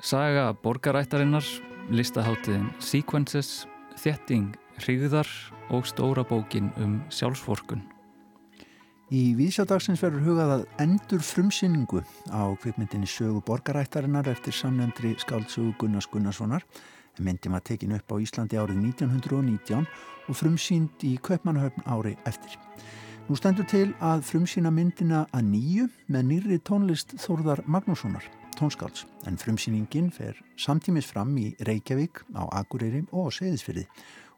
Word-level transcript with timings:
Saga 0.00 0.50
borgarættarinnar, 0.64 1.44
listaháttiðin 1.92 2.70
Sequences, 2.80 3.66
Þetting, 4.00 4.54
Hrigðar 4.80 5.28
og 5.70 5.84
stóra 5.86 6.24
bókin 6.24 6.70
um 6.80 7.02
sjálfsvorkun. 7.12 7.82
Í 9.10 9.34
vísjádagsins 9.34 10.00
verður 10.00 10.22
hugað 10.28 10.52
að 10.54 10.64
endur 10.84 11.22
frumsýningu 11.26 12.00
á 12.30 12.46
kvikmyndinni 12.62 13.08
sögu 13.10 13.42
borgarættarinnar 13.42 14.30
eftir 14.30 14.54
samnefndri 14.54 15.16
skáldsögu 15.18 15.74
Gunnars 15.82 16.06
Gunnarssonar. 16.08 16.62
Myndin 17.18 17.52
var 17.52 17.64
tekin 17.66 17.92
upp 17.96 18.14
á 18.14 18.22
Íslandi 18.22 18.56
árið 18.56 18.78
1919 18.86 19.84
og 20.30 20.38
frumsýnd 20.38 21.04
í 21.04 21.16
Kaupmannahöfn 21.20 21.84
ári 21.90 22.14
eftir. 22.24 22.54
Nú 23.28 23.36
stendur 23.38 23.66
til 23.68 23.88
að 24.00 24.24
frumsýna 24.26 24.70
myndina 24.74 25.26
að 25.34 25.48
nýju 25.52 25.88
með 26.08 26.28
nýri 26.30 26.60
tónlist 26.66 27.16
Þórðar 27.20 27.64
Magnússonar 27.66 28.24
tónskáls 28.60 29.06
en 29.28 29.38
frumsýningin 29.40 30.10
fer 30.12 30.36
samtímis 30.60 31.08
fram 31.08 31.32
í 31.40 31.50
Reykjavík 31.64 32.22
á 32.36 32.44
Akureyri 32.60 33.06
og 33.10 33.30
á 33.32 33.36
Seyðisfyrði 33.38 33.86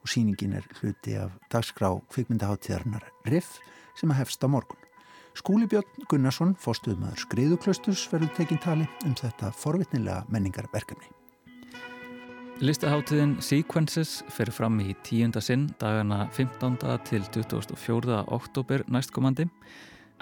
og 0.03 0.11
sýningin 0.11 0.55
er 0.59 0.69
hluti 0.79 1.17
af 1.19 1.35
dagskrá 1.51 1.91
kvikmyndaháttíðarnar 2.13 3.09
Riff 3.31 3.59
sem 3.99 4.13
að 4.13 4.23
hefst 4.23 4.47
á 4.47 4.49
morgun. 4.51 4.79
Skúli 5.35 5.67
Björn 5.71 6.07
Gunnarsson, 6.11 6.53
fórstuðmaður 6.61 7.25
Skriðuklausturs, 7.25 8.05
verður 8.13 8.35
tekinn 8.37 8.61
tali 8.63 8.87
um 9.07 9.17
þetta 9.17 9.51
forvitnilega 9.57 10.27
menningarverkefni. 10.29 11.22
Listaháttiðin 12.63 13.41
Sequences 13.43 14.21
fer 14.31 14.47
fram 14.55 14.77
í 14.79 14.93
tíunda 15.03 15.41
sinn 15.43 15.65
dagana 15.81 16.29
15. 16.31 16.77
til 17.09 17.25
24. 17.35 18.21
oktober 18.31 18.85
næstkomandi. 18.87 19.49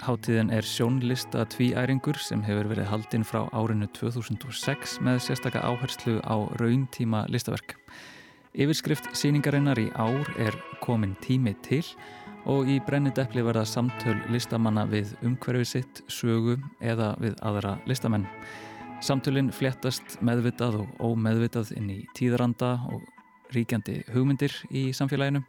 Háttíðin 0.01 0.49
er 0.49 0.65
sjónlista 0.65 1.43
tvíæringur 1.53 2.17
sem 2.17 2.41
hefur 2.41 2.71
verið 2.71 2.89
haldinn 2.89 3.27
frá 3.29 3.43
árinu 3.53 3.85
2006 3.93 4.95
með 5.05 5.21
sérstakka 5.27 5.61
áherslu 5.61 6.15
á 6.25 6.41
rauntíma 6.57 7.27
listaverk. 7.29 7.75
Yfirskrift 8.57 9.11
síningarinnar 9.13 9.77
í 9.77 9.91
ár 9.93 10.33
er 10.41 10.57
komin 10.81 11.13
tími 11.21 11.53
til 11.61 11.85
og 12.49 12.65
í 12.65 12.79
brennidepli 12.81 13.45
verða 13.45 13.67
samtöl 13.69 14.17
listamanna 14.33 14.87
við 14.89 15.13
umhverfið 15.21 15.71
sitt, 15.75 16.03
sögu 16.09 16.57
eða 16.81 17.13
við 17.21 17.37
aðra 17.45 17.77
listamenn. 17.85 18.25
Samtölinn 19.01 19.49
fléttast 19.49 20.19
meðvitað 20.21 20.75
og 20.83 20.99
ómeðvitað 21.01 21.71
inn 21.73 21.87
í 21.89 21.95
tíðaranda 22.13 22.75
og 22.93 23.01
ríkjandi 23.49 24.03
hugmyndir 24.13 24.53
í 24.69 24.91
samfélaginu. 24.93 25.41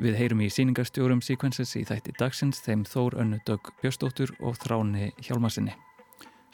Við 0.00 0.16
heyrum 0.16 0.40
í 0.40 0.48
síningarstjórum 0.48 1.20
Sequences 1.20 1.74
í 1.76 1.82
þætti 1.84 2.14
dagsins 2.16 2.62
þeim 2.64 2.86
Þór 2.88 3.18
Önnu 3.20 3.42
Dögg 3.44 3.68
Björstóttur 3.82 4.32
og 4.40 4.56
Þráni 4.62 5.10
Hjálmarsinni. 5.20 5.76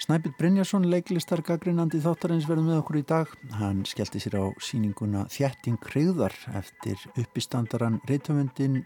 Snæpit 0.03 0.35
Brynjarsson, 0.41 0.91
leiklistar 0.91 1.45
gaggrinandi 1.47 2.03
þáttarins 2.03 2.51
verðum 2.51 2.73
með 2.73 2.83
okkur 2.83 2.99
í 2.99 3.07
dag. 3.07 3.31
Hann 3.61 3.87
skellti 3.87 4.21
sér 4.27 4.41
á 4.43 4.45
síninguna 4.59 5.29
Þjætting 5.31 5.79
Hrigðar 5.93 6.35
eftir 6.59 7.07
uppistandaran 7.15 8.03
reytumöndin, 8.11 8.83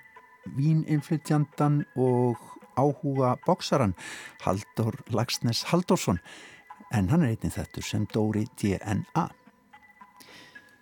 víninflytjandan 0.60 1.86
og 1.96 2.36
áhuga 2.76 3.34
bóksaran 3.48 3.96
Haldur 4.44 5.00
Lagsnes 5.10 5.64
Haldursson 5.72 6.20
en 6.90 7.10
hann 7.10 7.22
er 7.22 7.34
einnig 7.34 7.54
þettur 7.54 7.86
sem 7.86 8.06
Dóri 8.12 8.46
DNA. 8.60 9.28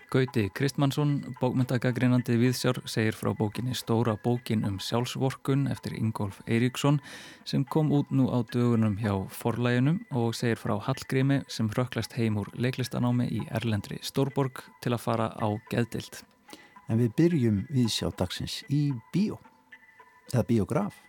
Gauti 0.09 0.47
Kristmannsson, 0.57 1.35
bókmyndagagreinandi 1.37 2.39
viðsjár, 2.41 2.79
segir 2.89 3.13
frá 3.13 3.29
bókinni 3.37 3.75
Stóra 3.77 4.15
bókin 4.25 4.63
um 4.65 4.79
sjálfsvorkun 4.81 5.67
eftir 5.69 5.99
Ingolf 5.99 6.39
Eiríksson 6.49 6.97
sem 7.45 7.67
kom 7.69 7.93
út 7.93 8.09
nú 8.09 8.31
á 8.33 8.41
dögunum 8.49 8.97
hjá 9.03 9.13
forlæginum 9.29 9.99
og 10.17 10.33
segir 10.39 10.57
frá 10.57 10.79
Hallgrími 10.81 11.43
sem 11.53 11.69
röklast 11.77 12.17
heim 12.17 12.41
úr 12.41 12.49
leiklistanámi 12.57 13.29
í 13.29 13.43
Erlendri 13.53 14.01
Stórborg 14.01 14.63
til 14.81 14.95
að 14.97 15.05
fara 15.05 15.29
á 15.37 15.49
geðdild. 15.69 16.23
En 16.89 17.03
við 17.03 17.13
byrjum 17.21 17.61
viðsjá 17.69 18.09
dagsins 18.17 18.63
í 18.73 18.87
bíó, 19.13 19.37
eða 20.33 20.49
biograf. 20.49 21.08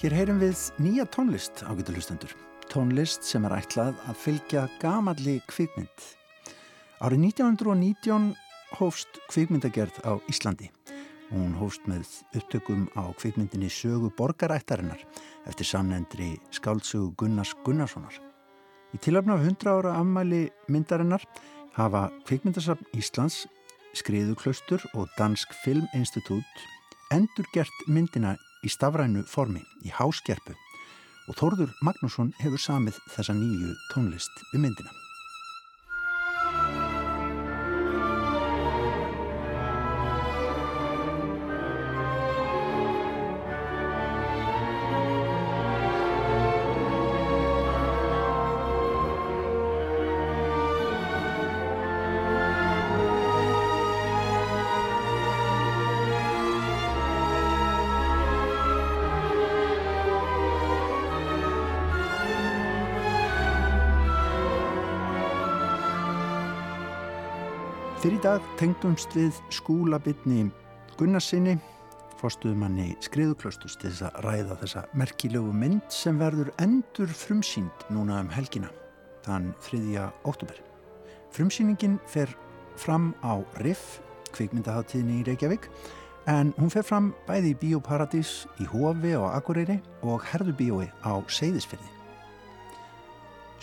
Hér 0.00 0.14
heyrum 0.16 0.38
við 0.40 0.56
nýja 0.80 1.04
tónlist 1.12 1.60
á 1.60 1.76
geturlustendur. 1.76 2.30
Tónlist 2.72 3.26
sem 3.28 3.44
er 3.44 3.52
ætlað 3.52 3.98
að 4.08 4.16
fylgja 4.16 4.62
gamalli 4.80 5.34
kvikmynd. 5.50 6.06
Árið 7.04 7.26
1919 7.26 8.30
hófst 8.78 9.20
kvikmyndagerð 9.28 10.00
á 10.08 10.16
Íslandi. 10.32 10.70
Hún 11.28 11.52
hófst 11.60 11.84
með 11.84 12.08
upptökum 12.32 12.88
á 12.96 13.12
kvikmyndinni 13.20 13.68
Sögu 13.68 14.08
borgarættarinnar 14.16 15.04
eftir 15.44 15.68
samnendri 15.68 16.32
skáldsögu 16.48 17.12
Gunnars 17.20 17.52
Gunnarssonar. 17.60 18.16
Í 18.96 19.04
tilöfna 19.04 19.36
af 19.36 19.44
100 19.44 19.68
ára 19.68 19.98
afmæli 20.00 20.46
myndarinnar 20.72 21.28
hafa 21.76 22.08
Kvikmyndasafn 22.24 22.88
Íslands, 22.96 23.44
Skriðuklaustur 23.92 24.80
og 24.96 25.12
Dansk 25.20 25.52
Filminstitút 25.60 26.68
endur 27.12 27.52
gert 27.52 27.84
myndina 27.84 28.38
í 28.64 28.68
stafrænu 28.72 29.24
formi, 29.28 29.62
í 29.86 29.92
háskerpu 29.94 30.56
og 31.28 31.36
Þórður 31.38 31.76
Magnússon 31.86 32.32
hefur 32.40 32.60
samið 32.60 32.98
þessa 33.12 33.36
nýju 33.36 33.76
tónlist 33.92 34.42
við 34.52 34.64
myndina. 34.64 34.90
Dag 68.30 68.44
tengdumst 68.60 69.10
við 69.16 69.38
skúlabitni 69.50 70.44
Gunnarsinni, 71.00 71.56
fórstuðumanni 72.20 72.92
Skriðuklöstus 73.02 73.74
til 73.80 73.88
þess 73.88 74.04
að 74.06 74.18
ræða 74.26 74.56
þessa 74.60 74.82
merkilegu 75.00 75.54
mynd 75.56 75.88
sem 75.90 76.20
verður 76.20 76.52
endur 76.62 77.10
frumsýnd 77.10 77.86
núna 77.90 78.20
um 78.22 78.28
helgina, 78.30 78.68
þann 79.24 79.48
3. 79.66 80.04
óttúber. 80.28 80.60
Frumsýningin 81.34 81.96
fer 82.06 82.30
fram 82.78 83.08
á 83.26 83.42
Riff, 83.64 83.98
kvikmyndaháttíðinni 84.36 85.24
í 85.24 85.26
Reykjavík, 85.26 85.66
en 86.30 86.52
hún 86.60 86.70
fer 86.70 86.86
fram 86.86 87.10
bæði 87.26 87.56
í 87.56 87.58
Bíóparadís 87.64 88.44
í 88.62 88.68
Hófi 88.70 89.16
og 89.18 89.26
Akureyri 89.32 89.80
og 90.06 90.22
Herðubíói 90.30 90.86
á 91.02 91.18
Seyðisfyrði. 91.26 91.90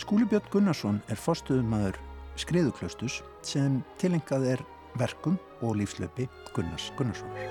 Skúli 0.01 0.27
Björn 0.27 0.51
Gunnarsson 0.51 0.99
er 1.07 1.23
fórstuðumadur 1.23 2.01
Skriðuklaustus 2.37 3.21
sem 3.45 3.79
tilengað 3.97 4.43
er 4.51 4.61
verkum 4.97 5.39
og 5.65 5.79
lífslöpi 5.79 6.27
Gunnars 6.53 6.91
Gunnarssonar. 6.97 7.47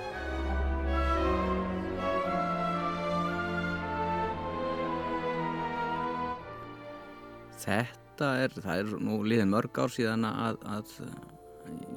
Þetta 7.57 8.29
er, 8.45 8.53
það 8.55 8.77
er 8.77 8.93
nú 9.03 9.19
liðin 9.27 9.51
mörg 9.51 9.75
ár 9.75 9.91
síðan 9.91 10.23
að, 10.29 10.61
að 10.71 10.93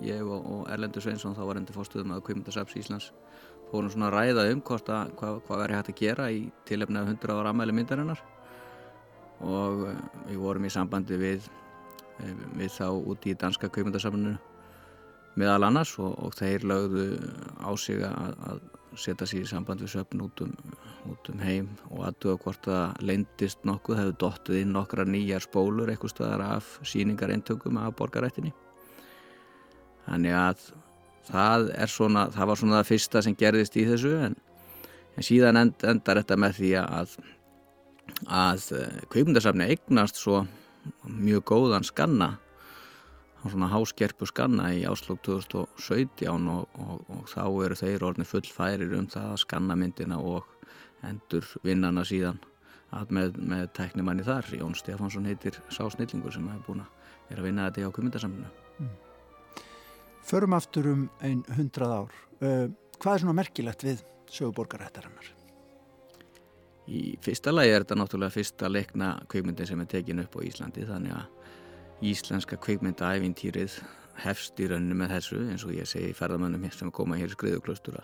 ég 0.02 0.26
og, 0.26 0.42
og 0.42 0.66
Erlendur 0.74 1.04
Sveinsson 1.04 1.36
þá 1.38 1.44
var 1.46 1.60
endur 1.60 1.78
fórstuðum 1.78 2.16
að 2.16 2.24
Kvímundasaps 2.26 2.74
Íslands 2.80 3.12
fórum 3.70 3.90
svona 3.92 4.10
að 4.10 4.16
ræða 4.16 4.48
um 4.50 4.60
hvort 4.66 4.90
að, 4.90 5.14
hvað, 5.20 5.40
hvað 5.46 5.62
verður 5.62 5.78
hægt 5.78 5.92
að 5.92 6.00
gera 6.00 6.28
í 6.34 6.42
tilefni 6.66 6.98
af 6.98 7.10
100 7.12 7.36
ára 7.38 7.52
ammæli 7.54 7.76
myndarinnar 7.76 8.22
og 9.46 9.86
eh, 9.88 10.00
við 10.28 10.40
vorum 10.42 10.66
í 10.66 10.72
sambandi 10.74 11.18
við, 11.20 11.46
við 12.58 12.72
þá 12.76 12.86
úti 12.90 13.32
í 13.32 13.38
danska 13.38 13.70
Kvímundasafninu 13.72 14.36
meðal 15.38 15.64
annars 15.68 15.94
og, 16.02 16.14
og 16.18 16.34
þeir 16.36 16.66
lögðu 16.66 17.06
á 17.62 17.70
sig 17.78 18.02
að, 18.06 18.34
að 18.50 18.62
setja 18.98 19.28
sér 19.28 19.44
í 19.44 19.48
samband 19.50 19.82
við 19.84 19.92
söpn 19.94 20.24
út 20.24 20.42
um, 20.42 20.54
út 21.10 21.30
um 21.30 21.42
heim 21.44 21.68
og 21.90 22.02
aðtöða 22.08 22.40
hvort 22.42 22.66
það 22.66 23.06
leindist 23.06 23.64
nokkuð, 23.68 24.00
hefur 24.00 24.18
dóttið 24.24 24.60
inn 24.64 24.74
nokkra 24.74 25.06
nýjar 25.06 25.44
spólur 25.44 25.90
eitthvað 25.92 26.14
stöðar 26.14 26.44
af 26.48 26.72
síningar 26.86 27.32
eintökum 27.32 27.78
af 27.80 27.94
borgarættinni 27.98 28.52
þannig 30.08 30.36
að 30.36 30.64
það 31.30 31.68
svona, 31.92 32.26
það 32.34 32.50
var 32.50 32.60
svona 32.62 32.78
það 32.80 32.90
fyrsta 32.90 33.22
sem 33.24 33.36
gerðist 33.38 33.78
í 33.78 33.86
þessu 33.88 34.16
en, 34.26 34.38
en 35.14 35.26
síðan 35.26 35.60
end, 35.60 35.86
endar 35.86 36.22
þetta 36.22 36.40
með 36.40 36.58
því 36.58 36.72
að 36.82 37.14
að 38.26 38.64
eh, 38.74 39.02
kveikmyndasafni 39.12 39.68
eignast 39.70 40.18
svo 40.18 40.42
mjög 41.04 41.44
góðan 41.50 41.86
skanna 41.86 42.34
svona 43.40 43.70
háskerpu 43.72 44.28
skanna 44.28 44.68
í 44.76 44.82
áslug 44.88 45.20
2017 45.24 46.48
og, 46.52 46.66
og, 46.76 47.04
og 47.08 47.28
þá 47.30 47.44
eru 47.64 47.78
þeir 47.78 48.04
orðin 48.10 48.28
fullfærir 48.28 48.92
um 48.98 49.06
það 49.08 49.30
að 49.32 49.42
skanna 49.44 49.76
myndina 49.80 50.18
og 50.20 50.48
endur 51.06 51.46
vinnana 51.64 52.04
síðan 52.04 52.40
með, 53.08 53.38
með 53.38 53.66
teknimanni 53.78 54.26
þar 54.26 54.50
Jón 54.58 54.76
Stefánsson 54.76 55.28
heitir 55.30 55.56
Sásnillingur 55.72 56.34
sem 56.34 56.48
hefur 56.50 56.66
búin 56.66 56.84
að 56.84 57.16
vera 57.30 57.40
að 57.40 57.48
vinna 57.48 57.68
þetta 57.68 57.80
í 57.82 57.88
ákveimyndasamlinu 57.88 58.52
mm. 58.78 58.94
Förum 60.30 60.56
aftur 60.58 60.90
um 60.90 61.04
einn 61.24 61.44
hundrað 61.56 61.96
ár 61.96 62.16
uh, 62.44 62.66
hvað 63.00 63.14
er 63.14 63.24
svona 63.24 63.38
merkilegt 63.40 63.86
við 63.86 64.04
söguborgarættarinnar? 64.30 65.39
Í 66.88 67.16
fyrsta 67.22 67.52
lagi 67.52 67.74
er 67.74 67.84
þetta 67.84 67.98
náttúrulega 68.00 68.34
fyrsta 68.34 68.70
leikna 68.70 69.12
kveikmyndin 69.30 69.68
sem 69.68 69.80
er 69.82 69.88
tekin 69.90 70.22
upp 70.22 70.36
á 70.36 70.40
Íslandi 70.46 70.86
þannig 70.88 71.16
að 71.18 72.06
íslenska 72.10 72.56
kveikmyndaævintýrið 72.64 73.74
hefst 74.20 74.60
í 74.60 74.68
rauninu 74.68 74.96
með 74.98 75.14
þessu 75.14 75.40
eins 75.48 75.64
og 75.64 75.74
ég 75.76 75.88
segi 75.88 76.14
ferðamönnum 76.16 76.64
sem 76.74 76.90
koma 76.92 77.18
hér 77.20 77.30
í 77.30 77.36
skriðuklaustura. 77.36 78.02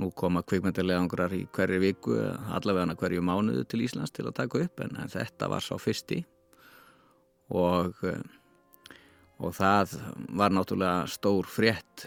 Nú 0.00 0.10
koma 0.16 0.42
kveikmyndalegangurar 0.48 1.32
í 1.36 1.42
hverju 1.52 1.80
viku, 1.82 2.16
allavega 2.52 2.96
hverju 3.00 3.24
mánuðu 3.24 3.64
til 3.68 3.82
Íslands 3.84 4.12
til 4.14 4.26
að 4.28 4.38
taka 4.40 4.62
upp 4.66 4.84
en, 4.84 4.96
en 5.00 5.12
þetta 5.12 5.48
var 5.52 5.64
sá 5.64 5.74
fyrsti 5.80 6.22
og, 7.52 7.98
og 9.42 9.56
það 9.56 9.96
var 10.38 10.54
náttúrulega 10.54 11.08
stór 11.12 11.48
frétt 11.48 12.06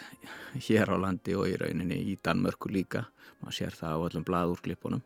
hér 0.55 0.89
á 0.89 0.97
landi 0.97 1.35
og 1.37 1.49
í 1.51 1.57
rauninni 1.61 1.99
í 2.13 2.17
Danmörku 2.23 2.71
líka. 2.73 3.05
Man 3.43 3.53
sér 3.53 3.75
það 3.77 3.99
á 4.01 4.03
öllum 4.07 4.25
bladúrklipunum 4.25 5.03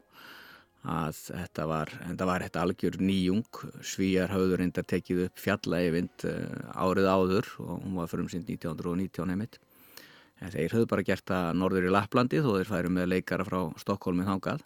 að 0.87 1.17
þetta 1.27 1.65
var, 1.67 1.89
þetta 2.05 2.27
var 2.29 2.43
eitt 2.45 2.59
algjör 2.59 2.99
nýjung. 3.03 3.63
Svíjar 3.83 4.31
hafður 4.31 4.61
reyndar 4.63 4.87
tekið 4.87 5.25
upp 5.25 5.41
fjallægivind 5.43 6.27
eh, 6.29 6.61
árið 6.79 7.09
áður 7.11 7.49
og 7.65 7.73
hún 7.83 7.97
var 7.99 8.11
fyrir 8.11 8.25
um 8.25 8.31
sínd 8.31 8.47
1919 8.47 9.33
heimitt 9.33 9.59
en 10.39 10.53
þeir 10.53 10.75
höfðu 10.75 10.89
bara 10.89 11.05
gert 11.07 11.25
það 11.27 11.49
norður 11.59 11.87
í 11.89 11.93
Lapplandið 11.93 12.47
og 12.47 12.59
þeir 12.59 12.69
færu 12.69 12.91
með 12.95 13.11
leikara 13.13 13.45
frá 13.47 13.59
Stokkólmi 13.81 14.27
þángað 14.27 14.63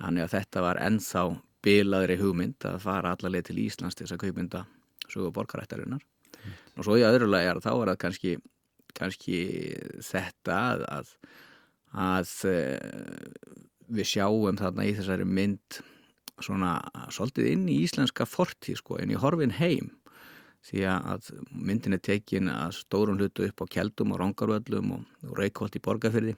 þannig 0.00 0.24
að 0.24 0.34
þetta 0.36 0.64
var 0.64 0.80
ennþá 0.86 1.24
bilaðri 1.66 2.18
hugmynd 2.20 2.68
að 2.68 2.82
fara 2.84 3.12
allarleið 3.14 3.48
til 3.48 3.58
Íslands 3.64 3.96
til 3.96 4.06
þess 4.06 4.16
að 4.16 4.22
kaupmynda 4.24 4.64
sögu 5.06 5.32
borgarættarinnar 5.36 6.02
mm. 6.02 6.56
og 6.76 6.86
svo 6.86 6.98
í 6.98 7.06
öðrulega 7.06 7.52
er 7.52 7.62
þá 7.64 7.72
er 7.74 7.92
það 7.92 8.00
kannski, 8.04 8.34
kannski 8.96 9.40
þetta 10.06 10.58
að, 10.72 10.84
að, 10.96 11.14
að 12.06 12.34
eh, 12.52 13.64
við 13.88 14.10
sjáum 14.14 14.58
þarna 14.58 14.86
í 14.88 14.94
þessari 14.96 15.26
mynd 15.28 15.80
svona 16.42 16.78
svolítið 17.14 17.52
inn 17.52 17.68
í 17.72 17.78
íslenska 17.84 18.26
fortíð 18.28 18.80
sko, 18.82 18.98
inn 19.00 19.14
í 19.14 19.20
horfin 19.20 19.54
heim. 19.56 19.94
Því 20.66 20.82
að 20.90 21.30
myndin 21.54 21.94
er 21.94 22.02
tekin 22.02 22.50
að 22.50 22.74
stórun 22.80 23.20
hlutu 23.20 23.46
upp 23.46 23.62
á 23.62 23.66
keldum 23.70 24.12
og 24.12 24.20
rongarvöllum 24.20 24.96
og, 24.96 25.06
og 25.28 25.38
reykvált 25.38 25.78
í 25.78 25.82
borgarfyrði 25.84 26.34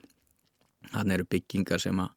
þannig 0.93 1.17
eru 1.17 1.27
byggingar 1.33 1.81
sem 1.81 1.99
að 1.99 2.13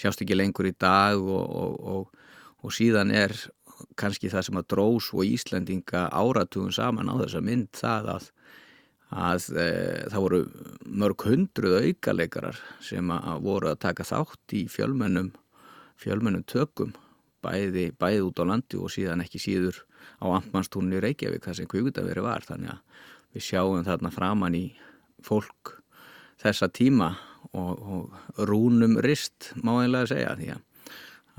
sjást 0.00 0.22
ekki 0.22 0.36
lengur 0.36 0.68
í 0.68 0.74
dag 0.78 1.20
og, 1.20 1.76
og, 1.92 2.22
og 2.62 2.74
síðan 2.74 3.12
er 3.14 3.34
kannski 3.98 4.30
það 4.32 4.46
sem 4.46 4.60
að 4.60 4.68
drós 4.72 5.10
og 5.12 5.26
Íslandinga 5.26 6.06
áratugum 6.14 6.72
saman 6.72 7.10
á 7.12 7.14
þessa 7.20 7.42
mynd 7.44 7.72
það 7.76 8.12
að 8.14 8.30
að 9.14 9.48
e, 9.54 9.66
það 10.10 10.22
voru 10.24 10.40
mörg 10.86 11.26
hundruð 11.28 11.76
aukaleikarar 11.84 12.60
sem 12.82 13.10
að 13.14 13.42
voru 13.44 13.70
að 13.70 13.82
taka 13.86 14.06
þátt 14.06 14.56
í 14.58 14.64
fjölmennum 14.70 15.32
fjölmennum 16.00 16.44
tökum 16.48 16.94
bæði, 17.44 17.90
bæði 17.96 18.24
út 18.26 18.42
á 18.42 18.44
landi 18.48 18.80
og 18.80 18.90
síðan 18.92 19.22
ekki 19.24 19.40
síður 19.40 19.78
á 20.18 20.26
Amtmannstúnni 20.38 21.00
Reykjavík 21.02 21.44
þar 21.46 21.58
sem 21.60 21.70
kvögutaveri 21.70 22.24
var 22.24 22.44
þannig 22.46 22.74
að 22.74 23.06
við 23.36 23.46
sjáum 23.46 23.86
þarna 23.86 24.12
framann 24.14 24.58
í 24.58 24.66
fólk 25.24 25.76
þessa 26.42 26.68
tíma 26.72 27.14
og, 27.52 27.72
og 27.78 28.42
rúnum 28.48 28.98
rist 29.04 29.52
má 29.62 29.76
einlega 29.82 30.10
segja 30.12 30.34
því 30.38 30.50
að, 30.56 30.62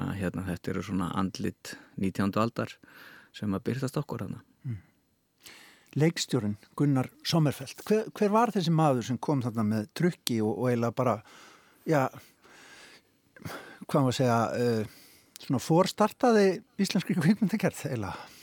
að 0.03 0.13
hérna, 0.21 0.45
þetta 0.47 0.73
eru 0.73 0.85
svona 0.87 1.11
andlit 1.19 1.75
19. 1.97 2.31
aldar 2.41 2.77
sem 3.35 3.53
að 3.53 3.65
byrjast 3.69 3.99
okkur 3.99 4.25
hana 4.25 4.43
leikstjórin 5.97 6.55
Gunnar 6.77 7.09
Sommerfeld. 7.25 7.83
Hver, 7.87 8.07
hver 8.13 8.33
var 8.33 8.53
þessi 8.55 8.73
maður 8.73 9.09
sem 9.09 9.19
kom 9.21 9.43
þarna 9.45 9.65
með 9.67 9.91
trukki 9.97 10.39
og, 10.45 10.53
og 10.53 10.71
eiginlega 10.71 10.97
bara 10.97 11.17
já 11.87 12.01
hvað 13.87 14.01
maður 14.03 14.17
segja 14.17 14.39
uh, 14.53 14.97
svona 15.41 15.61
fórstartaði 15.63 16.47
íslenski 16.81 17.15
kvikmyndakerð 17.17 17.85
eiginlega? 17.89 18.33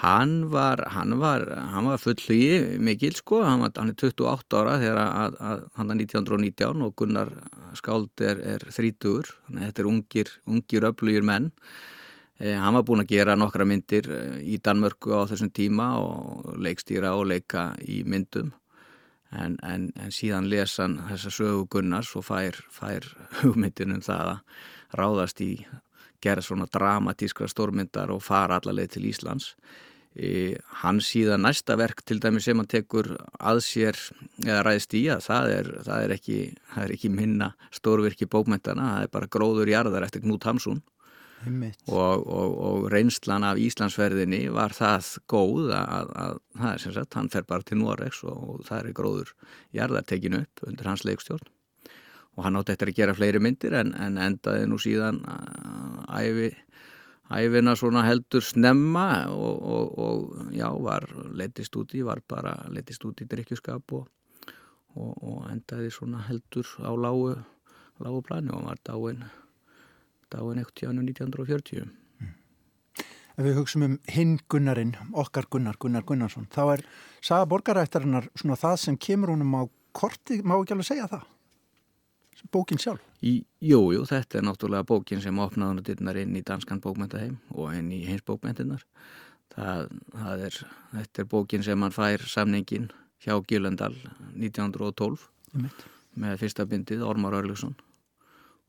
Hann 0.00 0.34
var, 0.52 0.84
hann 0.94 1.16
var, 1.18 1.42
hann 1.72 1.88
var 1.90 1.98
full 1.98 2.14
hlugi 2.14 2.78
mikil 2.78 3.16
sko, 3.18 3.40
hann, 3.42 3.64
var, 3.64 3.72
hann 3.74 3.90
er 3.90 3.96
28 3.98 4.60
ára 4.60 4.76
þegar 4.78 5.00
að, 5.02 5.38
að, 5.42 5.64
hann 5.80 5.90
er 5.90 6.02
1919 6.04 6.84
og 6.86 6.92
Gunnar 7.00 7.32
Skáld 7.78 8.22
er, 8.22 8.38
er 8.54 8.62
30, 8.68 9.32
þannig 9.48 9.64
að 9.64 9.66
þetta 9.66 9.82
er 9.82 9.90
ungir, 9.90 10.30
ungir 10.46 10.86
öflugir 10.92 11.26
menn 11.26 11.50
hann 12.40 12.74
var 12.78 12.86
búin 12.88 13.02
að 13.02 13.12
gera 13.12 13.36
nokkra 13.36 13.66
myndir 13.68 14.08
eh, 14.08 14.38
í 14.40 14.56
Danmörku 14.64 15.12
á 15.12 15.28
þessum 15.28 15.50
tíma 15.52 15.92
og 16.00 16.56
leikstýra 16.56 17.12
og 17.18 17.28
leika 17.28 17.70
í 17.84 18.00
myndum 18.08 18.54
en, 19.30 19.58
en, 19.62 19.90
en 20.00 20.14
síðan 20.14 20.48
lesa 20.50 20.86
hann 20.86 20.98
þessa 21.10 21.32
sögu 21.36 21.66
Gunnars 21.70 22.14
og 22.16 22.24
fær, 22.30 22.56
fær 22.72 23.04
hugmyndin 23.42 23.92
um 23.98 24.02
það 24.04 24.34
að 24.34 24.40
ráðast 25.00 25.44
í 25.44 25.52
gera 26.20 26.42
svona 26.44 26.66
dramatískra 26.68 27.48
stórmyndar 27.48 28.10
og 28.12 28.24
fara 28.24 28.58
allarleið 28.60 28.96
til 28.96 29.06
Íslands. 29.08 29.54
E, 30.10 30.56
hann 30.82 30.98
síðan 31.00 31.46
næsta 31.46 31.76
verk 31.78 32.02
til 32.04 32.18
dæmi 32.20 32.42
sem 32.42 32.58
hann 32.58 32.68
tekur 32.68 33.12
að 33.38 33.60
sér 33.64 34.00
eða 34.42 34.64
ræðist 34.66 34.96
í 34.98 35.04
að 35.12 35.22
það 35.28 35.52
er, 35.54 35.70
það 35.86 36.04
er, 36.04 36.14
ekki, 36.16 36.38
það 36.72 36.84
er 36.84 36.94
ekki 36.96 37.12
minna 37.14 37.52
stórvirki 37.72 38.28
bókmyndana, 38.28 38.88
það 38.96 39.06
er 39.06 39.12
bara 39.14 39.30
gróður 39.30 39.70
jarðar 39.70 40.08
eftir 40.08 40.24
Knút 40.24 40.48
Hamsun 40.50 40.82
og, 41.88 42.26
og, 42.26 42.50
og 42.68 42.86
reynslan 42.92 43.44
af 43.48 43.60
Íslandsferðinni 43.60 44.42
var 44.52 44.74
það 44.76 45.08
góð 45.30 45.70
að, 45.72 46.10
að 46.22 46.34
það 46.58 46.72
er 46.72 46.82
sem 46.82 46.94
sagt, 46.96 47.16
hann 47.16 47.30
fer 47.32 47.46
bara 47.48 47.64
til 47.66 47.80
Noregs 47.80 48.20
og, 48.28 48.36
og 48.36 48.66
það 48.68 48.82
er 48.82 48.96
gróður 48.98 49.32
jarðartekinu 49.76 50.42
upp 50.44 50.64
undir 50.68 50.90
hans 50.90 51.04
leikstjórn. 51.08 51.48
Og 52.36 52.44
hann 52.46 52.60
átti 52.60 52.74
eftir 52.74 52.92
að 52.92 53.00
gera 53.00 53.16
fleiri 53.16 53.40
myndir 53.42 53.74
en, 53.76 53.94
en 53.96 54.20
endaði 54.20 54.68
nú 54.68 54.78
síðan 54.80 55.22
æfi, 56.12 56.52
æfina 57.32 57.74
svona 57.76 58.04
heldur 58.06 58.44
snemma 58.44 59.08
og 59.32 60.52
já, 60.54 60.68
var 60.76 61.08
letist 61.36 61.76
úti, 61.80 62.04
var 62.06 62.22
bara 62.28 62.54
letist 62.70 63.04
úti 63.08 63.26
í 63.26 63.32
drikkjuskap 63.32 63.96
og 63.96 65.42
endaði 65.50 65.90
svona 65.94 66.22
heldur 66.28 66.68
á 66.84 66.92
lágu, 66.94 67.34
lágu 68.04 68.24
plani 68.28 68.52
og 68.54 68.68
var 68.68 68.84
dáin 68.86 69.24
dáin 70.30 70.62
ekkert 70.62 70.84
jánu 70.84 71.02
1940. 71.06 71.88
Mm. 72.20 72.32
Ef 73.36 73.44
við 73.46 73.58
hugsaum 73.58 73.86
um 73.86 73.98
hinn 74.10 74.38
Gunnarinn, 74.50 74.94
okkar 75.12 75.48
Gunnar, 75.50 75.78
Gunnar 75.80 76.06
Gunnarsson, 76.06 76.48
þá 76.52 76.62
er 76.76 76.84
saga 77.20 77.48
borgarættarinnar 77.50 78.30
svona 78.34 78.58
það 78.60 78.76
sem 78.84 78.98
kemur 79.00 79.34
honum 79.34 79.58
á 79.58 79.62
korti, 79.96 80.40
má 80.42 80.56
ekki 80.58 80.76
alveg 80.76 80.90
segja 80.90 81.10
það? 81.10 81.28
Bókin 82.54 82.80
sjálf? 82.80 83.02
Í, 83.20 83.42
jú, 83.60 83.80
jú, 83.92 84.04
þetta 84.08 84.38
er 84.38 84.46
náttúrulega 84.46 84.86
bókin 84.88 85.20
sem 85.20 85.38
opnaði 85.42 85.74
hann 85.74 85.84
dittnar 85.84 86.16
inn 86.16 86.38
í 86.38 86.44
danskan 86.46 86.80
bókmentaheim 86.80 87.36
og 87.52 87.74
inn 87.76 87.90
í 87.92 87.98
hins 88.06 88.24
bókmentinnar. 88.24 88.86
Það, 89.52 89.90
það 90.14 90.44
er, 90.46 90.56
þetta 90.94 91.20
er 91.20 91.28
bókin 91.34 91.66
sem 91.66 91.84
hann 91.84 91.92
fær 91.92 92.24
samningin 92.32 92.88
hjá 93.20 93.34
Gjölendal 93.44 93.92
1912 94.32 95.26
með 96.20 96.40
fyrsta 96.40 96.64
bindið 96.70 97.04
Ormar 97.04 97.36
Örlugsson 97.42 97.76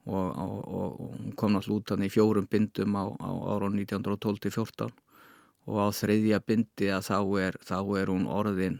og, 0.06 0.28
og, 0.42 0.56
og 0.72 1.36
kom 1.38 1.54
náttúrulega 1.56 1.78
út 1.78 1.92
þannig 1.94 2.12
í 2.12 2.16
fjórum 2.16 2.48
bindum 2.50 2.98
á, 2.98 3.06
á 3.22 3.30
ára 3.54 3.70
1912-14 3.70 4.90
og 5.70 5.78
á 5.78 5.88
þriðja 5.94 6.42
bindi 6.46 6.90
að 6.90 7.06
þá 7.12 7.20
er, 7.44 7.60
þá 7.62 7.78
er 8.02 8.12
hún 8.14 8.26
orðin 8.30 8.80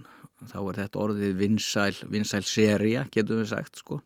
þá 0.50 0.58
er 0.64 0.80
þetta 0.82 1.04
orðið 1.04 1.36
vinsæl 1.38 1.94
vinsæl 2.10 2.44
seria, 2.48 3.06
getum 3.14 3.44
við 3.44 3.52
sagt 3.52 3.78
sko. 3.78 4.02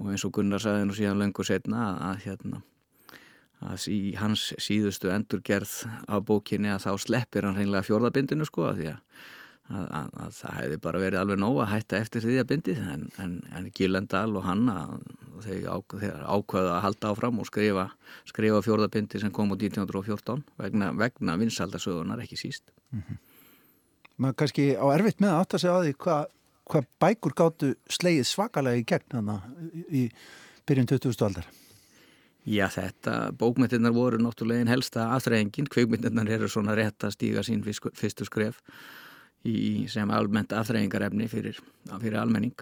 Og 0.00 0.08
eins 0.08 0.24
og 0.24 0.32
Gunnar 0.32 0.62
sagði 0.62 0.86
nú 0.88 0.96
síðan 0.96 1.20
löngu 1.20 1.44
setna 1.44 1.82
að, 1.90 1.98
að 2.08 2.22
hérna 2.24 2.62
að 3.60 3.86
í 3.92 3.98
hans 4.16 4.46
síðustu 4.56 5.10
endurgerð 5.12 5.74
á 6.08 6.16
bókinni 6.24 6.70
að 6.72 6.86
þá 6.86 6.92
sleppir 7.04 7.44
hann 7.44 7.58
hreinlega 7.58 7.84
fjórðabindinu 7.84 8.46
sko 8.48 8.70
að 8.70 8.78
því 8.80 8.88
að 8.94 9.26
Að, 9.70 9.84
að, 9.94 10.06
að 10.18 10.30
það 10.34 10.54
hefði 10.58 10.76
bara 10.82 11.00
verið 11.00 11.20
alveg 11.20 11.38
nóg 11.38 11.58
að 11.62 11.68
hætta 11.70 11.98
eftir 12.02 12.24
því 12.24 12.38
að 12.40 12.46
bindi 12.50 12.72
en, 12.74 13.04
en, 13.22 13.36
en 13.54 13.68
Gílendal 13.70 14.32
og 14.34 14.42
Hanna 14.42 14.74
þeir 15.44 15.68
ákvaða 16.26 16.72
að 16.74 16.82
halda 16.88 17.12
áfram 17.12 17.38
og 17.38 17.46
skrifa, 17.46 17.84
skrifa 18.26 18.58
fjórðabindi 18.66 19.20
sem 19.22 19.30
kom 19.30 19.54
á 19.54 19.54
1914 19.54 20.42
vegna, 20.58 20.90
vegna 20.98 21.36
vinsaldasögunar 21.38 22.24
ekki 22.24 22.40
síst 22.40 22.74
mm 22.90 23.02
-hmm. 23.02 23.20
Maður 24.20 24.36
kannski 24.42 24.64
á 24.76 24.84
erfitt 24.90 25.22
með 25.22 25.30
að 25.30 25.40
átta 25.40 25.58
sig 25.58 25.70
á 25.70 25.78
því 25.78 25.94
hvað 26.02 26.26
hva 26.70 26.84
bækur 27.02 27.34
gáttu 27.36 27.74
sleið 27.90 28.26
svakalega 28.26 28.80
í 28.80 28.86
gegn 28.86 29.16
hana 29.18 29.40
í 29.90 30.08
byrjun 30.66 30.86
2000. 30.86 31.26
aldar 31.26 31.46
Já 32.48 32.66
þetta, 32.72 33.32
bókmyndirnar 33.36 33.92
voru 33.92 34.18
náttúrulega 34.18 34.64
einn 34.64 34.72
helsta 34.72 35.10
aðþrengin, 35.14 35.68
kveikmyndirnar 35.68 36.28
eru 36.28 36.48
svona 36.48 36.74
rétt 36.74 37.04
að 37.04 37.14
stíga 37.18 37.44
sín 37.44 37.62
fyrstu 37.62 38.24
skref 38.24 38.62
í 39.48 39.86
sem 39.88 40.10
almennt 40.12 40.52
afþreyingarefni 40.52 41.28
fyrir, 41.30 41.58
fyrir 41.90 42.18
almenning. 42.20 42.56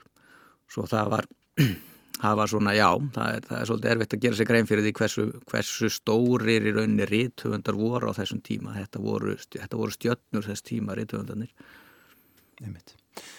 Svo 0.70 0.87
það 0.87 1.12
var 1.14 1.28
það 2.23 2.38
var 2.40 2.50
svona 2.52 2.75
já, 2.76 2.88
það 3.14 3.35
er, 3.35 3.49
það 3.49 3.58
er 3.61 3.70
svolítið 3.70 3.92
erfitt 3.94 4.14
að 4.14 4.23
gera 4.25 4.38
sig 4.38 4.50
grein 4.50 4.68
fyrir 4.68 4.87
því 4.87 4.94
hversu, 5.00 5.26
hversu 5.50 5.90
stórir 5.92 6.68
í 6.68 6.75
rauninni 6.76 7.08
rítöfundar 7.08 7.78
voru 7.78 8.11
á 8.11 8.18
þessum 8.18 8.42
tíma. 8.44 8.76
Þetta 8.78 9.02
voru, 9.02 9.37
þetta 9.56 9.80
voru 9.80 9.97
stjötnur 9.97 10.49
þess 10.49 10.66
tíma 10.66 10.99
rítöfundarnir 10.99 11.52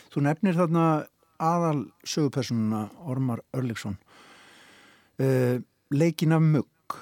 Þú 0.09 0.23
nefnir 0.23 0.55
þarna 0.55 0.83
aðal 1.43 1.81
sögupersonuna 2.07 2.85
Ormar 3.07 3.41
Örliksson 3.55 3.97
uh, 5.19 5.59
leikin 5.91 6.35
af 6.35 6.43
mugg 6.43 6.97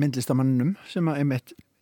myndlistamannum 0.00 0.74
sem 0.88 1.10
að 1.10 1.20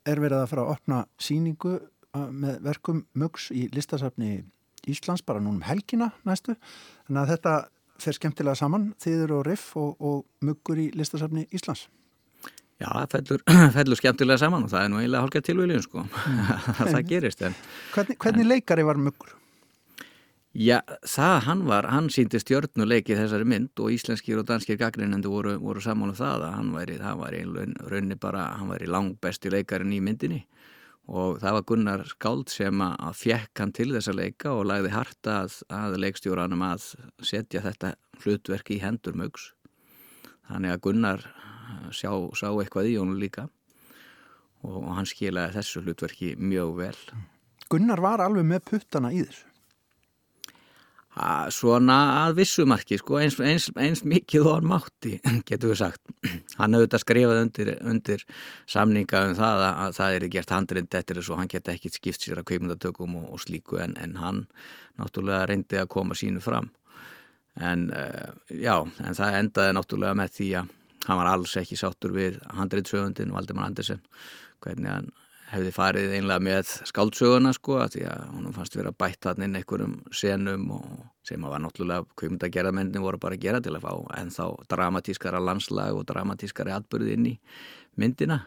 er 0.09 0.21
verið 0.21 0.41
að 0.41 0.51
fara 0.51 0.65
að 0.65 0.73
opna 0.75 0.99
síningu 1.21 1.77
með 2.17 2.63
verkum 2.65 3.03
Mugs 3.19 3.51
í 3.53 3.67
listasafni 3.75 4.45
Íslands 4.89 5.25
bara 5.27 5.43
núnum 5.43 5.65
helgina 5.67 6.13
næstu 6.25 6.55
þannig 7.07 7.23
að 7.23 7.33
þetta 7.35 7.55
fer 7.99 8.17
skemmtilega 8.17 8.59
saman 8.59 8.93
þýður 9.03 9.39
og 9.39 9.47
riff 9.49 9.77
og, 9.79 9.97
og 9.99 10.45
Muggur 10.45 10.81
í 10.81 10.91
listasafni 10.97 11.49
Íslands 11.55 11.89
Já, 12.79 12.93
það 12.93 13.09
fellur, 13.17 13.43
fellur 13.77 13.99
skemmtilega 13.99 14.41
saman 14.45 14.69
og 14.69 14.71
það 14.71 14.85
er 14.85 14.93
nú 14.93 15.01
eiginlega 15.01 15.25
hálkað 15.25 15.49
tilvægljum 15.49 15.83
sko 15.85 16.05
mm. 16.07 16.55
það 16.95 17.03
gerist 17.11 17.43
en, 17.49 17.59
Hvernig, 17.95 18.19
hvernig 18.23 18.47
en, 18.47 18.51
leikari 18.55 18.87
var 18.87 19.03
Muggur? 19.03 19.35
Já, 20.59 20.79
það 21.07 21.35
hann 21.45 21.65
var, 21.69 21.87
hann 21.93 22.09
síndi 22.11 22.39
stjörnuleiki 22.41 23.15
þessari 23.19 23.47
mynd 23.47 23.83
og 23.83 23.93
íslenskir 23.95 24.41
og 24.41 24.47
danskir 24.49 24.79
gaggrinandi 24.81 25.31
voru, 25.31 25.53
voru 25.61 25.83
saman 25.85 26.15
um 26.15 26.17
það 26.19 26.47
að 26.47 26.55
hann 26.57 26.71
væri, 26.75 26.97
það 27.03 27.21
var 27.21 27.37
í 27.37 27.43
raunni 27.93 28.17
bara, 28.19 28.47
hann 28.59 28.73
væri 28.73 28.89
langbesti 28.91 29.53
leikarin 29.53 29.93
í 29.95 30.01
myndinni 30.03 30.41
og 31.09 31.39
það 31.41 31.55
var 31.57 31.67
Gunnar 31.71 32.03
Skáld 32.11 32.53
sem 32.53 32.83
að 32.85 33.15
fjekk 33.17 33.63
hann 33.63 33.75
til 33.77 33.91
þessa 33.95 34.13
leika 34.13 34.53
og 34.53 34.67
lagði 34.69 34.93
harta 34.93 35.39
að, 35.45 35.61
að 35.73 35.97
leikstjóranum 36.05 36.65
að 36.69 36.91
setja 37.25 37.65
þetta 37.65 37.95
hlutverk 38.23 38.75
í 38.77 38.83
hendur 38.83 39.17
mögs 39.17 39.53
þannig 40.49 40.75
að 40.75 40.83
Gunnar 40.87 41.25
eh, 41.25 41.89
sjá, 41.93 42.13
sá 42.37 42.49
eitthvað 42.51 42.93
í 42.93 42.97
honum 43.01 43.21
líka. 43.21 43.49
Og, 44.67 44.89
hann 44.91 45.07
skilaði 45.07 45.55
þessu 45.55 45.85
hlutverki 45.85 46.33
mjög 46.41 46.73
vel. 46.81 46.97
Gunnar 47.71 48.03
var 48.03 48.25
alveg 48.25 48.47
með 48.49 48.65
puttana 48.73 49.13
í 49.15 49.23
þessu 49.23 49.48
Svona 51.55 51.97
að 52.23 52.39
vissumarki 52.39 52.99
sko, 53.01 53.19
eins, 53.23 53.39
eins, 53.43 53.69
eins 53.79 54.05
mikið 54.07 54.47
og 54.47 54.57
hann 54.59 54.69
mátti, 54.71 55.17
getur 55.49 55.73
við 55.73 55.81
sagt. 55.83 56.03
Hann 56.59 56.77
þetta 56.77 57.01
skrifað 57.03 57.43
undir, 57.43 57.71
undir 57.87 58.25
samninga 58.71 59.25
um 59.29 59.37
það 59.39 59.63
að, 59.65 59.75
að 59.85 59.95
það 59.99 60.17
er 60.17 60.27
gert 60.35 60.55
handrind 60.55 60.97
eftir 61.01 61.21
þessu 61.21 61.35
og 61.35 61.41
hann 61.43 61.51
geta 61.53 61.75
ekki 61.75 61.93
skipt 61.95 62.25
sér 62.25 62.41
að 62.41 62.49
kveimundatökum 62.51 63.15
og, 63.21 63.29
og 63.37 63.43
slíku 63.45 63.79
en, 63.83 63.95
en 64.03 64.17
hann 64.19 64.41
náttúrulega 64.99 65.47
reyndi 65.51 65.79
að 65.79 65.91
koma 65.95 66.17
sínu 66.19 66.43
fram. 66.43 66.73
En 67.59 67.89
uh, 67.95 68.35
já, 68.55 68.75
en 68.83 69.19
það 69.19 69.39
endaði 69.43 69.79
náttúrulega 69.79 70.19
með 70.19 70.35
því 70.39 70.51
að 70.61 70.75
hann 71.07 71.21
var 71.23 71.31
alls 71.31 71.55
ekki 71.59 71.79
sáttur 71.79 72.15
við 72.15 72.39
handrindsögundin 72.59 73.33
Valdemar 73.35 73.71
Andersen, 73.71 74.03
hvernig 74.65 74.91
hann 74.93 75.11
hefði 75.49 75.73
farið 75.73 76.15
einlega 76.19 76.45
með 76.45 76.71
skáldsöguna 76.91 77.55
sko 77.57 77.79
að 77.83 77.95
því 77.97 78.05
að 78.11 78.25
hún 78.35 78.55
fannst 78.57 78.77
vera 78.77 78.93
bætt 78.93 79.29
hann 79.29 79.45
inn 79.47 79.57
einhverjum 79.59 79.97
senum 80.13 80.67
og 80.77 80.89
sem 81.29 81.45
að 81.45 81.55
var 81.55 81.63
náttúrulega 81.65 82.07
kvimund 82.21 82.45
að 82.45 82.55
gera 82.57 82.73
mennin 82.75 83.05
voru 83.05 83.21
bara 83.23 83.39
að 83.39 83.45
gera 83.47 83.61
til 83.65 83.75
að 83.77 83.87
fá 83.87 83.93
en 84.21 84.33
þá 84.35 84.45
dramatískara 84.73 85.41
landslag 85.43 85.97
og 85.97 86.07
dramatískari 86.09 86.75
atbyrði 86.75 87.17
inn 87.17 87.31
í 87.33 87.35
myndina. 88.01 88.43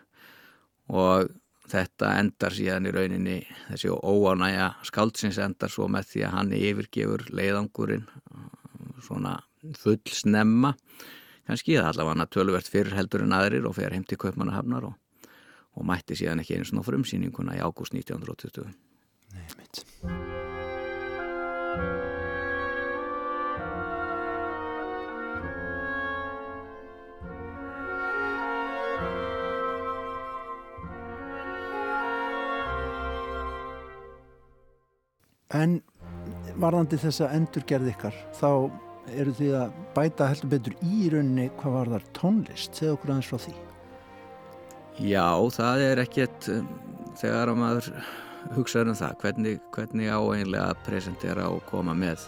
Og 0.91 1.31
þetta 1.71 2.15
endar 2.19 2.55
síðan 2.55 2.89
í 2.89 2.93
rauninni 2.95 3.37
þessi 3.69 3.93
óánægja 3.93 4.71
skáldsins 4.87 5.39
endar 5.41 5.71
svo 5.71 5.87
með 5.91 6.09
því 6.11 6.25
að 6.27 6.35
hann 6.37 6.55
yfirgefur 6.57 7.25
leiðangurinn 7.31 8.07
svona 9.01 9.37
full 9.77 9.99
snemma 10.09 10.73
kannski 11.47 11.77
það 11.77 11.91
allavega 11.91 12.27
tölvert 12.33 12.69
fyrir 12.69 12.97
heldur 12.97 13.25
en 13.25 13.35
aðrir 13.37 13.67
og 13.69 13.77
fer 13.77 13.93
heim 13.95 14.05
til 14.07 14.19
Kaupmannahafnar 14.21 14.89
og 14.89 14.97
og 15.77 15.87
mætti 15.87 16.17
síðan 16.19 16.43
ekki 16.43 16.57
eins 16.59 16.73
og 16.75 16.85
frumsýninguna 16.87 17.57
í 17.57 17.63
ágúst 17.63 17.95
1920. 17.95 18.71
Nei, 19.31 19.47
mitt. 19.57 19.85
En 35.51 35.81
varðandi 36.63 36.95
þessa 37.01 37.27
endurgerð 37.35 37.89
ykkar, 37.91 38.15
þá 38.39 38.71
eru 39.11 39.33
því 39.35 39.49
að 39.57 39.75
bæta 39.95 40.29
heldur 40.31 40.53
betur 40.53 40.77
í 40.85 41.09
rauninni 41.11 41.49
hvað 41.59 41.75
var 41.75 41.91
þar 41.95 42.07
tónlist, 42.15 42.77
segð 42.77 42.95
okkur 42.95 43.13
aðeins 43.15 43.31
frá 43.31 43.43
því. 43.47 43.57
Já, 44.99 45.29
það 45.55 45.85
er 45.85 46.01
ekkert 46.03 46.49
um, 46.51 46.67
þegar 47.19 47.53
maður 47.55 47.91
hugsaður 48.57 48.91
um 48.91 48.99
það 48.99 49.17
hvernig, 49.23 49.63
hvernig 49.71 50.11
áeinlega 50.11 50.67
að 50.73 50.83
presentera 50.87 51.47
og 51.53 51.63
koma 51.69 51.95
með 51.95 52.25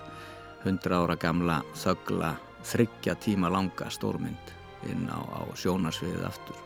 100 0.63 0.95
ára 0.95 1.17
gamla 1.19 1.59
þögla 1.75 2.33
þryggja 2.63 3.17
tíma 3.19 3.51
langa 3.51 3.89
stórmynd 3.91 4.53
inn 4.87 5.07
á, 5.11 5.19
á 5.19 5.41
sjónarsviðið 5.59 6.27
aftur. 6.27 6.59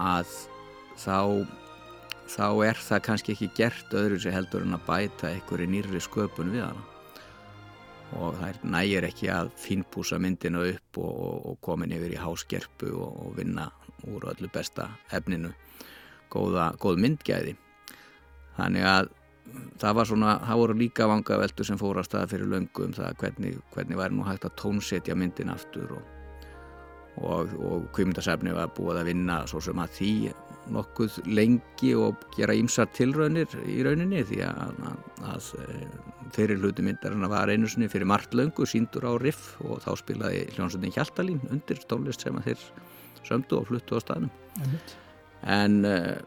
Að 0.00 0.30
þá 0.98 1.46
þá 2.30 2.46
er 2.68 2.78
það 2.78 3.02
kannski 3.06 3.34
ekki 3.34 3.50
gert 3.58 3.94
öðru 3.96 4.20
sem 4.22 4.34
heldur 4.34 4.64
en 4.66 4.76
að 4.76 4.86
bæta 4.86 5.30
einhverju 5.30 5.68
nýrri 5.70 6.02
sköpun 6.02 6.52
við 6.54 6.66
hana. 6.68 6.86
Og 8.18 8.34
það 8.40 8.64
nægir 8.74 9.06
ekki 9.06 9.30
að 9.30 9.52
fínpúsa 9.58 10.18
myndina 10.18 10.62
upp 10.66 10.98
og, 10.98 11.50
og 11.50 11.60
komin 11.62 11.94
yfir 11.94 12.16
í 12.16 12.20
háskerpu 12.20 12.90
og, 12.90 13.20
og 13.24 13.36
vinna 13.38 13.68
úr 14.08 14.28
öllu 14.32 14.50
besta 14.52 14.90
efninu. 15.12 15.52
Góða, 16.30 16.70
góð 16.80 17.02
myndgæði. 17.02 17.56
Þannig 18.56 18.86
að 18.86 19.10
það 19.82 19.98
var 19.98 20.08
svona, 20.10 20.38
það 20.46 20.62
voru 20.62 20.78
líka 20.78 21.10
vanga 21.10 21.40
veldur 21.42 21.66
sem 21.66 21.80
fór 21.80 21.98
á 21.98 22.04
stað 22.06 22.30
fyrir 22.34 22.50
löngu 22.52 22.86
um 22.86 22.94
það 22.94 23.18
hvernig, 23.24 23.60
hvernig 23.74 23.98
væri 23.98 24.16
nú 24.16 24.26
hægt 24.28 24.46
að 24.46 24.56
tónsetja 24.62 25.16
myndin 25.18 25.50
aftur 25.50 25.96
og 25.98 26.16
og, 27.18 27.50
og 27.58 27.88
kvimdasefni 27.94 28.52
var 28.54 28.70
búið 28.76 29.00
að 29.00 29.10
vinna 29.10 29.40
svo 29.50 29.60
sem 29.64 29.80
að 29.80 29.96
því 29.98 30.12
nokkuð 30.70 31.16
lengi 31.26 31.92
og 31.98 32.20
gera 32.36 32.54
ímsar 32.54 32.90
tilraunir 32.94 33.50
í 33.66 33.80
rauninni 33.84 34.22
því 34.28 34.42
að, 34.46 34.82
að 35.32 35.48
fyrir 36.36 36.60
hluti 36.60 36.84
myndarinn 36.86 37.26
var 37.32 37.50
einu 37.50 37.68
sinni 37.70 37.90
fyrir 37.90 38.08
margt 38.08 38.36
löngu 38.36 38.68
síndur 38.68 39.08
á 39.08 39.12
riff 39.18 39.56
og 39.64 39.82
þá 39.84 39.90
spilaði 39.98 40.44
hljónsundin 40.54 40.94
Hjaltalín 40.94 41.42
undir 41.50 41.82
tónlist 41.90 42.26
sem 42.26 42.38
að 42.38 42.52
þeir 42.52 42.66
sömdu 43.28 43.60
og 43.60 43.68
fluttu 43.70 43.98
á 43.98 44.00
staðnum. 44.02 44.30
En 45.46 45.80
uh, 45.88 46.18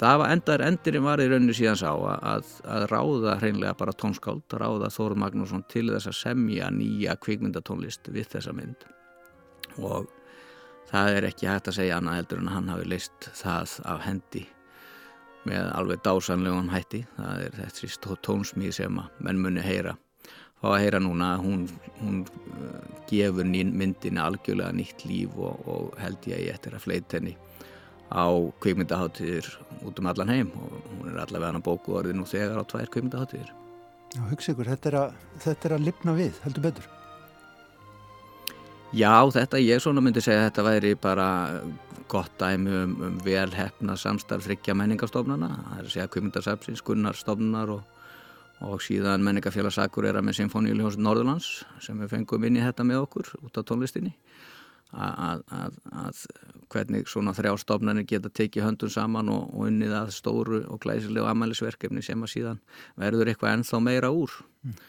það 0.00 0.18
var 0.22 0.32
endar 0.34 0.64
endirinn 0.66 1.06
var 1.06 1.22
í 1.22 1.28
rauninu 1.30 1.56
síðan 1.56 1.80
sá 1.80 1.90
að, 1.92 2.48
að 2.64 2.86
ráða 2.92 3.36
hreinlega 3.42 3.76
bara 3.78 3.96
tónskáld, 3.96 4.46
ráða 4.60 4.90
Þóru 4.94 5.18
Magnússon 5.22 5.64
til 5.72 5.88
þess 5.90 6.10
að 6.10 6.18
semja 6.20 6.70
nýja 6.74 7.16
kvikmyndatónlist 7.22 8.10
við 8.14 8.30
þessa 8.34 8.56
mynd. 8.56 8.88
Og 9.82 10.08
það 10.90 11.18
er 11.18 11.28
ekki 11.30 11.50
hægt 11.50 11.70
að 11.70 11.78
segja 11.80 12.00
annað 12.00 12.20
heldur 12.20 12.42
en 12.42 12.50
að 12.50 12.58
hann 12.58 12.72
hafi 12.74 12.88
leist 12.92 13.30
það 13.38 13.76
af 13.92 14.06
hendi 14.06 14.46
með 15.48 15.68
alveg 15.74 16.02
dásanlegum 16.06 16.70
hætti. 16.70 17.04
Það 17.16 17.44
er 17.46 17.60
þessi 17.60 18.16
tónsmíð 18.22 18.74
sem 18.82 19.02
að 19.02 19.22
menn 19.26 19.42
muni 19.42 19.64
heyra 19.64 19.96
fá 20.62 20.68
að 20.70 20.80
heyra 20.84 21.00
núna 21.02 21.34
að 21.36 21.46
hún, 21.46 21.64
hún 22.00 22.20
uh, 22.22 22.82
gefur 23.10 23.48
myndinu 23.48 24.22
algjörlega 24.22 24.74
nýtt 24.76 25.04
líf 25.08 25.34
og, 25.36 25.66
og 25.66 25.98
held 26.00 26.30
ég 26.30 26.46
eftir 26.54 26.76
að 26.78 26.86
fleit 26.86 27.18
henni 27.18 27.34
á 28.12 28.28
kvikmyndaháttíðir 28.62 29.48
út 29.88 29.98
um 29.98 30.08
allan 30.10 30.32
heim 30.32 30.50
og 30.60 30.72
hún 30.92 31.10
er 31.10 31.22
allavega 31.22 31.50
hann 31.50 31.60
að 31.62 31.68
bóku 31.68 31.96
orðið 31.96 32.18
nú 32.18 32.26
þegar 32.28 32.60
á 32.60 32.64
tvær 32.68 32.90
kvikmyndaháttíðir. 32.92 33.52
Já, 34.12 34.20
hugsa 34.28 34.52
ykkur, 34.52 34.68
þetta 34.68 34.90
er 34.90 34.98
að, 35.00 35.14
þetta 35.40 35.68
er 35.68 35.74
að 35.78 35.86
lifna 35.86 36.14
við, 36.18 36.42
heldur 36.44 36.66
betur. 36.66 36.90
Já, 38.92 39.14
þetta, 39.32 39.60
ég 39.64 39.80
svona 39.80 40.02
myndi 40.04 40.20
segja 40.20 40.42
að 40.42 40.50
þetta 40.50 40.64
væri 40.66 40.92
bara 41.00 41.28
gott 42.12 42.34
dæmi 42.36 42.74
um, 42.76 42.92
um 43.06 43.14
velhefna 43.24 43.96
samstarf 43.96 44.44
þryggja 44.44 44.76
menningastofnana, 44.76 45.48
það 45.70 45.78
er 45.78 45.86
að 45.86 45.94
segja 45.94 46.10
kvimundarsafsins, 46.12 46.84
Gunnarstofnunar 46.84 47.72
og, 47.72 48.01
og 48.62 48.82
síðan 48.84 49.24
menningafélagsakur 49.26 50.06
er 50.08 50.18
að 50.18 50.28
með 50.28 50.38
Sinfoníuljóns 50.40 50.98
Norðurlands 51.00 51.50
sem 51.82 51.98
við 52.02 52.16
fengum 52.16 52.48
inn 52.48 52.58
í 52.60 52.64
þetta 52.64 52.86
með 52.86 53.04
okkur 53.06 53.32
út 53.42 53.58
á 53.58 53.62
tónlistinni 53.66 54.14
að, 54.92 55.42
að, 55.48 55.76
að 56.04 56.22
hvernig 56.72 57.08
svona 57.08 57.34
þrjástofnarnir 57.36 58.06
geta 58.08 58.30
tekið 58.30 58.66
höndun 58.68 58.92
saman 58.92 59.30
og, 59.32 59.48
og 59.50 59.68
unnið 59.70 59.94
að 59.98 60.14
stóru 60.14 60.62
og 60.68 60.82
glæsilegu 60.84 61.28
amælisverkefni 61.30 62.04
sem 62.04 62.22
að 62.22 62.34
síðan 62.34 62.64
verður 63.00 63.32
eitthvað 63.32 63.58
ennþá 63.58 63.82
meira 63.84 64.12
úr. 64.14 64.40
Mm 64.66 64.80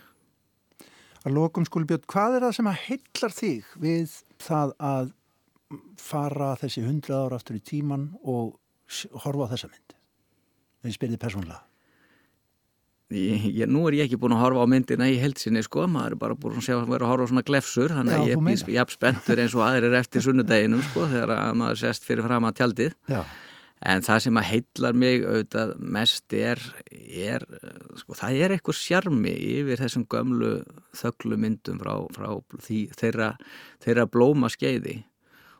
að 1.23 1.37
lokum 1.37 1.67
skulbjörn, 1.67 2.05
hvað 2.09 2.37
er 2.37 2.45
það 2.45 2.55
sem 2.57 2.69
að 2.69 2.79
heillar 2.87 3.35
þig 3.37 3.75
við 3.79 4.15
það 4.43 4.73
að 4.83 5.11
fara 6.03 6.49
þessi 6.61 6.83
hundra 6.85 7.21
ára 7.23 7.39
aftur 7.39 7.57
í 7.57 7.63
tíman 7.63 8.09
og 8.21 8.57
horfa 9.23 9.47
á 9.47 9.51
þessa 9.53 9.71
mynd? 9.71 9.95
Það 10.81 10.89
er 10.89 10.97
spyrðið 10.97 11.21
persónlega. 11.23 11.61
Ég, 13.13 13.45
ég, 13.53 13.69
nú 13.69 13.83
er 13.87 13.99
ég 13.99 14.07
ekki 14.07 14.17
búin 14.17 14.33
að 14.33 14.41
horfa 14.41 14.65
á 14.65 14.71
myndina 14.71 15.05
í 15.11 15.19
heilsinni 15.21 15.61
sko, 15.65 15.85
maður 15.91 16.15
er 16.15 16.19
bara 16.23 16.37
búin 16.39 16.57
að 16.57 16.65
sjá 16.65 16.75
að 16.79 16.89
vera 16.89 17.05
að 17.05 17.11
horfa 17.11 17.27
á 17.27 17.29
svona 17.29 17.45
glefsur, 17.45 17.93
þannig 17.93 18.15
að 18.17 18.29
ég 18.31 18.43
er 18.65 18.73
jafn 18.79 18.95
spenntur 18.95 19.41
eins 19.43 19.55
og 19.57 19.65
aðrir 19.67 19.97
eftir 19.99 20.25
sunnudeginum 20.25 20.81
sko, 20.89 21.05
þegar 21.11 21.33
maður 21.59 21.81
sest 21.83 22.07
fyrir 22.07 22.25
fram 22.25 22.47
að 22.49 22.57
tjaldið. 22.61 22.95
Já. 23.11 23.21
En 23.83 24.03
það 24.05 24.19
sem 24.23 24.39
að 24.39 24.47
heillar 24.47 24.95
mig 24.95 25.25
auðvitað 25.27 25.71
mest 25.97 26.35
er, 26.39 26.61
er 27.27 27.45
sko, 27.99 28.15
það 28.15 28.37
er 28.39 28.55
eitthvað 28.55 28.79
sjarmi 28.79 29.33
yfir 29.59 29.81
þessum 29.83 30.05
gömlu 30.09 30.53
þögglu 30.95 31.39
myndum 31.43 31.81
frá, 31.83 31.97
frá 32.15 32.29
því, 32.63 32.83
þeirra, 32.95 33.33
þeirra 33.83 34.07
blóma 34.07 34.49
skeiði 34.53 35.01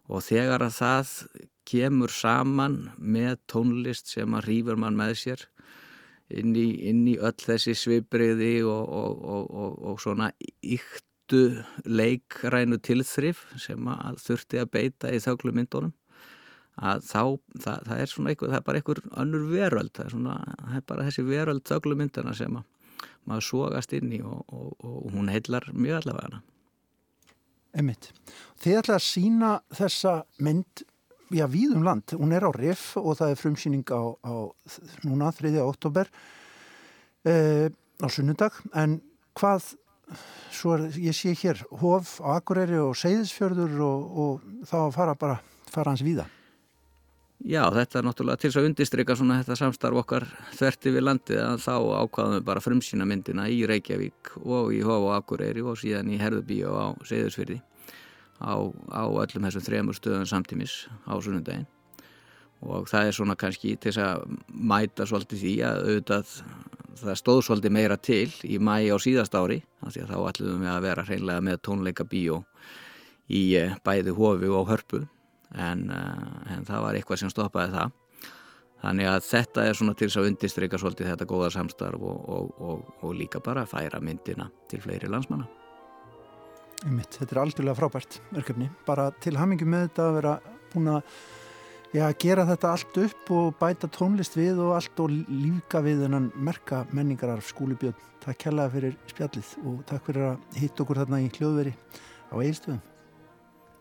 og 0.08 0.24
þegar 0.24 0.64
að 0.66 0.78
það 0.80 1.12
kemur 1.68 2.12
saman 2.12 2.78
með 3.00 3.38
tónlist 3.52 4.10
sem 4.12 4.34
að 4.36 4.48
rýfur 4.50 4.80
mann 4.80 4.98
með 5.00 5.18
sér 5.20 5.46
inn 6.30 6.56
í, 6.56 6.68
inn 6.90 7.04
í 7.08 7.18
öll 7.20 7.36
þessi 7.40 7.76
svipriði 7.78 8.54
og, 8.64 8.86
og, 8.88 9.26
og, 9.26 9.82
og 9.92 10.00
svona 10.02 10.32
yktu 10.62 11.44
leikrænu 11.86 12.80
tilþrif 12.84 13.44
sem 13.62 13.88
að 13.90 14.22
þurfti 14.24 14.62
að 14.62 14.72
beita 14.78 15.12
í 15.14 15.22
þögglu 15.24 15.54
myndunum 15.56 15.94
að 16.82 17.04
þá, 17.06 17.22
það, 17.62 17.84
það 17.88 18.00
er 18.00 18.10
svona 18.10 18.32
eitthvað, 18.32 18.54
það 18.54 18.60
er 18.60 18.66
bara 18.68 18.80
einhver 18.80 19.02
önnur 19.24 19.44
veröld, 19.52 19.92
það 19.94 20.06
er 20.06 20.16
svona, 20.16 20.38
það 20.62 20.78
er 20.80 20.86
bara 20.90 21.06
þessi 21.10 21.26
veröld 21.28 21.66
þöglumyndana 21.70 22.34
sem 22.38 22.58
að 22.58 23.10
maður 23.30 23.46
sógast 23.48 23.94
inn 23.96 24.16
í 24.16 24.22
og, 24.26 24.74
hún 25.14 25.30
heillar 25.32 25.70
mjög 25.72 26.02
allavega 26.02 26.26
hana. 26.30 26.42
Emmitt, 27.74 28.10
þið 28.62 28.80
ætla 28.82 28.98
að 29.00 29.06
sína 29.06 29.52
þessa 29.74 30.16
mynd, 30.46 30.84
já, 31.34 31.48
víðum 31.50 31.84
land, 31.86 32.14
hún 32.18 32.34
er 32.36 32.46
á 32.46 32.52
RIF 32.54 32.94
og 33.02 33.18
það 33.20 33.34
er 33.34 33.40
frumsýning 33.40 33.88
á, 33.90 34.02
á 34.22 34.34
núna, 35.06 35.32
3. 35.34 35.56
oktober 35.64 36.12
eh, 37.26 37.70
á 38.00 38.08
sunnundag, 38.08 38.60
en 38.78 39.00
hvað, 39.40 39.74
svo 40.54 40.78
er, 40.78 40.86
ég 41.02 41.18
sé 41.18 41.34
hér, 41.38 41.64
Hof, 41.82 42.20
Akureyri 42.22 42.80
og 42.82 42.96
Seyðisfjörður 43.00 43.82
og, 43.82 44.22
og 44.24 44.70
þá 44.70 44.78
fara 44.94 45.18
bara, 45.18 45.42
fara 45.72 45.94
hans 45.94 46.06
víða. 46.06 46.28
Já, 47.44 47.66
þetta 47.76 48.00
er 48.00 48.06
náttúrulega 48.08 48.40
til 48.40 48.54
að 48.54 48.70
undistrykka 48.70 49.16
svona 49.20 49.42
þetta 49.42 49.58
samstarf 49.60 50.00
okkar 50.00 50.24
þverti 50.56 50.94
við 50.96 51.04
landið 51.04 51.42
að 51.44 51.58
þá 51.66 51.74
ákvaðum 52.06 52.38
við 52.38 52.46
bara 52.48 52.64
frumsýna 52.64 53.08
myndina 53.10 53.50
í 53.52 53.66
Reykjavík 53.68 54.38
og 54.46 54.72
í 54.72 54.80
Hóf 54.86 55.10
og 55.10 55.16
Akureyri 55.18 55.66
og 55.66 55.76
síðan 55.82 56.14
í 56.14 56.22
Herðubíu 56.22 56.72
á 56.72 56.96
Seyðursfyrði 57.04 57.60
á, 58.44 58.56
á 58.92 59.04
öllum 59.08 59.48
þessum 59.48 59.66
þremur 59.66 59.98
stöðum 59.98 60.28
samtímis 60.30 60.76
á 61.08 61.14
sunnundaginn 61.18 61.70
og 62.64 62.88
það 62.88 63.10
er 63.10 63.16
svona 63.18 63.36
kannski 63.40 63.74
til 63.76 63.92
þess 63.92 64.04
að 64.04 64.38
mæta 64.48 65.08
svolítið 65.08 65.42
því 65.42 65.56
að 65.68 65.82
auðvitað 65.88 66.38
það 67.02 67.20
stóð 67.20 67.42
svolítið 67.48 67.76
meira 67.76 67.98
til 68.00 68.30
í 68.48 68.60
mæi 68.62 68.88
á 68.94 68.98
síðast 69.02 69.36
ári 69.36 69.64
þá 69.84 70.16
ætlum 70.30 70.64
við 70.64 70.72
að 70.72 70.86
vera 70.86 71.06
hreinlega 71.08 71.44
með 71.44 71.62
tónleika 71.66 72.08
bíó 72.08 72.44
í 73.32 73.44
eh, 73.60 73.76
bæði 73.84 74.16
Hófi 74.18 74.52
og 74.52 74.70
Hörpu. 74.72 75.04
En, 75.54 75.90
eh, 75.94 76.54
en 76.56 76.66
það 76.68 76.86
var 76.88 76.98
eitthvað 76.98 77.24
sem 77.24 77.34
stoppaði 77.34 77.76
það. 77.78 77.98
Þannig 78.84 79.10
að 79.10 79.26
þetta 79.30 79.66
er 79.66 79.78
svona 79.80 79.96
til 79.96 80.10
þess 80.10 80.20
að 80.20 80.30
undistrykja 80.32 80.80
svolítið 80.82 81.12
þetta 81.14 81.30
góða 81.30 81.52
samstarf 81.56 82.04
og, 82.04 82.24
og, 82.38 82.56
og, 82.60 82.96
og 83.00 83.16
líka 83.16 83.44
bara 83.44 83.68
færa 83.70 84.04
myndina 84.04 84.50
til 84.68 84.84
fleiri 84.84 85.12
landsmanna 85.12 85.63
Einmitt, 86.84 87.16
Þetta 87.16 87.36
er 87.36 87.42
algjörlega 87.44 87.80
frábært 87.80 88.20
verkefni. 88.34 88.68
Bara 88.88 89.08
til 89.24 89.38
hamingi 89.40 89.68
með 89.68 89.88
þetta 89.88 90.08
að 90.08 90.18
vera 90.18 90.34
búin 90.74 90.90
að 90.92 91.02
já, 91.94 92.06
gera 92.20 92.46
þetta 92.50 92.72
allt 92.74 93.00
upp 93.06 93.34
og 93.38 93.52
bæta 93.60 93.90
tónlist 93.94 94.38
við 94.38 94.62
og 94.64 94.74
allt 94.78 95.04
og 95.04 95.14
líka 95.14 95.84
við 95.86 96.06
þennan 96.06 96.32
merka 96.36 96.84
menningarar 96.92 97.44
skúlibjöð 97.46 98.10
Takk 98.24 98.40
kærlega 98.46 98.72
fyrir 98.72 98.96
spjallið 99.12 99.52
og 99.68 99.84
takk 99.90 100.08
fyrir 100.08 100.30
að 100.30 100.60
hitt 100.62 100.80
okkur 100.80 101.02
þarna 101.04 101.20
í 101.26 101.30
hljóðveri 101.36 101.76
á 102.32 102.36
eilstöðum 102.40 102.82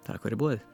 Takk 0.03 0.27
fyrir 0.27 0.41
búið 0.41 0.72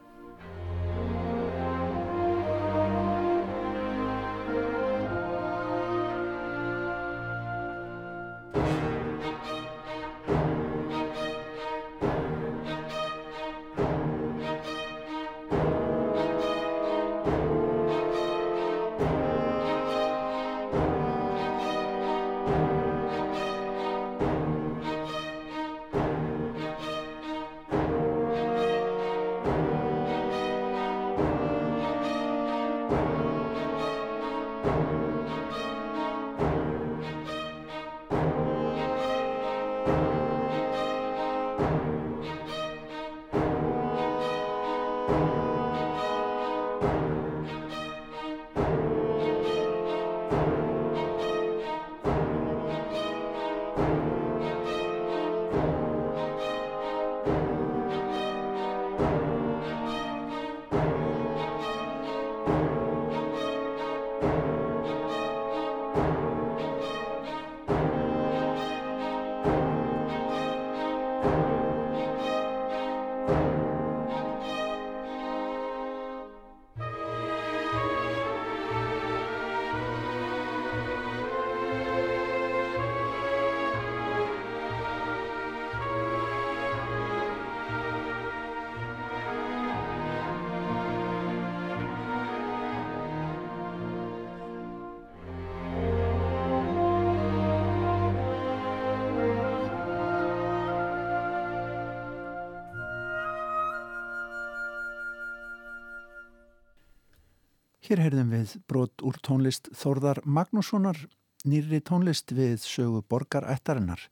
Hér 107.89 108.03
heyrðum 108.03 108.27
við 108.29 108.51
brot 108.69 109.01
úr 109.01 109.15
tónlist 109.25 109.71
Þórðar 109.73 110.19
Magnússonar, 110.21 110.99
nýri 111.41 111.79
tónlist 111.81 112.29
við 112.37 112.59
sögu 112.61 112.99
borgarættarinnar 113.09 114.03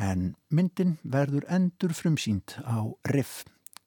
en 0.00 0.30
myndin 0.48 0.94
verður 1.04 1.44
endur 1.52 1.92
frumsýnd 1.92 2.56
á 2.64 2.80
RIF 3.12 3.42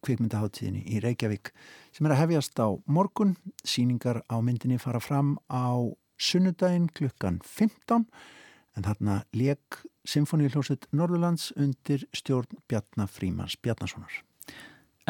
kvikmyndaháttíðinni 0.05 0.85
í 0.85 1.01
Reykjavík 1.01 1.49
sem 1.89 2.05
er 2.05 2.13
að 2.13 2.21
hefjast 2.21 2.61
á 2.61 2.77
morgun. 2.85 3.33
Síningar 3.65 4.21
á 4.29 4.37
myndinni 4.37 4.77
fara 4.77 5.01
fram 5.01 5.39
á 5.49 5.81
sunnudaginn 6.21 6.91
klukkan 6.93 7.41
15 7.41 8.05
en 8.05 8.85
þarna 8.85 9.23
leik 9.33 9.81
Symfóníuljóset 10.05 10.91
Norðurlands 10.93 11.55
undir 11.57 12.05
stjórn 12.13 12.61
Bjarnar 12.69 13.09
Frímans 13.09 13.57
Bjarnasonar. 13.57 14.13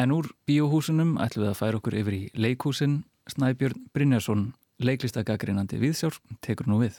En 0.00 0.16
úr 0.16 0.32
bíóhúsunum 0.48 1.18
ætlum 1.20 1.44
við 1.44 1.52
að 1.52 1.60
færa 1.60 1.84
okkur 1.84 2.00
yfir 2.00 2.22
í 2.24 2.28
leikhúsin. 2.32 3.02
Snæbjörn 3.30 3.86
Brynjarsson, 3.96 4.50
leiklistagagreinandi 4.84 5.78
viðsjár, 5.80 6.18
tekur 6.44 6.68
nú 6.68 6.80
við. 6.82 6.98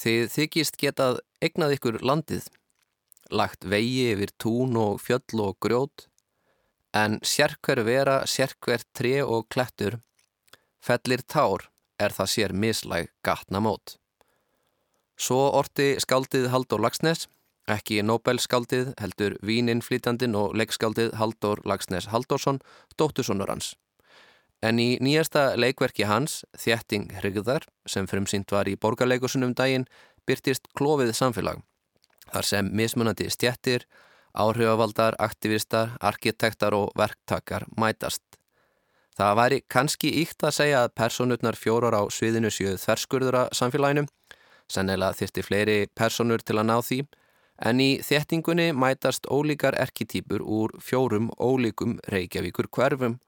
Þið 0.00 0.28
þykist 0.32 0.78
getað 0.80 1.18
egnað 1.44 1.74
ykkur 1.76 1.98
landið, 2.06 2.46
lagt 3.30 3.66
vegi 3.68 4.06
yfir 4.14 4.32
tún 4.40 4.78
og 4.80 5.02
fjöll 5.04 5.42
og 5.44 5.58
grjót, 5.60 6.06
en 6.96 7.18
sérkver 7.20 7.82
vera, 7.84 8.22
sérkver 8.26 8.86
tre 8.96 9.20
og 9.22 9.50
klettur, 9.52 9.98
fellir 10.80 11.22
tár 11.28 11.68
er 12.00 12.14
það 12.16 12.32
sér 12.34 12.56
mislæg 12.56 13.12
gatna 13.26 13.60
mót. 13.60 13.98
Svo 15.20 15.50
orti 15.58 15.92
skaldið 16.00 16.48
Haldur 16.54 16.80
Lagsnes, 16.80 17.26
ekki 17.68 18.00
Nobel-skaldið 18.00 18.94
heldur 18.96 19.36
Víninflýtandin 19.44 20.32
og 20.40 20.56
leiksskaldið 20.56 21.12
Haldur 21.20 21.60
Lagsnes 21.68 22.08
Haldursson, 22.08 22.62
dóttursonur 22.96 23.52
hans. 23.52 23.74
En 24.60 24.76
í 24.76 24.98
nýjasta 25.00 25.54
leikverki 25.56 26.04
hans, 26.04 26.42
Þjetting 26.52 27.08
Hrigðar, 27.20 27.64
sem 27.88 28.08
frumsýnt 28.08 28.52
var 28.52 28.68
í 28.68 28.76
borgarleikusunum 28.76 29.54
daginn, 29.56 29.86
byrtist 30.28 30.68
klófið 30.76 31.14
samfélag. 31.16 31.62
Þar 32.30 32.46
sem 32.46 32.68
mismunandi 32.76 33.30
stjettir, 33.32 33.86
áhrifavaldar, 34.36 35.16
aktivistar, 35.18 35.96
arkitektar 36.00 36.76
og 36.76 36.92
verktakar 36.98 37.64
mætast. 37.80 38.22
Það 39.16 39.36
væri 39.36 39.62
kannski 39.68 40.12
íkt 40.22 40.44
að 40.44 40.54
segja 40.60 40.84
að 40.84 40.94
personurnar 41.00 41.56
fjórar 41.58 41.96
á 41.96 42.02
sviðinu 42.12 42.52
sjöð 42.52 42.78
þverskurðura 42.84 43.48
samfélaginu, 43.56 44.06
sennilega 44.70 45.16
þyrti 45.18 45.44
fleiri 45.44 45.78
personur 45.96 46.44
til 46.44 46.60
að 46.60 46.68
ná 46.68 46.76
því, 46.84 47.00
en 47.64 47.80
í 47.80 47.90
þjettingunni 48.06 48.70
mætast 48.76 49.26
ólíkar 49.28 49.76
erkitýpur 49.80 50.44
úr 50.44 50.76
fjórum 50.80 51.32
ólíkum 51.36 51.98
Reykjavíkur 52.12 52.70
hverfum 52.72 53.18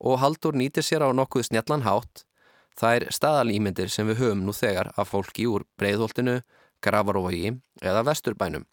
og 0.00 0.20
Haldur 0.20 0.56
nýtir 0.56 0.84
sér 0.86 1.04
á 1.04 1.08
nokkuð 1.12 1.50
snjallan 1.50 1.84
hátt 1.84 2.24
þær 2.80 3.08
staðalýmyndir 3.12 3.90
sem 3.92 4.08
við 4.08 4.22
höfum 4.22 4.44
nú 4.46 4.54
þegar 4.56 4.92
af 4.96 5.12
fólki 5.12 5.46
úr 5.50 5.66
breyðholtinu, 5.80 6.40
gravarógi 6.80 7.56
eða 7.82 8.04
vesturbænum. 8.08 8.64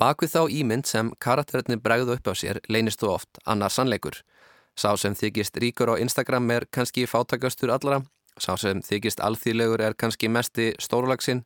Bakvið 0.00 0.32
þá 0.34 0.42
ímynd 0.50 0.88
sem 0.88 1.12
karakterinni 1.22 1.78
bregðu 1.78 2.16
upp 2.16 2.32
á 2.32 2.34
sér 2.34 2.58
leynist 2.72 3.02
þú 3.02 3.12
oft 3.12 3.42
annar 3.46 3.70
sannleikur. 3.70 4.22
Sá 4.74 4.96
sem 4.96 5.14
þykist 5.14 5.58
ríkur 5.60 5.92
á 5.92 6.00
Instagram 6.00 6.50
er 6.50 6.66
kannski 6.72 7.04
fátakastur 7.06 7.70
allara, 7.70 8.00
sá 8.40 8.56
sem 8.56 8.80
þykist 8.82 9.20
alþýlegur 9.20 9.84
er 9.84 9.94
kannski 9.94 10.32
mesti 10.32 10.72
stórlagsinn 10.80 11.44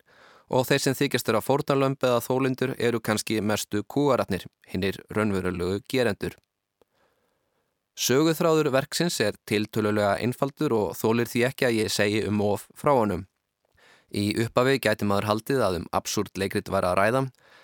og 0.49 0.65
þeir 0.69 0.81
sem 0.85 0.95
þykist 0.95 1.29
eru 1.29 1.41
að 1.41 1.47
fórnalömb 1.49 2.07
eða 2.07 2.23
þólindur 2.23 2.75
eru 2.79 3.03
kannski 3.03 3.41
mestu 3.43 3.83
kúaratnir, 3.83 4.47
hinnir 4.71 5.03
raunverulegu 5.11 5.83
gerendur. 5.91 6.39
Söguþráður 7.97 8.67
verksins 8.69 9.15
er 9.25 9.33
tiltölulega 9.49 10.19
einfaldur 10.21 10.73
og 10.77 10.91
þólir 10.99 11.29
því 11.31 11.39
ekki 11.47 11.65
að 11.65 11.77
ég 11.79 11.89
segi 11.89 12.19
um 12.29 12.43
of 12.45 12.67
frá 12.77 12.91
honum. 12.93 13.23
Í 14.13 14.37
uppafi 14.43 14.77
gæti 14.77 15.07
maður 15.09 15.31
haldið 15.31 15.63
að 15.65 15.79
um 15.79 15.87
absúrt 15.97 16.37
leikrit 16.37 16.69
var 16.69 16.85
að 16.85 16.99
ræða 17.01 17.23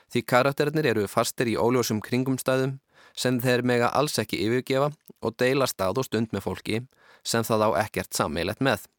því 0.09 0.23
karakterinir 0.33 0.89
eru 0.89 1.05
fastir 1.07 1.53
í 1.53 1.53
óljósum 1.53 2.01
kringumstæðum 2.01 2.79
sem 3.13 3.37
þeir 3.45 3.61
mega 3.61 3.93
alls 3.93 4.17
ekki 4.17 4.41
yfirgefa 4.47 4.89
og 5.21 5.37
deila 5.37 5.69
stað 5.69 6.01
og 6.01 6.09
stund 6.09 6.33
með 6.33 6.47
fólki 6.47 6.81
sem 7.21 7.45
það 7.45 7.69
á 7.69 7.85
ekkert 7.85 8.17
sammeilet 8.17 8.57
með. 8.57 8.89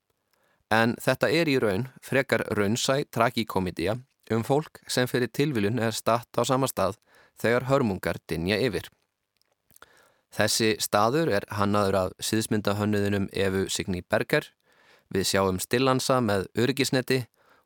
En 0.70 0.94
þetta 1.02 1.34
er 1.34 1.50
í 1.50 1.58
raun 1.58 1.88
frekar 2.02 2.46
raunsæ 2.54 3.02
tragíkomedía 3.10 3.98
um 4.30 4.46
fólk 4.46 4.84
sem 4.86 5.10
fyrir 5.10 5.34
tilviljun 5.34 5.82
er 5.82 5.98
statt 5.98 6.30
á 6.38 6.46
sama 6.46 6.70
stað 6.70 7.00
þegar 7.42 7.66
hörmungar 7.72 8.22
dinja 8.30 8.62
yfir. 8.62 8.86
Þessi 10.34 10.72
staður 10.82 11.30
er 11.36 11.44
hannaður 11.54 11.96
af 11.98 12.14
síðsmyndahönnuðunum 12.26 13.28
Efu 13.30 13.68
Signý 13.70 14.00
Berger. 14.10 14.48
Við 15.14 15.28
sjáum 15.30 15.60
stillansa 15.62 16.18
með 16.24 16.48
örgisneti 16.58 17.20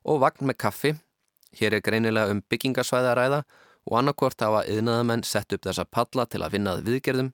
og 0.05 0.21
vagn 0.21 0.51
með 0.51 0.59
kaffi. 0.65 0.93
Hér 1.57 1.79
er 1.79 1.85
greinilega 1.85 2.35
um 2.35 2.43
byggingasvæða 2.45 3.15
að 3.15 3.17
ræða 3.19 3.39
og 3.89 3.95
annarkort 4.03 4.45
hafa 4.45 4.67
yðnaðamenn 4.69 5.25
sett 5.25 5.55
upp 5.57 5.65
þessa 5.65 5.87
palla 5.89 6.27
til 6.29 6.43
að 6.45 6.59
vinnað 6.59 6.83
viðgerðum 6.91 7.31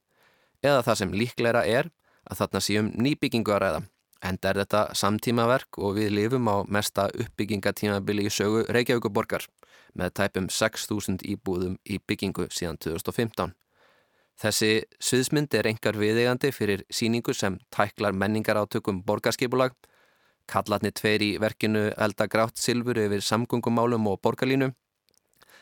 eða 0.63 0.85
það 0.87 1.01
sem 1.01 1.19
líkleira 1.19 1.65
er 1.67 1.91
að 2.31 2.45
þarna 2.45 2.63
séum 2.63 2.93
nýbyggingu 2.95 3.57
að 3.57 3.63
ræða. 3.65 3.83
Enda 4.25 4.53
er 4.53 4.63
þetta 4.63 4.85
samtímaverk 4.97 5.81
og 5.83 5.99
við 5.99 6.15
lifum 6.15 6.47
á 6.47 6.63
mesta 6.71 7.09
uppbyggingatímabili 7.11 8.29
í 8.31 8.33
sögu 8.33 8.63
Reykjavíkuborgar 8.71 9.51
með 9.99 10.15
tæpum 10.21 10.47
6.000 10.47 11.27
íbúðum 11.35 11.75
í 11.85 11.99
byggingu 11.99 12.47
síðan 12.55 12.79
2015. 12.79 13.53
Þessi 14.41 14.85
sviðsmynd 14.99 15.55
er 15.55 15.69
engar 15.71 15.97
viðegandi 15.99 16.51
fyrir 16.53 16.83
síningu 16.91 17.35
sem 17.35 17.59
tæklar 17.75 18.13
menningar 18.13 18.59
átökum 18.59 19.03
borgarskipulag. 19.07 19.75
Kallatni 20.51 20.91
tveir 20.91 21.23
í 21.23 21.31
verkinu 21.41 21.87
elda 21.97 22.27
grátt 22.29 22.59
silfur 22.61 22.99
yfir 23.01 23.23
samgöngumálum 23.25 24.09
og 24.11 24.21
borgarlínu. 24.27 24.73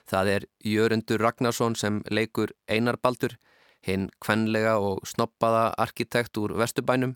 Það 0.08 0.30
er 0.34 0.46
Jörundur 0.66 1.20
Ragnarsson 1.22 1.76
sem 1.78 2.00
leikur 2.10 2.50
Einar 2.66 2.96
Baldur, 2.96 3.36
hinn 3.86 4.08
kvenlega 4.24 4.78
og 4.80 5.04
snoppaða 5.06 5.74
arkitekt 5.78 6.38
úr 6.38 6.56
Vesturbænum. 6.58 7.14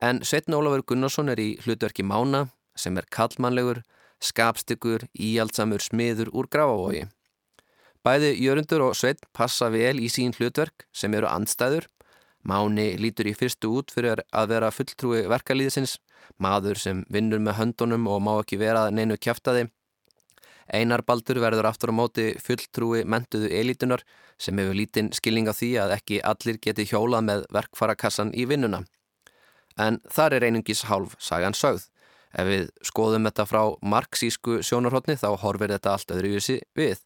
En 0.00 0.22
Sveitn 0.24 0.56
Ólafur 0.56 0.84
Gunnarsson 0.86 1.28
er 1.28 1.40
í 1.40 1.50
hlutverki 1.64 2.06
Mána 2.06 2.46
sem 2.76 2.96
er 2.98 3.06
kallmannlegur, 3.10 3.82
skapstyggur, 4.20 5.08
íaldsamur 5.14 5.82
smiður 5.82 6.32
úr 6.32 6.48
Grafavogi. 6.50 7.04
Bæði 8.04 8.34
Jörundur 8.36 8.82
og 8.84 8.96
Sveit 8.98 9.22
passa 9.32 9.70
vel 9.72 9.96
í 9.96 10.10
sín 10.12 10.34
hlutverk 10.36 10.84
sem 10.92 11.14
eru 11.16 11.24
andstæður. 11.30 11.86
Máni 12.44 12.98
lítur 13.00 13.30
í 13.30 13.32
fyrstu 13.32 13.70
út 13.78 13.94
fyrir 13.94 14.20
að 14.28 14.50
vera 14.50 14.68
fulltrúi 14.76 15.22
verkalýðisins, 15.32 15.94
maður 16.36 16.76
sem 16.82 17.00
vinnur 17.08 17.40
með 17.40 17.56
höndunum 17.62 18.04
og 18.12 18.20
má 18.26 18.34
ekki 18.34 18.58
vera 18.60 18.90
neinu 18.92 19.16
kæftadi. 19.16 19.70
Einar 20.68 21.00
Baldur 21.08 21.40
verður 21.40 21.70
aftur 21.70 21.92
á 21.92 21.94
móti 21.96 22.26
fulltrúi 22.44 23.06
mentuðu 23.08 23.48
elitunar 23.48 24.04
sem 24.36 24.60
hefur 24.60 24.76
lítinn 24.76 25.08
skilning 25.16 25.48
á 25.48 25.56
því 25.56 25.70
að 25.80 25.96
ekki 25.96 26.20
allir 26.20 26.60
geti 26.60 26.84
hjólað 26.90 27.24
með 27.30 27.46
verkfarakassan 27.56 28.34
í 28.36 28.44
vinnuna. 28.48 28.82
En 29.80 30.02
þar 30.12 30.36
er 30.36 30.48
einungis 30.50 30.84
hálf 30.90 31.16
sagan 31.16 31.56
sögð. 31.56 31.88
Ef 32.36 32.48
við 32.50 32.68
skoðum 32.84 33.28
þetta 33.30 33.48
frá 33.48 33.62
marxísku 33.80 34.60
sjónarhóttni 34.60 35.16
þá 35.16 35.30
horfir 35.40 35.72
þetta 35.72 35.96
allt 35.96 36.12
öðruvísi 36.12 36.60
við. 36.76 37.00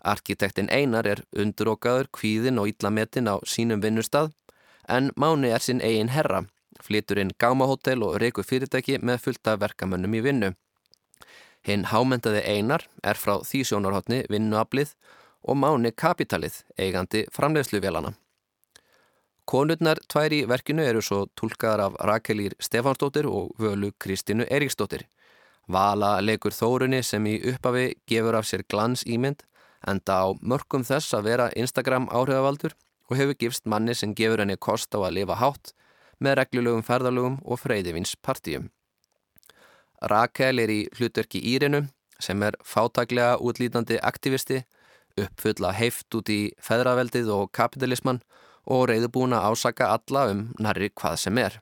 Arkitektin 0.00 0.70
Einar 0.72 1.06
er 1.06 1.24
undurokaður, 1.36 2.08
kvíðin 2.16 2.60
og 2.60 2.70
íllametin 2.72 3.28
á 3.28 3.36
sínum 3.44 3.82
vinnustad 3.82 4.32
en 4.88 5.10
Máni 5.16 5.52
er 5.52 5.62
sinn 5.62 5.82
eigin 5.84 6.10
herra, 6.14 6.44
flytur 6.82 7.20
inn 7.20 7.34
gámahótel 7.38 8.02
og 8.06 8.16
reyku 8.22 8.42
fyrirtæki 8.42 8.98
með 8.98 9.22
fullta 9.26 9.56
verkamönnum 9.60 10.16
í 10.16 10.24
vinnu. 10.24 10.54
Hinn 11.66 11.84
hámentaði 11.92 12.40
Einar 12.48 12.86
er 13.04 13.20
frá 13.20 13.38
því 13.44 13.62
sjónarhóttni 13.68 14.24
vinnuablið 14.32 14.94
og 15.44 15.56
Máni 15.60 15.92
kapitalið, 15.92 16.62
eigandi 16.78 17.26
framleiðsluvélana. 17.34 18.14
Konurnar 19.50 19.98
tvær 20.08 20.32
í 20.32 20.44
verkinu 20.46 20.84
eru 20.86 21.00
svo 21.02 21.24
tólkaðar 21.36 21.88
af 21.88 21.96
Rakelír 22.06 22.54
Stefansdóttir 22.62 23.26
og 23.26 23.50
völu 23.58 23.90
Kristínu 23.98 24.46
Eriksdóttir. 24.46 25.08
Vala 25.68 26.20
leikur 26.22 26.54
Þórunni 26.54 27.02
sem 27.02 27.26
í 27.26 27.36
uppafi 27.52 27.96
gefur 28.08 28.38
af 28.38 28.46
sér 28.46 28.62
glans 28.70 29.02
ímynd 29.06 29.42
enda 29.86 30.16
á 30.24 30.26
mörgum 30.40 30.84
þess 30.84 31.14
að 31.16 31.26
vera 31.30 31.50
Instagram 31.56 32.08
áhrifavaldur 32.12 32.74
og 33.10 33.16
hefur 33.18 33.38
gifst 33.38 33.66
manni 33.66 33.94
sem 33.94 34.14
gefur 34.14 34.42
henni 34.42 34.56
kost 34.56 34.94
á 34.94 35.00
að 35.00 35.16
lifa 35.18 35.38
hátt 35.40 35.72
með 36.20 36.36
reglulegum 36.40 36.84
ferðalögum 36.84 37.38
og 37.44 37.60
freyðivins 37.62 38.14
partíum. 38.20 38.68
Rakel 40.00 40.60
er 40.60 40.72
í 40.72 40.80
hlutverki 40.96 41.40
Írinu 41.40 41.86
sem 42.20 42.42
er 42.42 42.56
fátaglega 42.64 43.38
útlítandi 43.40 43.98
aktivisti, 44.04 44.62
uppfulla 45.16 45.72
heift 45.76 46.14
út 46.14 46.28
í 46.32 46.52
feðraveldið 46.60 47.32
og 47.34 47.50
kapitalismann 47.56 48.20
og 48.70 48.86
reyðubúna 48.90 49.40
ásaka 49.48 49.90
alla 49.96 50.26
um 50.32 50.46
nærri 50.60 50.90
hvað 50.92 51.16
sem 51.24 51.38
er. 51.40 51.60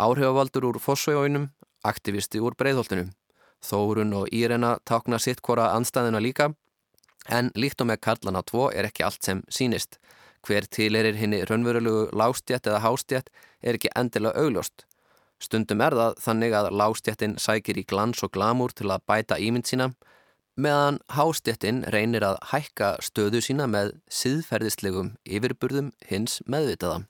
Áhrifavaldur 0.00 0.66
úr 0.70 0.80
fósveginum, 0.80 1.50
aktivisti 1.84 2.40
úr 2.40 2.56
breyðholtunum. 2.56 3.12
Þórun 3.60 4.14
og 4.16 4.32
Írena 4.32 4.78
tákna 4.88 5.18
sitt 5.20 5.42
hvora 5.44 5.74
anstæðina 5.76 6.20
líka 6.20 6.54
En 7.28 7.50
líkt 7.54 7.80
og 7.82 7.90
með 7.90 8.00
karlana 8.06 8.42
tvo 8.46 8.70
er 8.72 8.88
ekki 8.88 9.04
allt 9.04 9.24
sem 9.26 9.42
sínist. 9.52 9.98
Hver 10.46 10.64
til 10.72 10.96
er 10.96 11.12
henni 11.18 11.42
raunverulegu 11.44 12.08
lástjætt 12.16 12.68
eða 12.70 12.80
hástjætt 12.86 13.28
er 13.60 13.76
ekki 13.76 13.92
endilega 13.96 14.40
augljóst. 14.40 14.86
Stundum 15.40 15.80
er 15.80 15.96
það 15.96 16.16
þannig 16.24 16.54
að 16.56 16.70
lástjættin 16.80 17.36
sækir 17.40 17.80
í 17.80 17.84
glans 17.88 18.22
og 18.24 18.32
glamúr 18.32 18.72
til 18.76 18.90
að 18.92 19.04
bæta 19.08 19.38
ímynd 19.40 19.68
sína, 19.68 19.90
meðan 20.56 20.98
hástéttin 21.16 21.84
reynir 21.92 22.24
að 22.26 22.40
hækka 22.50 22.96
stöðu 23.04 23.40
sína 23.44 23.68
með 23.70 23.94
síðferðislegum 24.12 25.14
yfirburðum 25.24 25.92
hins 26.08 26.40
meðvitaða. 26.44 27.06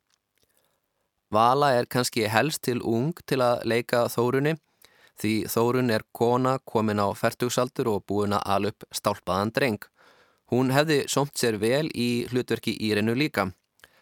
Vala 1.31 1.73
er 1.79 1.87
kannski 1.87 2.27
helst 2.31 2.63
til 2.67 2.81
ung 2.83 3.15
til 3.27 3.41
að 3.43 3.63
leika 3.71 4.07
Þórunni 4.11 4.57
því 5.21 5.35
Þórun 5.53 5.93
er 5.95 6.05
kona 6.17 6.59
komin 6.65 7.03
á 7.03 7.13
færtugsaldur 7.17 7.91
og 7.93 8.05
búin 8.09 8.35
að 8.37 8.47
alup 8.55 8.87
stálpaðan 8.95 9.53
dreng. 9.57 9.81
Hún 10.51 10.73
hefði 10.75 11.05
somt 11.07 11.37
sér 11.39 11.61
vel 11.63 11.87
í 11.95 12.27
hlutverki 12.31 12.75
Írinu 12.83 13.15
líka 13.15 13.53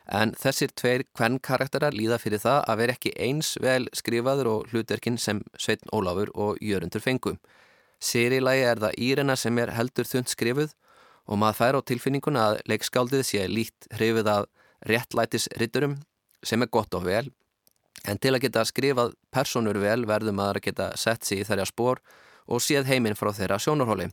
en 0.08 0.30
þessir 0.40 0.72
tveir 0.72 1.04
hvern 1.18 1.36
karakterar 1.44 1.92
líða 1.92 2.16
fyrir 2.22 2.40
það 2.40 2.62
að 2.72 2.78
vera 2.80 2.94
ekki 2.96 3.10
eins 3.20 3.50
vel 3.60 3.88
skrifaður 3.92 4.48
og 4.54 4.70
hlutverkin 4.70 5.18
sem 5.20 5.42
Sveitn 5.60 5.90
Ólafur 5.92 6.30
og 6.32 6.62
Jörundur 6.64 7.04
fengu. 7.04 7.34
Sýrilagi 8.00 8.64
er 8.64 8.80
það 8.80 8.96
Írina 9.04 9.36
sem 9.36 9.58
er 9.60 9.74
heldur 9.76 10.08
þund 10.08 10.32
skrifuð 10.32 10.72
og 11.28 11.40
maður 11.42 11.58
fær 11.58 11.76
á 11.76 11.80
tilfinninguna 11.90 12.44
að 12.46 12.62
leikskáldið 12.72 13.24
sé 13.28 13.44
líkt 13.50 13.90
hrifið 13.98 14.30
að 14.32 14.48
réttlætis 14.88 15.48
ritturum 15.60 15.98
sem 16.46 16.62
er 16.64 16.72
gott 16.72 16.94
og 16.96 17.04
vel 17.04 17.26
en 18.08 18.16
til 18.16 18.32
að 18.32 18.46
geta 18.46 18.64
skrifað 18.64 19.12
personur 19.34 19.76
vel 19.82 20.06
verður 20.08 20.36
maður 20.38 20.62
að 20.62 20.66
geta 20.70 20.88
sett 20.96 21.26
sér 21.26 21.42
í 21.42 21.48
þeirra 21.48 21.68
spór 21.68 22.00
og 22.48 22.64
séð 22.64 22.88
heiminn 22.88 23.18
frá 23.18 23.34
þeirra 23.36 23.58
sjónarhóli. 23.60 24.08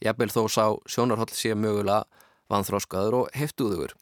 Jafnvel 0.00 0.32
þó 0.32 0.42
sá 0.48 0.64
sjónarhól 0.88 1.28
sé 1.34 1.54
mögulega 1.54 2.04
vanþróskaður 2.50 3.18
og 3.22 3.34
heftuðugur. 3.36 3.94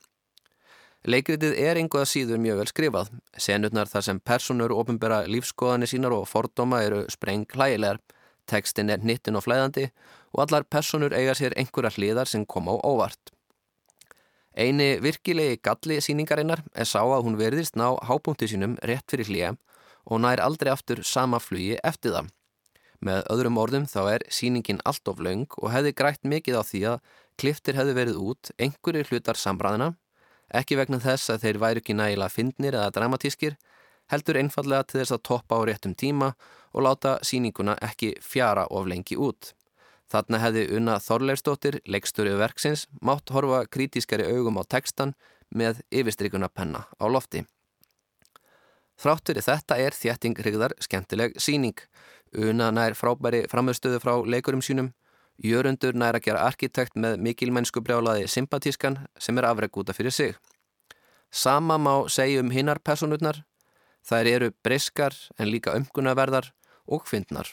Leikritið 1.07 1.55
er 1.63 1.79
einhvað 1.79 2.09
síður 2.11 2.41
mjög 2.43 2.61
vel 2.61 2.69
skrifað. 2.73 3.11
Senutnar 3.39 3.91
þar 3.91 4.05
sem 4.07 4.21
personur 4.21 4.75
ofinbera 4.75 5.23
lífskoðanir 5.31 5.91
sínar 5.91 6.15
og 6.17 6.27
fordóma 6.29 6.83
eru 6.87 7.05
spreng 7.13 7.47
hlægilegar. 7.55 8.01
Tekstin 8.49 8.91
er 8.91 9.05
nittin 9.05 9.37
og 9.37 9.45
flæðandi 9.45 9.91
og 10.33 10.45
allar 10.47 10.65
personur 10.65 11.15
eiga 11.15 11.35
sér 11.37 11.55
einhverja 11.61 11.93
hliðar 11.97 12.31
sem 12.31 12.47
kom 12.47 12.71
á 12.73 12.75
óvart. 12.81 13.33
Eini 14.59 14.97
virkilegi 15.05 15.61
galli 15.63 16.01
síningarinnar 16.03 16.65
er 16.75 16.89
sá 16.89 17.03
að 17.05 17.29
hún 17.29 17.39
verðist 17.39 17.77
ná 17.79 17.93
hápunkti 18.09 18.49
sínum 18.51 18.75
rétt 18.83 19.07
fyrir 19.13 19.29
hlýja 19.29 19.53
og 20.09 20.25
nær 20.25 20.43
aldrei 20.43 20.73
aftur 20.73 21.05
sama 21.05 21.39
flugi 21.39 21.77
eftir 21.85 22.17
það. 22.17 22.33
Með 23.05 23.23
öðrum 23.31 23.59
orðum 23.63 23.87
þá 23.87 24.01
er 24.17 24.25
síningin 24.35 24.81
allt 24.89 25.09
of 25.11 25.21
laung 25.23 25.47
og 25.61 25.71
hefði 25.71 25.95
grætt 25.95 26.25
mikið 26.27 26.59
á 26.59 26.63
því 26.67 26.81
að 26.93 27.03
kliftir 27.39 27.79
hefði 27.79 27.95
verið 27.95 28.19
út 28.19 28.51
einhverju 28.59 29.05
hlutar 29.11 29.39
sambræðina, 29.39 29.93
ekki 30.51 30.79
vegna 30.81 30.99
þess 31.03 31.31
að 31.31 31.45
þeir 31.45 31.61
væru 31.63 31.83
ekki 31.83 31.95
nægilega 31.95 32.35
fyndnir 32.35 32.79
eða 32.79 32.95
dramatískir, 32.97 33.55
heldur 34.11 34.41
einfallega 34.41 34.89
til 34.89 35.03
þess 35.03 35.15
að 35.15 35.25
toppa 35.31 35.61
á 35.61 35.63
réttum 35.69 35.95
tíma 35.95 36.33
og 36.73 36.85
láta 36.89 37.19
síninguna 37.23 37.77
ekki 37.85 38.17
fjara 38.25 38.67
of 38.67 38.89
lengi 38.91 39.19
út. 39.21 39.53
Þarna 40.09 40.41
hefði 40.41 40.65
Unna 40.79 40.97
Þorleifstóttir, 41.05 41.83
leiksturið 41.85 42.39
verksins, 42.41 42.87
mátt 43.05 43.29
horfa 43.31 43.67
kritískari 43.69 44.25
augum 44.33 44.57
á 44.57 44.65
tekstan 44.65 45.13
með 45.55 45.83
yfirstrykuna 45.93 46.49
penna 46.49 46.87
á 46.97 47.05
lofti. 47.07 47.45
Þráttur 48.99 49.39
í 49.39 49.43
þetta 49.45 49.77
er 49.79 49.95
þjætting 49.95 50.41
hrigðar 50.41 50.75
skemmtileg 50.83 51.37
síning. 51.39 51.77
Una 52.37 52.71
nær 52.75 52.97
frábæri 52.99 53.45
framöðstöðu 53.49 54.01
frá 54.03 54.15
leikurum 54.27 54.63
sínum. 54.65 54.93
Jörundur 55.39 55.95
nær 55.95 56.19
að 56.19 56.27
gera 56.27 56.45
arkitekt 56.49 56.97
með 56.99 57.21
mikilmennsku 57.23 57.81
brjálaði 57.81 58.27
sympatískan 58.29 58.99
sem 59.19 59.39
er 59.39 59.47
afreg 59.47 59.77
úta 59.79 59.95
fyrir 59.95 60.13
sig. 60.13 60.35
Sama 61.31 61.79
má 61.79 62.09
segja 62.11 62.43
um 62.43 62.51
hinnar 62.51 62.81
personurnar. 62.83 63.45
Þær 64.03 64.27
eru 64.27 64.51
briskar 64.65 65.15
en 65.39 65.51
líka 65.53 65.77
umgunnaverðar 65.79 66.53
og 66.87 67.07
fyndnar. 67.07 67.53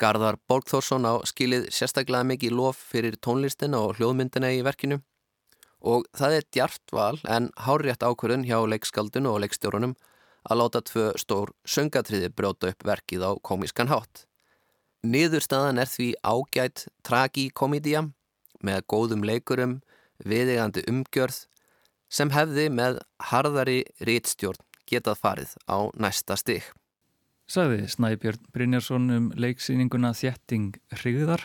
Garðar 0.00 0.38
Borgþórsson 0.48 1.04
á 1.04 1.20
skilið 1.28 1.68
sérstaklega 1.74 2.24
mikið 2.24 2.56
lof 2.56 2.78
fyrir 2.92 3.18
tónlistina 3.20 3.82
og 3.84 3.98
hljóðmyndina 3.98 4.52
í 4.56 4.62
verkinu 4.64 5.00
og 5.80 6.06
það 6.16 6.36
er 6.36 6.46
djart 6.52 6.92
val 6.92 7.18
en 7.28 7.48
hárétt 7.64 8.04
ákvörðun 8.04 8.46
hjá 8.48 8.58
leikskaldinu 8.68 9.32
og 9.32 9.42
leikstjórunum 9.44 9.94
að 10.48 10.60
láta 10.60 10.82
tvö 10.86 11.10
stór 11.20 11.52
söngatriði 11.64 12.30
bróta 12.32 12.72
upp 12.72 12.86
verkið 12.86 13.26
á 13.26 13.30
komískan 13.42 13.92
hátt. 13.92 14.24
Niðurstaðan 15.04 15.80
er 15.80 15.88
því 15.88 16.08
ágætt 16.24 16.88
tragíkomídía 17.06 18.06
með 18.60 18.82
góðum 18.92 19.24
leikurum, 19.24 19.78
viðegandi 20.24 20.84
umgjörð 20.90 21.46
sem 22.12 22.32
hefði 22.34 22.68
með 22.72 23.00
harðari 23.30 23.80
rítstjórn 24.04 24.60
getað 24.90 25.22
farið 25.22 25.56
á 25.70 25.88
næsta 25.96 26.36
stygg 26.36 26.74
sagði 27.50 27.86
Snæbjörn 27.90 28.44
Brynjarsson 28.54 29.10
um 29.14 29.28
leiksýninguna 29.38 30.12
Þjetting 30.14 30.76
Hrigðar 31.00 31.42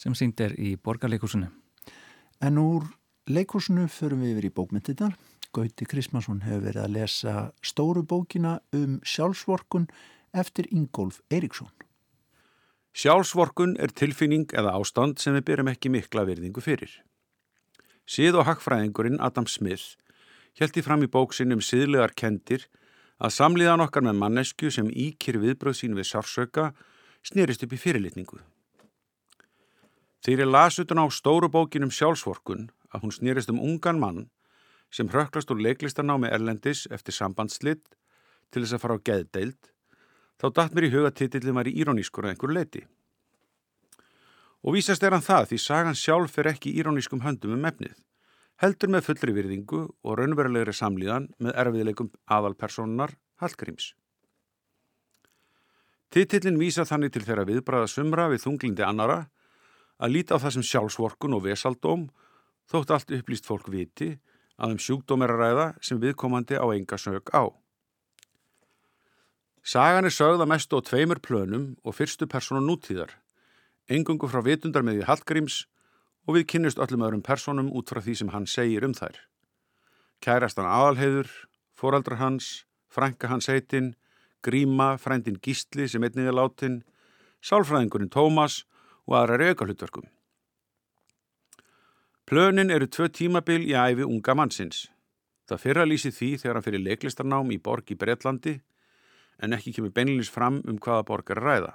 sem 0.00 0.14
sínd 0.16 0.40
er 0.44 0.52
í 0.60 0.74
borgarleikúsinu. 0.76 1.48
En 2.44 2.60
úr 2.60 2.84
leikúsinu 3.30 3.86
förum 3.88 4.24
við 4.24 4.34
yfir 4.34 4.48
í 4.50 4.54
bókmyndinar. 4.58 5.16
Gauti 5.56 5.86
Krismansson 5.88 6.42
hefur 6.44 6.66
verið 6.66 6.82
að 6.84 6.94
lesa 6.98 7.34
stóru 7.64 8.02
bókina 8.04 8.58
um 8.76 8.98
sjálfsvorkun 9.00 9.86
eftir 10.36 10.68
Ingólf 10.68 11.22
Eiríksson. 11.32 11.70
Sjálfsvorkun 12.96 13.76
er 13.80 13.92
tilfinning 13.92 14.50
eða 14.56 14.74
ástand 14.76 15.20
sem 15.20 15.36
við 15.36 15.46
byrjum 15.48 15.70
ekki 15.72 15.92
mikla 15.92 16.26
verðingu 16.28 16.64
fyrir. 16.64 16.92
Síð 18.04 18.40
og 18.40 18.46
hakkfræðingurinn 18.48 19.20
Adam 19.20 19.48
Smith 19.48 19.96
hjælti 20.56 20.84
fram 20.84 21.04
í 21.04 21.10
bóksinn 21.12 21.52
um 21.56 21.64
síðlegar 21.64 22.12
kendir 22.16 22.68
að 23.16 23.34
samliðan 23.36 23.84
okkar 23.84 24.04
með 24.04 24.20
mannesku 24.20 24.70
sem 24.72 24.88
íkir 24.92 25.40
viðbröð 25.40 25.80
sín 25.80 25.96
við 25.96 26.10
sársöka 26.10 26.70
snýrist 27.24 27.64
upp 27.64 27.72
í 27.72 27.80
fyrirlitningu. 27.80 28.40
Þeir 30.24 30.44
er 30.44 30.52
lasutan 30.52 31.00
á 31.00 31.06
stóru 31.12 31.48
bókinum 31.52 31.92
sjálfsvorkun 31.92 32.68
að 32.92 33.04
hún 33.04 33.14
snýrist 33.14 33.52
um 33.52 33.60
ungan 33.62 34.00
mann 34.00 34.26
sem 34.90 35.08
hröklast 35.10 35.50
úr 35.50 35.62
leiklistanámi 35.62 36.30
Erlendis 36.32 36.86
eftir 36.90 37.14
sambandslitt 37.14 37.96
til 38.50 38.62
þess 38.62 38.76
að 38.76 38.82
fara 38.84 38.98
á 38.98 39.04
geðdeild, 39.10 39.70
þá 40.40 40.46
datt 40.54 40.74
mér 40.76 40.88
í 40.88 40.92
huga 40.94 41.10
titillin 41.10 41.56
var 41.58 41.68
í 41.68 41.76
írónískur 41.80 42.26
að 42.26 42.34
einhver 42.34 42.54
leiti. 42.54 42.86
Og 44.66 44.74
vísast 44.74 45.02
er 45.06 45.14
hann 45.14 45.24
það 45.24 45.52
því 45.52 45.62
sagan 45.62 45.98
sjálf 45.98 46.38
er 46.38 46.50
ekki 46.54 46.74
írónískum 46.80 47.22
höndum 47.26 47.54
um 47.58 47.68
efnið 47.68 47.96
heldur 48.62 48.92
með 48.92 49.06
fullri 49.10 49.34
virðingu 49.36 49.82
og 49.84 50.18
raunverulegri 50.18 50.72
samlíðan 50.76 51.28
með 51.42 51.58
erfiðleikum 51.60 52.10
aðalpersonunar 52.32 53.12
Hallgríms. 53.42 53.92
Titillin 56.12 56.56
vísa 56.60 56.86
þannig 56.88 57.12
til 57.12 57.24
þeirra 57.26 57.44
viðbræða 57.48 57.90
sumra 57.92 58.28
við 58.32 58.46
þunglindi 58.46 58.86
annara 58.86 59.26
að 60.00 60.14
líta 60.14 60.38
á 60.38 60.42
það 60.42 60.56
sem 60.56 60.66
sjálfsvorkun 60.70 61.36
og 61.36 61.44
vesaldóm 61.44 62.06
þótt 62.70 62.94
allt 62.94 63.12
upplýst 63.18 63.48
fólk 63.48 63.68
viti 63.72 64.14
að 64.56 64.76
um 64.76 64.80
sjúkdóm 64.80 65.24
er 65.24 65.34
að 65.34 65.42
ræða 65.42 65.66
sem 65.84 66.00
viðkomandi 66.00 66.58
á 66.58 66.66
enga 66.72 66.98
sög 67.00 67.30
á. 67.32 67.52
Sagan 69.66 70.06
er 70.06 70.14
sögða 70.14 70.46
mest 70.46 70.70
á 70.70 70.78
tveimur 70.78 71.18
plönum 71.18 71.74
og 71.82 71.96
fyrstu 71.98 72.28
personu 72.30 72.62
nútíðar, 72.62 73.10
engungu 73.90 74.28
frá 74.30 74.38
vitundar 74.46 74.86
með 74.86 75.00
því 75.00 75.08
Hallgríms 75.08 75.56
og 76.26 76.38
við 76.38 76.46
kynnust 76.52 76.78
öllum 76.82 77.04
öðrum 77.06 77.24
personum 77.26 77.72
út 77.74 77.90
frá 77.90 78.00
því 78.02 78.14
sem 78.20 78.30
hann 78.34 78.46
segir 78.46 78.86
um 78.86 78.94
þær. 78.94 79.18
Kærast 80.22 80.58
hann 80.58 80.70
aðalheiður, 80.70 81.28
foraldrar 81.74 82.20
hans, 82.22 82.64
frænka 82.88 83.28
hans 83.28 83.50
heitinn, 83.50 83.94
gríma, 84.42 84.94
frændin 85.02 85.40
gísli 85.42 85.88
sem 85.90 86.02
einnig 86.02 86.30
er 86.30 86.36
látin, 86.36 86.82
sálfræðingurinn 87.42 88.12
Tómas 88.14 88.64
og 89.06 89.18
aðrar 89.18 89.50
auka 89.50 89.66
hlutverkum. 89.66 90.06
Plönin 92.26 92.72
eru 92.74 92.88
tvö 92.90 93.06
tímabil 93.06 93.68
í 93.70 93.74
æfi 93.78 94.02
unga 94.02 94.34
mannsins. 94.34 94.88
Það 95.46 95.60
fyrra 95.62 95.84
lýsi 95.86 96.10
því 96.10 96.30
þegar 96.42 96.56
hann 96.58 96.64
fyrir 96.66 96.82
leiklistarnám 96.82 97.52
í 97.54 97.58
borg 97.62 97.92
í 97.94 97.96
Breitlandi 98.00 98.54
en 99.38 99.54
ekki 99.54 99.76
kemur 99.76 99.92
beinilins 99.94 100.32
fram 100.34 100.58
um 100.66 100.80
hvaða 100.82 101.04
borg 101.06 101.30
að 101.30 101.42
ræða. 101.44 101.70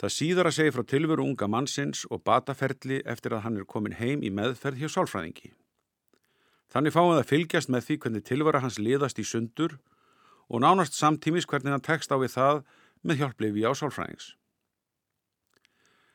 Það 0.00 0.14
síðar 0.16 0.48
að 0.48 0.56
segja 0.56 0.72
frá 0.78 0.84
tilveru 0.94 1.28
unga 1.28 1.50
mannsins 1.52 2.06
og 2.08 2.24
bataferli 2.24 3.02
eftir 3.04 3.36
að 3.36 3.44
hann 3.44 3.60
er 3.60 3.68
komin 3.68 3.98
heim 4.00 4.24
í 4.24 4.32
meðferð 4.32 4.80
hjá 4.80 4.88
sálfræðingi. 4.96 5.52
Þannig 6.72 6.96
fáum 6.96 7.12
við 7.12 7.20
að 7.20 7.30
fylgjast 7.34 7.68
með 7.68 7.84
því 7.84 8.00
hvernig 8.00 8.28
tilvara 8.30 8.64
hans 8.64 8.80
liðast 8.80 9.20
í 9.20 9.28
sundur 9.28 9.76
og 10.48 10.64
nánast 10.64 10.96
samtímis 10.96 11.44
hvernig 11.44 11.76
hann 11.76 11.84
tekst 11.84 12.08
á 12.08 12.16
við 12.16 12.32
það 12.32 12.64
með 13.04 13.20
hjálplifi 13.20 13.68
á 13.68 13.76
sálfræðings. 13.76 14.36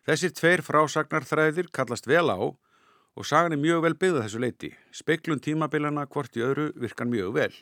Þessir 0.06 0.34
tveir 0.38 0.62
frásagnarþræðir 0.62 1.72
kallast 1.74 2.06
vel 2.06 2.28
á 2.30 2.38
og 2.38 3.26
sagan 3.26 3.56
er 3.56 3.62
mjög 3.62 3.86
vel 3.86 3.96
byggðað 3.98 4.28
þessu 4.28 4.41
leiti. 4.44 4.70
Speiklun 4.94 5.41
tímabilana 5.41 6.06
hvort 6.06 6.36
í 6.38 6.44
öðru 6.46 6.68
virkan 6.78 7.10
mjög 7.10 7.32
vel. 7.39 7.54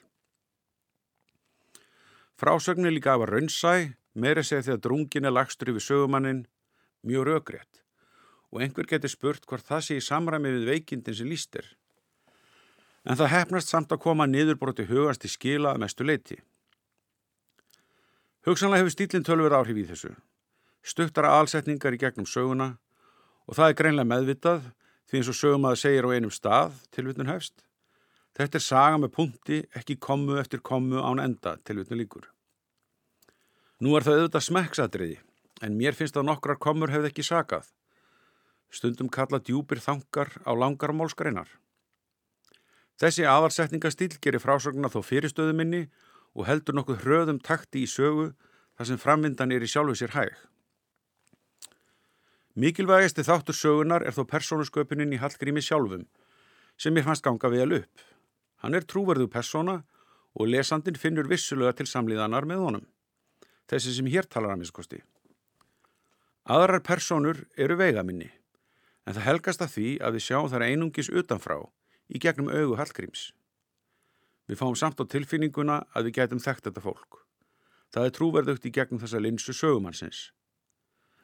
Frásagnin 2.36 2.92
líka 2.92 3.14
af 3.14 3.24
að 3.24 3.32
raunsæ 3.36 3.76
meira 4.20 4.44
segja 4.44 4.66
því 4.66 4.74
að 4.76 4.84
drungin 4.88 5.30
er 5.30 5.36
lagstur 5.36 5.72
yfir 5.72 5.86
sögumannin 5.86 6.44
mjög 7.08 7.30
raugrétt 7.30 7.80
og 8.54 8.62
einhver 8.62 8.90
getur 8.90 9.10
spurt 9.10 9.48
hvort 9.50 9.66
það 9.66 9.86
sé 9.86 9.96
í 9.98 10.04
samræmi 10.04 10.52
við 10.54 10.68
veikindin 10.70 11.16
sem 11.18 11.30
lístir. 11.30 11.66
En 13.04 13.18
það 13.18 13.34
hefnast 13.34 13.72
samt 13.72 13.92
að 13.92 14.04
koma 14.04 14.28
niðurbróti 14.30 14.86
hugast 14.92 15.26
í 15.26 15.32
skila 15.32 15.74
að 15.74 15.82
mestu 15.86 16.06
leiti. 16.06 16.38
Hugsanlega 18.46 18.84
hefur 18.84 18.94
stílinn 18.94 19.26
tölver 19.26 19.56
áhrif 19.58 19.80
í 19.80 19.88
þessu. 19.90 20.14
Stuttara 20.84 21.32
alsetningar 21.40 21.96
í 21.96 22.02
gegnum 22.02 22.28
söguna 22.28 22.74
Og 23.48 23.58
það 23.58 23.70
er 23.70 23.78
greinlega 23.80 24.10
meðvitað 24.10 24.68
því 25.10 25.20
eins 25.20 25.30
og 25.32 25.38
sögum 25.38 25.68
að 25.68 25.76
það 25.76 25.82
segir 25.84 26.08
á 26.08 26.14
einum 26.16 26.34
stað 26.34 26.78
tilvitnun 26.96 27.32
hefst. 27.32 27.64
Þetta 28.34 28.58
er 28.58 28.66
saga 28.66 29.00
með 29.02 29.12
punti, 29.18 29.60
ekki 29.78 30.00
komu 30.02 30.40
eftir 30.42 30.64
komu 30.64 31.02
án 31.04 31.22
enda 31.22 31.58
tilvitnun 31.68 32.00
líkur. 32.00 32.30
Nú 33.84 33.98
er 33.98 34.06
það 34.06 34.22
auðvitað 34.22 34.46
smekksadriði, 34.48 35.18
en 35.62 35.76
mér 35.78 35.98
finnst 35.98 36.18
að 36.18 36.30
nokkrar 36.30 36.60
komur 36.62 36.94
hefði 36.94 37.12
ekki 37.12 37.26
sakað. 37.28 37.68
Stundum 38.74 39.12
kalla 39.12 39.42
djúpir 39.44 39.84
þangar 39.84 40.32
á 40.48 40.52
langar 40.56 40.96
málskreinar. 40.96 41.52
Þessi 42.98 43.28
aðalsetningastíl 43.28 44.16
gerir 44.24 44.42
frásögna 44.42 44.90
þó 44.90 45.02
fyrirstöðu 45.04 45.54
minni 45.58 45.84
og 46.34 46.48
heldur 46.48 46.78
nokkuð 46.78 47.04
hröðum 47.04 47.44
takti 47.44 47.84
í 47.84 47.90
sögu 47.90 48.32
þar 48.78 48.90
sem 48.90 49.02
framvindan 49.02 49.54
er 49.54 49.66
í 49.66 49.70
sjálfu 49.70 50.00
sér 50.00 50.16
hæg. 50.16 50.34
Mikilvægasti 52.54 53.24
þáttur 53.26 53.56
sögunar 53.58 54.04
er 54.06 54.14
þó 54.14 54.28
persónusköpunin 54.30 55.16
í 55.16 55.18
Hallgrími 55.18 55.62
sjálfum 55.66 56.04
sem 56.78 56.94
ég 56.98 57.06
fannst 57.06 57.24
ganga 57.26 57.50
vel 57.50 57.80
upp. 57.80 58.04
Hann 58.62 58.78
er 58.78 58.86
trúverðu 58.86 59.26
persóna 59.28 59.80
og 60.38 60.52
lesandin 60.52 61.00
finnur 61.00 61.26
vissulega 61.30 61.74
til 61.80 61.88
samlíðanar 61.90 62.46
með 62.46 62.62
honum. 62.62 62.86
Þessi 63.66 63.96
sem 63.98 64.10
hér 64.14 64.30
talar 64.30 64.54
að 64.54 64.62
miskosti. 64.62 65.02
Aðrar 66.46 66.84
persónur 66.86 67.42
eru 67.58 67.80
veigaminni 67.80 68.30
en 69.08 69.18
það 69.18 69.28
helgast 69.28 69.66
að 69.66 69.74
því 69.74 69.88
að 70.06 70.16
við 70.16 70.26
sjáum 70.28 70.52
þar 70.54 70.68
einungis 70.68 71.10
utanfrá 71.10 71.58
í 72.14 72.22
gegnum 72.22 72.54
augu 72.54 72.78
Hallgríms. 72.78 73.32
Við 74.46 74.60
fáum 74.62 74.78
samt 74.78 75.02
á 75.02 75.10
tilfinninguna 75.10 75.82
að 75.96 76.10
við 76.12 76.18
getum 76.20 76.44
þekkt 76.44 76.70
þetta 76.70 76.86
fólk. 76.86 77.24
Það 77.90 78.06
er 78.06 78.16
trúverðugt 78.18 78.70
í 78.70 78.74
gegnum 78.78 79.02
þessa 79.02 79.22
linsu 79.24 79.58
sögumannsins. 79.58 80.30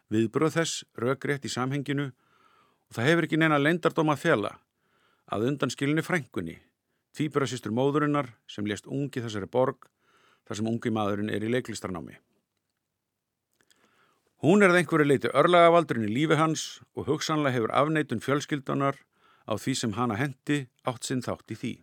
Viðbröð 0.09 0.55
þess 0.57 0.83
rökrétt 0.97 1.45
í 1.45 1.51
samhenginu 1.53 2.07
og 2.09 2.95
það 2.97 3.09
hefur 3.09 3.27
ekki 3.27 3.37
neina 3.37 3.59
leindardóm 3.61 4.09
að 4.09 4.23
fjalla 4.23 4.55
að 5.29 5.45
undan 5.51 5.69
skilinni 5.69 6.01
frængunni, 6.01 6.55
tvíburasýstur 7.13 7.73
móðurinnar 7.75 8.31
sem 8.49 8.65
lést 8.65 8.89
ungi 8.89 9.21
þessari 9.21 9.49
borg 9.49 9.85
þar 10.47 10.57
sem 10.57 10.69
ungi 10.71 10.89
maðurinn 10.93 11.29
er 11.29 11.45
í 11.45 11.51
leiklistarnámi. 11.53 12.17
Hún 14.41 14.63
er 14.63 14.71
að 14.71 14.79
einhverju 14.79 15.05
leiti 15.05 15.29
örlagavaldurinn 15.35 16.07
í 16.07 16.13
lífi 16.15 16.39
hans 16.39 16.63
og 16.95 17.09
hugsanlega 17.11 17.57
hefur 17.57 17.73
afneitun 17.75 18.23
fjölskyldunar 18.23 18.97
á 19.45 19.53
því 19.59 19.73
sem 19.75 19.93
hana 19.93 20.17
hendi 20.17 20.63
átt 20.89 21.05
sinn 21.05 21.21
þátt 21.21 21.53
í 21.53 21.59
því. 21.59 21.73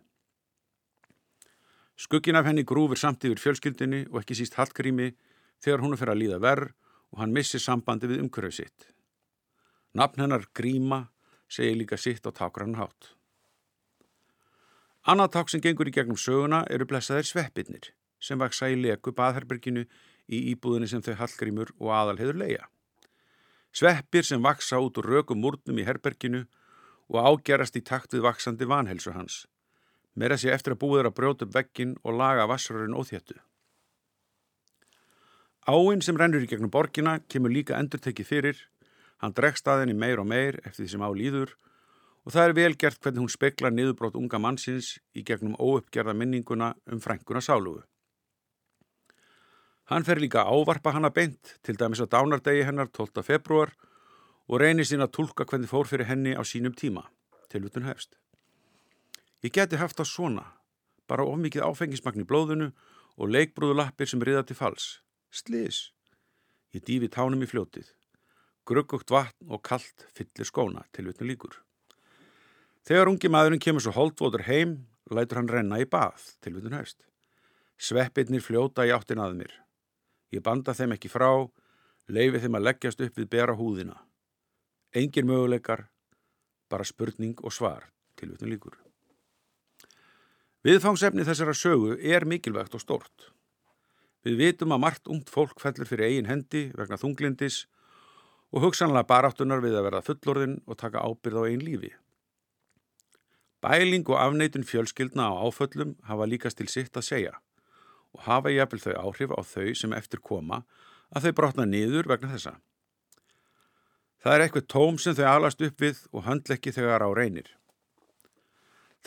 Skuggin 1.97 2.35
af 2.35 2.49
henni 2.49 2.65
grúfur 2.67 2.99
samt 2.99 3.23
yfir 3.23 3.39
fjölskyldunni 3.39 4.03
og 4.09 4.19
ekki 4.19 4.35
síst 4.37 4.57
Hallgrími 4.59 5.13
þegar 5.63 5.85
hún 5.85 5.95
er 5.95 6.01
fyrir 6.01 6.13
að 6.13 6.21
líða 6.23 6.41
verð 6.43 6.73
og 7.13 7.21
hann 7.21 7.35
missir 7.35 7.61
sambandi 7.63 8.09
við 8.09 8.23
umhverfið 8.25 8.57
sitt. 8.59 8.89
Nafn 9.93 10.25
hennar 10.25 10.47
Gríma 10.53 11.07
segir 11.49 11.77
líka 11.79 11.97
sitt 11.97 12.27
á 12.27 12.31
takrann 12.31 12.75
hátt. 12.77 13.13
Annað 15.07 15.31
takk 15.37 15.51
sem 15.51 15.63
gengur 15.63 15.87
í 15.87 15.93
gegnum 15.95 16.19
söguna 16.19 16.65
eru 16.69 16.85
blessaðir 16.85 17.29
sveppirnir 17.29 17.93
sem 18.19 18.39
vaksa 18.39 18.67
í 18.67 18.75
leku 18.75 19.13
baðherberginu 19.15 19.85
í 20.27 20.39
íbúðinni 20.51 20.89
sem 20.91 21.03
þau 21.05 21.15
Hallgrímur 21.21 21.71
og 21.79 21.93
aðalheður 21.95 22.41
leia. 22.41 22.65
Sveppir 23.71 24.25
sem 24.27 24.43
vaksa 24.43 24.81
út 24.83 24.97
úr 24.99 25.07
rökum 25.07 25.39
múrnum 25.39 25.79
í 25.79 25.85
herberginu 25.87 26.43
og 27.07 27.19
ágerast 27.23 27.77
í 27.79 27.83
takt 27.85 28.15
við 28.15 28.25
vaksandi 28.25 28.67
vanhelsu 28.67 29.13
hans. 29.15 29.45
Meira 30.17 30.37
sé 30.37 30.51
eftir 30.51 30.73
að 30.73 30.81
búið 30.81 31.03
er 31.03 31.09
að 31.11 31.17
brjóta 31.19 31.45
upp 31.45 31.55
veggin 31.55 31.95
og 32.03 32.17
laga 32.17 32.47
vassrörin 32.49 32.97
óþjættu. 32.97 33.37
Áinn 35.67 35.99
sem 35.99 36.15
rennur 36.15 36.45
í 36.45 36.47
gegnum 36.47 36.71
borgina 36.71 37.17
kemur 37.27 37.51
líka 37.51 37.75
endur 37.75 37.99
tekið 37.99 38.27
fyrir, 38.29 38.59
hann 39.19 39.33
dregst 39.35 39.67
aðinni 39.67 39.97
meir 39.99 40.21
og 40.21 40.27
meir 40.29 40.55
eftir 40.61 40.85
því 40.85 40.91
sem 40.93 41.01
á 41.03 41.11
líður 41.11 41.49
og 42.23 42.31
það 42.31 42.45
er 42.45 42.53
vel 42.55 42.75
gert 42.79 43.01
hvernig 43.03 43.19
hún 43.19 43.31
speklar 43.33 43.73
niðurbrót 43.75 44.15
unga 44.15 44.39
mannsins 44.39 44.93
í 45.11 45.25
gegnum 45.27 45.57
óuppgerða 45.59 46.13
minninguna 46.15 46.69
um 46.87 47.01
frænguna 47.03 47.41
sálugu. 47.43 47.81
Hann 49.91 50.07
fer 50.07 50.21
líka 50.23 50.45
ávarpa 50.47 50.93
hana 50.95 51.11
beint, 51.11 51.57
til 51.63 51.75
dæmis 51.75 51.99
á 51.99 52.07
dánardegi 52.07 52.63
hennar 52.67 52.87
12. 52.87 53.23
februar 53.23 53.73
og 54.47 54.61
reynir 54.63 54.87
sín 54.87 55.03
að 55.03 55.17
tólka 55.19 55.43
hvernig 55.43 55.71
fór 55.71 55.87
fyrir 55.87 56.07
henni 56.07 56.31
á 56.31 56.47
sínum 56.47 56.75
tíma, 56.75 57.09
tilvutun 57.51 57.87
hefst. 57.87 58.15
Ég 59.43 59.51
geti 59.51 59.79
haft 59.83 59.99
það 59.99 60.11
svona, 60.13 60.45
bara 61.07 61.27
of 61.27 61.35
mikið 61.43 61.67
áfengismagn 61.67 62.23
í 62.23 62.27
blóðunu 62.27 62.71
og 63.19 63.35
leikbrúðulappir 63.35 64.07
sem 64.07 64.23
riða 64.23 64.45
til 64.47 64.59
fals. 64.59 64.87
Slis. 65.31 65.91
Ég 66.75 66.83
dýfi 66.87 67.09
tánum 67.11 67.43
í 67.43 67.47
fljótið. 67.49 67.89
Gruggugt 68.67 69.11
vatn 69.11 69.51
og 69.51 69.63
kallt 69.63 70.07
fyllir 70.15 70.47
skóna, 70.47 70.83
tilvutun 70.95 71.27
líkur. 71.29 71.53
Þegar 72.87 73.11
ungi 73.11 73.31
maðurinn 73.31 73.63
kemur 73.63 73.83
svo 73.83 73.93
holdvotur 73.95 74.45
heim, 74.47 74.77
lætur 75.11 75.41
hann 75.41 75.51
renna 75.51 75.79
í 75.79 75.87
bað, 75.87 76.23
tilvutun 76.43 76.75
hefst. 76.75 76.99
Sveppirnir 77.77 78.43
fljóta 78.43 78.87
í 78.87 78.91
áttin 78.95 79.21
að 79.23 79.37
mér. 79.41 79.53
Ég 80.31 80.43
banda 80.43 80.75
þeim 80.75 80.95
ekki 80.95 81.11
frá, 81.11 81.29
leifi 82.07 82.41
þeim 82.43 82.57
að 82.59 82.67
leggjast 82.67 83.03
upp 83.03 83.19
við 83.19 83.29
bera 83.31 83.55
húðina. 83.55 83.95
Engin 84.95 85.27
möguleikar, 85.27 85.87
bara 86.71 86.87
spurning 86.87 87.39
og 87.43 87.55
svar, 87.55 87.87
tilvutun 88.19 88.51
líkur. 88.51 88.75
Viðfangsefni 90.67 91.23
þessara 91.27 91.53
sögu 91.55 91.95
er 92.01 92.25
mikilvægt 92.27 92.75
og 92.75 92.83
stort. 92.83 93.31
Við 94.27 94.41
vitum 94.41 94.73
að 94.75 94.81
margt 94.83 95.07
ungt 95.07 95.29
fólk 95.31 95.61
fellur 95.63 95.87
fyrir 95.87 96.09
eigin 96.09 96.27
hendi 96.27 96.65
vegna 96.75 96.97
þunglindis 96.99 97.61
og 98.51 98.65
hugsanlega 98.65 99.07
baráttunar 99.07 99.61
við 99.63 99.77
að 99.79 99.85
verða 99.85 100.03
fullorðin 100.03 100.57
og 100.67 100.79
taka 100.81 100.99
ábyrð 100.99 101.39
á 101.39 101.43
einn 101.47 101.63
lífi. 101.63 101.93
Bæling 103.63 104.03
og 104.11 104.19
afneitun 104.19 104.67
fjölskyldna 104.67 105.29
á 105.31 105.47
áföllum 105.47 105.95
hafa 106.09 106.27
líkast 106.27 106.59
til 106.59 106.67
sitt 106.67 106.99
að 106.99 107.07
segja 107.07 107.37
og 108.11 108.25
hafa 108.27 108.51
jafnvel 108.51 108.83
þau 108.83 108.97
áhrif 109.05 109.31
á 109.31 109.39
þau 109.47 109.71
sem 109.79 109.95
eftir 109.95 110.19
koma 110.19 110.65
að 111.15 111.29
þau 111.29 111.37
brotna 111.39 111.65
niður 111.69 112.11
vegna 112.11 112.33
þessa. 112.33 112.57
Það 114.19 114.35
er 114.35 114.43
eitthvað 114.43 114.67
tóm 114.75 114.99
sem 114.99 115.15
þau 115.15 115.27
alast 115.31 115.63
upp 115.63 115.81
við 115.81 116.03
og 116.11 116.27
handleggi 116.27 116.75
þegar 116.75 117.07
á 117.07 117.09
reynir. 117.15 117.47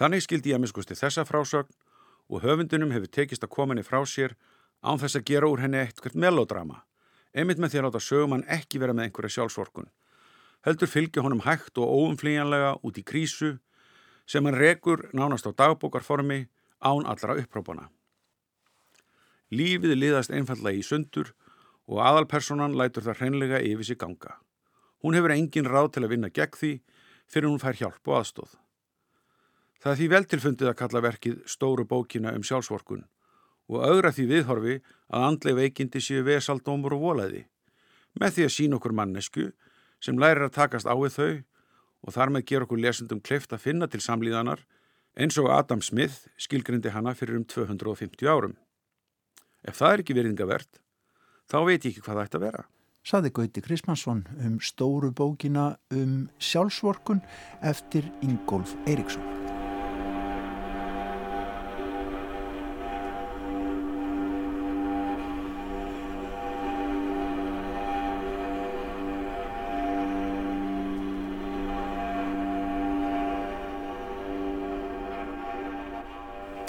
Þannig 0.00 0.24
skildi 0.24 0.54
ég 0.54 0.56
að 0.56 0.64
miskusti 0.64 0.96
þessa 0.96 1.26
frásögn 1.28 1.76
og 2.30 2.40
höfundunum 2.46 2.94
hefur 2.94 3.12
tekist 3.12 3.44
að 3.44 3.52
koma 3.52 3.74
henni 3.74 3.84
frá 3.84 4.00
sér 4.08 4.32
án 4.80 5.00
þess 5.00 5.18
að 5.20 5.26
gera 5.28 5.48
úr 5.50 5.60
henni 5.62 5.80
eitthvað 5.80 6.16
melodrama, 6.16 6.82
einmitt 7.36 7.60
með 7.60 7.72
því 7.72 7.80
að 7.80 7.86
láta 7.86 8.02
sögumann 8.04 8.46
ekki 8.48 8.80
vera 8.80 8.94
með 8.96 9.08
einhverja 9.08 9.36
sjálfsvorkun. 9.36 9.90
Heldur 10.64 10.90
fylgja 10.90 11.24
honum 11.24 11.44
hægt 11.44 11.78
og 11.80 11.88
óumflýjanlega 11.88 12.74
út 12.84 13.00
í 13.00 13.04
krísu 13.04 13.58
sem 14.28 14.44
hann 14.44 14.56
rekur 14.56 15.08
nánast 15.16 15.48
á 15.48 15.52
dagbókarformi 15.52 16.46
án 16.80 17.06
allra 17.08 17.36
upprópana. 17.40 17.88
Lífið 19.50 19.96
liðast 19.96 20.32
einfallega 20.32 20.78
í 20.78 20.86
sundur 20.86 21.32
og 21.90 22.00
aðalpersonan 22.04 22.76
lætur 22.78 23.04
það 23.06 23.22
hreinlega 23.22 23.62
yfir 23.66 23.88
sig 23.88 23.98
ganga. 23.98 24.36
Hún 25.02 25.16
hefur 25.16 25.34
engin 25.34 25.68
ráð 25.68 25.94
til 25.94 26.04
að 26.04 26.12
vinna 26.14 26.30
gegn 26.30 26.58
því 26.60 26.72
fyrir 27.30 27.48
hún 27.48 27.62
fær 27.62 27.78
hjálp 27.78 28.10
og 28.10 28.20
aðstóð. 28.20 28.52
Það 29.80 29.92
er 29.92 29.98
því 29.98 30.08
veltilfundið 30.12 30.70
að 30.70 30.78
kalla 30.82 31.02
verkið 31.08 31.40
stóru 31.48 31.86
bókina 31.88 32.34
um 32.36 32.44
sjálfsvorkun 32.44 33.06
og 33.70 33.86
augra 33.86 34.10
því 34.14 34.26
viðhorfi 34.34 34.76
að 35.10 35.26
andlei 35.28 35.54
veikindi 35.58 36.02
séu 36.02 36.24
vesaldómur 36.26 36.96
og 36.96 37.04
volaði 37.06 37.44
með 38.18 38.36
því 38.36 38.46
að 38.46 38.54
sína 38.56 38.78
okkur 38.80 38.96
mannesku 38.96 39.46
sem 40.02 40.18
lærir 40.18 40.48
að 40.48 40.56
takast 40.56 40.88
á 40.90 40.94
við 40.98 41.16
þau 41.16 41.32
og 42.00 42.14
þar 42.16 42.34
með 42.34 42.46
gera 42.50 42.66
okkur 42.66 42.82
lesundum 42.82 43.22
kleift 43.22 43.52
að 43.54 43.64
finna 43.66 43.88
til 43.90 44.02
samlíðanar 44.02 44.64
eins 45.20 45.38
og 45.38 45.50
Adam 45.52 45.82
Smith 45.84 46.26
skilgrindi 46.40 46.92
hana 46.94 47.14
fyrir 47.14 47.38
um 47.38 47.44
250 47.44 48.30
árum. 48.30 48.56
Ef 49.66 49.80
það 49.80 49.92
er 49.92 50.04
ekki 50.04 50.16
veriðingavert, 50.16 50.80
þá 51.50 51.58
veit 51.66 51.84
ég 51.84 51.90
ekki 51.92 52.04
hvað 52.06 52.14
það 52.14 52.24
ætti 52.24 52.40
að 52.40 52.46
vera. 52.46 52.64
Saði 53.00 53.32
Gauti 53.32 53.64
Krismansson 53.64 54.24
um 54.44 54.56
stóru 54.60 55.10
bókina 55.16 55.74
um 55.92 56.28
sjálfsvorkun 56.38 57.22
eftir 57.64 58.08
Ingólf 58.24 58.76
Eiríksson. 58.86 59.39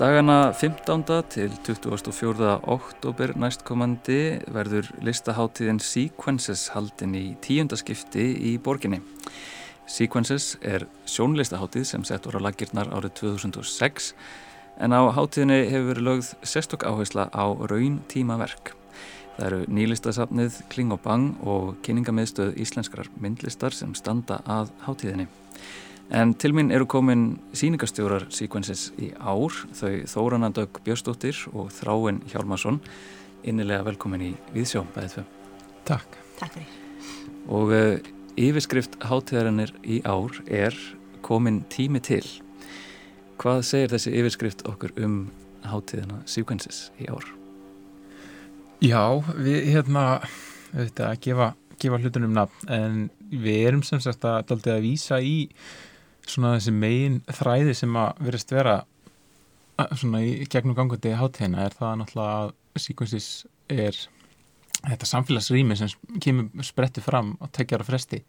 Dagana 0.02 0.52
15. 0.52 1.04
til 1.30 1.52
24. 1.62 2.60
oktober 2.74 3.36
næstkomandi 3.38 4.40
verður 4.50 4.88
listaháttíðin 5.06 5.78
Sequences 5.78 6.72
haldin 6.74 7.14
í 7.14 7.36
tíundaskipti 7.46 8.24
í 8.50 8.56
borginni. 8.58 8.98
Sequences 9.86 10.56
er 10.66 10.88
sjónlistaháttíð 11.06 11.86
sem 11.86 12.08
sett 12.10 12.26
voru 12.26 12.42
að 12.42 12.48
lagirnar 12.48 12.90
árið 12.90 13.14
2006 13.20 14.16
en 14.82 14.98
á 14.98 15.06
háttíðinni 15.14 15.60
hefur 15.70 15.92
verið 15.92 16.08
lögð 16.08 16.32
sérstokk 16.50 16.88
áhersla 16.90 17.28
á 17.30 17.46
raun 17.70 18.00
tímaverk. 18.10 18.74
Það 19.38 19.46
eru 19.52 19.62
nýlistasafnið 19.70 20.64
Kling 20.74 20.98
og 20.98 21.06
Bang 21.06 21.38
og 21.46 21.78
kynningamiðstöð 21.86 22.58
íslenskrar 22.58 23.14
myndlistar 23.22 23.78
sem 23.78 23.94
standa 23.94 24.42
að 24.50 24.74
hátíðinni. 24.88 25.30
En 26.12 26.34
til 26.36 26.52
mín 26.52 26.74
eru 26.76 26.84
komin 26.92 27.38
síningastjórar 27.56 28.26
Sequences 28.36 28.90
í 29.00 29.14
ár, 29.16 29.56
þau 29.72 30.02
Þóranandögg 30.12 30.82
Björnstóttir 30.84 31.38
og 31.56 31.70
Þráin 31.72 32.18
Hjálmarsson. 32.28 32.82
Innilega 33.48 33.86
velkomin 33.88 34.26
í 34.26 34.32
Víðsjó, 34.52 34.82
bæðið 34.92 35.14
þau. 35.14 35.38
Takk. 35.88 36.18
Takk 36.42 36.58
fyrir. 36.58 36.74
Og 37.48 37.72
uh, 37.72 38.10
yfirskrift 38.36 38.98
hátíðarinnir 39.08 39.72
í 39.88 40.02
ár 40.04 40.36
er 40.52 40.76
komin 41.24 41.62
tími 41.72 42.02
til. 42.04 42.26
Hvað 43.40 43.62
segir 43.70 43.94
þessi 43.94 44.12
yfirskrift 44.20 44.66
okkur 44.68 44.92
um 45.00 45.16
hátíðina 45.64 46.20
Sequences 46.28 46.90
í 47.00 47.08
ár? 47.08 47.24
Já, 48.84 49.16
við 49.38 49.70
hérna, 49.78 50.04
við 50.74 50.90
veitum 50.90 51.08
að 51.08 51.16
gefa, 51.24 51.48
gefa 51.80 52.02
hlutunum 52.04 52.36
nafn, 52.36 52.68
en 52.68 53.00
við 53.32 53.64
erum 53.70 53.86
sem 53.88 54.04
sagt 54.04 54.28
að, 54.28 54.52
að 54.60 54.84
vísa 54.84 55.22
í 55.24 55.48
svona 56.28 56.56
þessi 56.58 56.74
megin 56.76 57.20
þræði 57.28 57.76
sem 57.78 58.00
að 58.00 58.24
verist 58.28 58.54
vera 58.54 58.82
svona 59.98 60.22
í 60.24 60.48
gegnum 60.52 60.78
gangandi 60.78 61.14
hátíðina 61.18 61.66
er 61.66 61.78
það 61.78 61.96
náttúrulega 62.02 62.42
að 62.42 62.82
Sequences 62.82 63.30
er 63.72 63.98
þetta 64.82 65.08
samfélagsrými 65.10 65.78
sem 65.78 65.92
kemur 66.24 66.66
spretti 66.66 67.04
fram 67.04 67.36
á 67.44 67.46
tekjara 67.54 67.86
fresti 67.86 68.22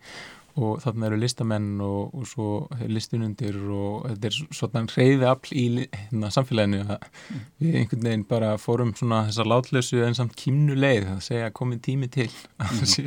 og 0.61 0.83
þarna 0.83 1.09
eru 1.09 1.19
listamenn 1.23 1.81
og, 1.81 2.13
og 2.13 2.27
svo 2.29 2.49
listunundir 2.85 3.57
og 3.73 4.09
þetta 4.11 4.29
er 4.29 4.39
svona 4.53 4.83
reyði 4.93 5.29
afl 5.29 5.55
í 5.57 5.65
hérna, 5.81 6.29
samfélaginu 6.35 6.83
mm. 6.85 7.39
við 7.63 7.79
einhvern 7.81 8.05
veginn 8.09 8.25
bara 8.29 8.51
fórum 8.61 8.93
svona 8.99 9.23
þessa 9.31 9.47
látlösu 9.49 10.03
en 10.05 10.19
samt 10.19 10.37
kímnu 10.37 10.77
leið 10.77 11.09
að 11.15 11.23
segja 11.25 11.53
komið 11.57 11.81
tími 11.87 12.11
til 12.13 12.29
að 12.61 12.75
það 12.83 12.91
sé 12.93 13.07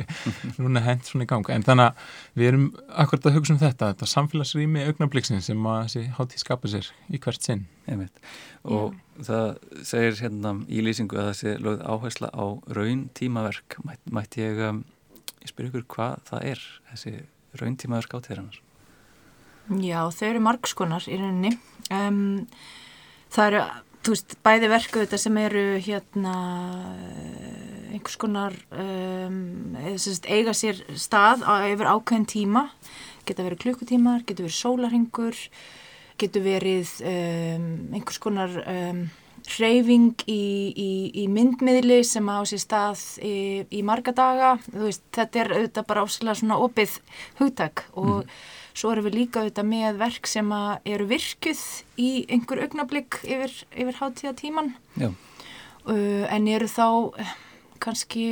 núna 0.58 0.82
hent 0.88 1.06
svona 1.06 1.28
í 1.28 1.30
ganga 1.30 1.54
en 1.54 1.66
þannig 1.68 1.92
að 1.92 2.40
við 2.40 2.50
erum 2.50 2.66
akkurat 3.04 3.30
að 3.30 3.38
hugsa 3.38 3.54
um 3.54 3.62
þetta 3.62 3.92
þetta 3.92 4.10
samfélagsrými 4.14 4.88
augnablikksin 4.90 5.46
sem 5.46 5.70
að 5.70 5.80
þessi 5.84 6.04
hátíð 6.18 6.42
skapa 6.42 6.72
sér 6.74 6.90
í 7.06 7.22
hvert 7.22 7.46
sinn 7.46 7.64
Einmitt. 7.86 8.18
og 8.66 8.90
yeah. 8.90 9.22
það 9.28 9.86
segir 9.86 10.20
hérna 10.24 10.56
í 10.66 10.82
lýsingu 10.82 11.22
að 11.22 11.32
sé 11.38 11.54
lögð 11.62 11.86
áhersla 11.86 12.32
á 12.34 12.44
raun 12.74 13.06
tímaverk 13.14 13.78
Mæt, 13.86 14.02
mætti 14.10 14.42
ég, 14.42 14.58
um, 14.66 14.82
ég 15.44 15.52
spyrja 15.52 15.70
ykkur 15.70 15.86
hvað 15.94 16.28
það 16.32 16.50
er 16.50 16.68
þessi 16.90 17.14
rauntímaður 17.60 18.08
skáttíðarinnar? 18.08 18.60
Já, 19.82 20.00
þau 20.14 20.26
eru 20.28 20.42
margskonar 20.44 21.06
í 21.10 21.18
rauninni. 21.18 21.56
Um, 21.90 22.46
það 23.34 23.48
eru, 23.48 23.62
þú 24.06 24.14
veist, 24.14 24.36
bæði 24.46 24.70
verku 24.70 25.02
þetta 25.02 25.18
sem 25.18 25.40
eru 25.42 25.64
hérna 25.82 26.36
einhvers 27.96 28.18
konar 28.20 28.54
um, 28.70 29.74
eiga 29.74 30.54
sér 30.54 30.84
stað 30.94 31.42
á, 31.42 31.66
yfir 31.66 31.90
ákveðin 31.90 32.28
tíma. 32.30 32.66
Geta 33.26 33.46
verið 33.46 33.64
klukkutímar, 33.64 34.22
geta 34.22 34.44
verið 34.44 34.58
sólarhingur, 34.60 35.40
geta 36.20 36.42
verið 36.44 36.92
um, 37.02 37.70
einhvers 37.96 38.22
konar 38.22 38.60
hreyfing 39.54 40.24
í, 40.30 40.42
í, 40.72 40.90
í 41.22 41.24
myndmiðli 41.32 42.00
sem 42.06 42.26
á 42.28 42.42
sér 42.48 42.62
stað 42.62 43.02
í, 43.24 43.36
í 43.70 43.82
marga 43.86 44.14
daga. 44.16 44.52
Veist, 44.74 45.04
þetta 45.16 45.42
er 45.42 45.54
auðvitað 45.56 45.88
bara 45.90 46.04
áslega 46.06 46.36
svona 46.40 46.60
opið 46.64 46.98
hugtak 47.40 47.84
og 47.94 48.12
mm. 48.24 48.36
svo 48.76 48.92
erum 48.92 49.08
við 49.08 49.18
líka 49.20 49.42
auðvitað 49.42 49.70
með 49.72 50.00
verk 50.02 50.30
sem 50.30 50.54
eru 50.94 51.08
virkuð 51.10 51.64
í 52.02 52.10
einhver 52.32 52.64
augnablík 52.66 53.20
yfir, 53.24 53.54
yfir 53.76 54.00
hátíðatíman 54.00 54.74
uh, 55.02 55.14
en 55.92 56.48
eru 56.50 56.68
þá 56.70 56.88
eh, 57.22 57.36
kannski 57.82 58.26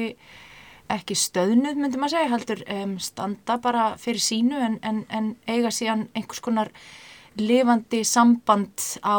ekki 0.92 1.16
stöðnuð 1.16 1.78
myndi 1.80 1.98
maður 2.00 2.18
segja 2.18 2.32
heldur 2.34 2.60
um, 2.76 2.98
standa 3.00 3.56
bara 3.62 3.86
fyrir 4.00 4.20
sínu 4.20 4.60
en, 4.60 4.76
en, 4.84 5.04
en 5.08 5.32
eiga 5.48 5.72
síðan 5.72 6.08
einhvers 6.12 6.42
konar 6.44 6.70
lifandi 7.41 8.03
samband 8.07 8.87
á, 9.03 9.16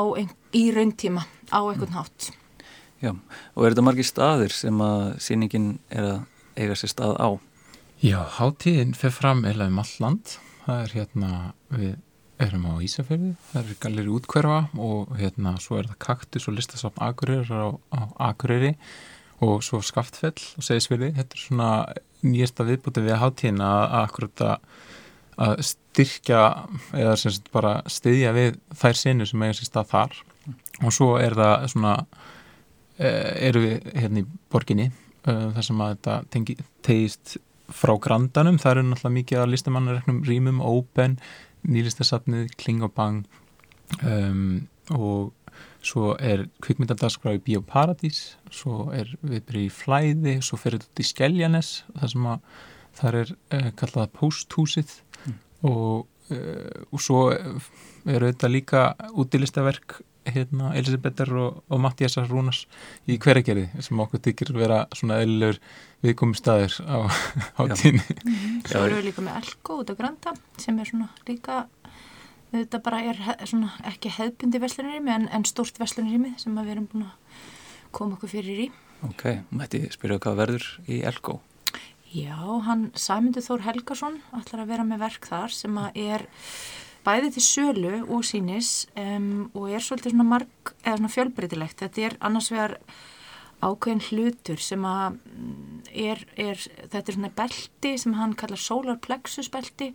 í 0.55 0.63
rauntíma 0.75 1.25
á 1.51 1.59
einhvern 1.59 1.91
mm. 1.91 1.97
hátt. 1.97 2.31
Já, 3.03 3.11
og 3.11 3.65
er 3.65 3.73
þetta 3.73 3.85
margir 3.85 4.07
staðir 4.07 4.55
sem 4.55 4.79
að 4.81 5.03
síningin 5.21 5.67
er 5.93 6.07
að 6.13 6.19
eiga 6.55 6.77
sér 6.79 6.93
stað 6.93 7.17
á? 7.19 7.29
Já, 8.03 8.19
hátíðin 8.39 8.95
fer 8.97 9.13
fram 9.13 9.43
eða 9.47 9.69
um 9.69 9.81
all 9.83 9.93
land. 10.03 10.37
Það 10.65 10.81
er 10.81 10.95
hérna, 10.95 11.31
við 11.69 11.93
erum 12.41 12.65
á 12.67 12.73
Ísafjörði, 12.83 13.33
það 13.51 13.61
er 13.61 13.77
galleri 13.83 14.11
útkverfa 14.11 14.57
og 14.81 15.13
hérna 15.19 15.55
svo 15.63 15.77
er 15.79 15.87
það 15.91 16.01
kaktus 16.03 16.47
og 16.49 16.57
listasafn 16.57 17.03
Akureyri 17.05 17.45
á, 17.47 17.71
á 17.95 18.01
Akureyri 18.31 18.73
og 19.45 19.63
svo 19.63 19.79
Skaftfell 19.83 20.41
og 20.57 20.65
Seðisfjörði. 20.65 21.13
Þetta 21.15 21.37
er 21.37 21.43
svona 21.43 21.69
nýjasta 22.25 22.65
viðbútið 22.67 23.07
við 23.07 23.19
hátíðin 23.21 23.63
að 23.63 23.95
akkurat 24.01 24.45
að 24.49 24.69
styrkja 25.35 26.43
eða 26.95 27.15
sem 27.19 27.33
sagt 27.35 27.51
bara 27.53 27.79
styðja 27.91 28.35
við 28.35 28.59
þær 28.79 28.99
sinu 28.99 29.27
sem 29.27 29.43
eiga 29.43 29.57
sér 29.57 29.69
stað 29.69 29.91
þar. 29.91 30.19
Og 30.83 30.93
svo 30.93 31.09
er 31.19 31.35
það 31.37 31.67
svona 31.73 31.95
eh, 32.99 33.49
eru 33.49 33.63
við 33.65 33.89
hérna 33.95 34.23
í 34.23 34.29
borginni 34.51 34.89
eh, 34.91 35.47
þar 35.55 35.67
sem 35.69 35.83
að 35.83 35.95
þetta 35.95 36.45
tegist 36.85 37.37
frá 37.73 37.95
grandanum, 37.97 38.59
það 38.61 38.75
eru 38.75 38.85
náttúrulega 38.91 39.15
mikið 39.15 39.41
að 39.41 39.51
listamannareknum 39.55 40.21
rýmum, 40.27 40.61
Open 40.61 41.17
nýlistasafnið, 41.65 42.51
Kling 42.61 42.83
og 42.85 42.93
Bang. 42.93 43.25
Um, 44.05 44.67
og 44.93 45.33
svo 45.85 46.13
er 46.17 46.47
kvikmyndadagskrá 46.63 47.35
í 47.37 47.41
Bíóparadís 47.45 48.35
svo 48.53 48.89
er 48.95 49.11
viðbyrju 49.21 49.67
í 49.67 49.73
Flæði 49.73 50.33
svo 50.45 50.57
fyrir 50.59 50.81
þetta 50.81 51.03
í 51.03 51.09
Skeljanes 51.09 51.69
þar 51.93 52.11
sem 52.13 52.25
að 52.31 52.47
þar 52.95 53.17
er 53.21 53.31
uh, 53.35 53.69
kallað 53.77 54.11
Pósthúsið. 54.17 54.95
mm. 54.95 55.04
Og, 55.65 56.05
uh, 56.31 56.83
og 56.91 57.01
svo 57.01 57.29
eru 57.33 58.29
þetta 58.29 58.51
líka 58.51 58.83
útilistaverk 59.13 59.99
hérna, 60.25 60.71
Elisabethar 60.77 61.29
og, 61.37 61.63
og 61.69 61.81
Mattiasar 61.81 62.27
Rúnars 62.29 62.63
í 63.09 63.17
hveragerði 63.21 63.83
sem 63.85 63.99
okkur 64.01 64.21
tykir 64.25 64.53
vera 64.57 64.83
svona 64.95 65.19
eðlilegur 65.21 65.59
viðkomum 66.05 66.37
staðir 66.37 66.73
á, 66.85 67.05
á 67.59 67.61
tíni 67.77 68.01
mm, 68.01 68.63
Svo 68.65 68.85
eru 68.87 68.99
við 68.99 69.09
líka 69.11 69.25
með 69.25 69.41
Elko 69.43 69.79
út 69.83 69.93
á 69.93 69.95
Granda 69.97 70.33
sem 70.61 70.79
er 70.81 70.89
svona 70.89 71.11
líka 71.29 71.65
þetta 72.53 72.81
bara 72.85 73.01
er 73.11 73.21
svona 73.45 73.73
ekki 73.89 74.13
hefðbundi 74.15 74.61
vestlunirými 74.63 75.13
en, 75.13 75.27
en 75.33 75.45
stort 75.47 75.79
vestlunirými 75.81 76.35
sem 76.41 76.55
við 76.57 76.75
erum 76.75 76.89
búin 76.91 77.07
að 77.09 77.41
koma 77.95 78.17
okkur 78.17 78.31
fyrir 78.31 78.65
í. 78.65 78.69
Ok, 79.07 79.27
mætti 79.55 79.85
spyrja 79.93 80.19
hvað 80.23 80.39
verður 80.41 80.69
í 80.91 81.01
Elko? 81.07 81.39
Já, 82.13 82.37
hann 82.67 82.91
Sæmundur 82.95 83.43
Þór 83.43 83.65
Helgason 83.65 84.19
ætlar 84.37 84.63
að 84.63 84.71
vera 84.73 84.85
með 84.87 85.01
verk 85.07 85.25
þar 85.27 85.55
sem 85.55 85.79
að 85.81 85.97
er 86.05 86.27
bæði 87.05 87.31
til 87.35 87.43
sölu 87.45 87.97
og 88.05 88.23
sínis 88.25 88.85
um, 88.97 89.49
og 89.53 89.73
er 89.73 89.83
svolítið 89.83 90.15
svona 90.15 90.27
marg 90.29 90.71
eða 90.83 90.99
svona 90.99 91.13
fjölbreytilegt. 91.15 91.81
Þetta 91.81 92.05
er 92.07 92.17
annars 92.25 92.51
vegar 92.53 92.77
ákveðin 93.65 94.03
hlutur 94.09 94.61
sem 94.61 94.85
að 94.87 95.17
mm, 95.17 95.81
er, 96.05 96.23
er 96.37 96.61
þetta 96.91 97.03
er 97.05 97.17
svona 97.17 97.33
belti 97.39 97.93
sem 98.01 98.15
hann 98.17 98.37
kallar 98.37 98.61
solar 98.61 98.99
plexus 99.01 99.49
belti 99.53 99.91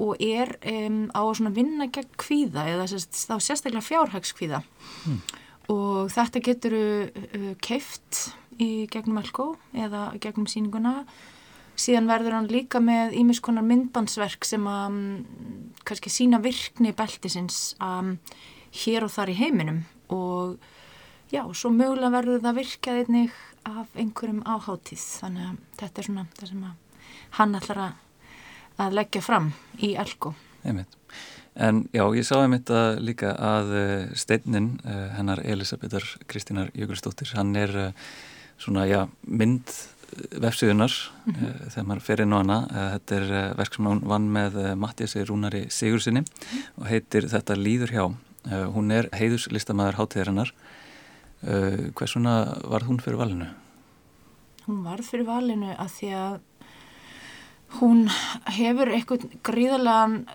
og 0.00 0.16
er 0.24 0.54
um, 0.68 1.04
á 1.12 1.20
svona 1.36 1.52
vinna 1.52 1.88
gegn 1.92 2.14
kvíða 2.20 2.64
eða 2.72 2.88
þá 2.88 3.36
sérstaklega 3.36 3.84
fjárhagskvíða 3.84 4.62
hmm. 5.04 5.18
og 5.74 6.08
þetta 6.14 6.44
getur 6.46 6.78
uh, 6.78 7.50
keift 7.60 8.30
í 8.60 8.86
gegnum 8.92 9.20
Elko 9.20 9.52
eða 9.76 10.10
gegnum 10.22 10.48
síninguna 10.48 11.02
síðan 11.78 12.10
verður 12.10 12.36
hann 12.36 12.50
líka 12.52 12.80
með 12.82 13.16
ímiskonar 13.20 13.64
myndbansverk 13.66 14.46
sem 14.46 14.66
að 14.68 14.84
um, 14.90 15.00
kannski 15.88 16.12
sína 16.12 16.40
virkni 16.42 16.92
beltisins 16.96 17.72
um, 17.82 18.16
hér 18.84 19.06
og 19.06 19.12
þar 19.14 19.32
í 19.32 19.38
heiminum. 19.40 19.82
Og 20.12 20.58
já, 21.32 21.42
svo 21.56 21.72
mögulega 21.74 22.12
verður 22.12 22.44
það 22.44 22.60
virkað 22.60 23.02
einnig 23.02 23.36
af 23.68 23.98
einhverjum 23.98 24.42
áháttíð 24.44 25.04
þannig 25.22 25.44
að 25.48 25.60
þetta 25.80 26.02
er 26.02 26.08
svona 26.08 26.26
það 26.38 26.50
sem 26.50 26.64
hann 27.38 27.54
ætlar 27.58 27.82
að, 27.86 28.00
að 28.86 28.98
leggja 28.98 29.22
fram 29.24 29.52
í 29.80 29.94
Elko. 30.00 30.34
Einmitt. 30.62 30.98
En 31.52 31.82
já, 31.92 32.04
ég 32.16 32.24
sá 32.24 32.38
einmitt 32.40 32.70
að 32.72 33.02
líka 33.04 33.34
að 33.36 33.72
uh, 33.76 34.12
steinnin 34.16 34.74
uh, 34.88 35.08
hennar 35.18 35.42
Elisabethar 35.44 36.04
Kristínar 36.30 36.70
Jökulsdóttir, 36.72 37.34
hann 37.36 37.52
er 37.60 37.74
uh, 37.76 38.12
svona, 38.62 38.86
já, 38.88 39.02
mynd 39.28 39.68
vefsíðunar 40.42 40.92
mm 41.24 41.32
-hmm. 41.34 41.70
þegar 41.70 41.86
maður 41.88 42.02
fer 42.08 42.20
inn 42.20 42.32
á 42.32 42.38
hana 42.38 42.58
eh, 42.70 42.90
þetta 42.94 43.16
er 43.16 43.32
eh, 43.32 43.54
verk 43.56 43.74
sem 43.74 43.86
hún 43.86 44.02
vann 44.04 44.28
með 44.32 44.76
Mattiasi 44.76 45.24
Rúnari 45.24 45.66
Sigursinni 45.70 46.20
mm 46.20 46.26
-hmm. 46.26 46.62
og 46.76 46.86
heitir 46.86 47.28
Þetta 47.28 47.56
líður 47.56 47.90
hjá 47.90 48.14
hún 48.74 48.90
er 48.90 49.08
heiðuslistamæður 49.12 49.94
hátíðarinnar 49.94 50.52
hversuna 51.94 52.58
var 52.64 52.82
hún 52.82 53.00
fyrir 53.00 53.18
valinu? 53.18 53.46
Hún 54.66 54.82
var 54.84 55.02
fyrir 55.02 55.26
valinu 55.26 55.76
að 55.78 55.90
því 55.90 56.08
að 56.14 56.40
hún 57.78 58.08
hefur 58.46 58.88
eitthvað 58.88 59.30
gríðarlegan 59.42 60.26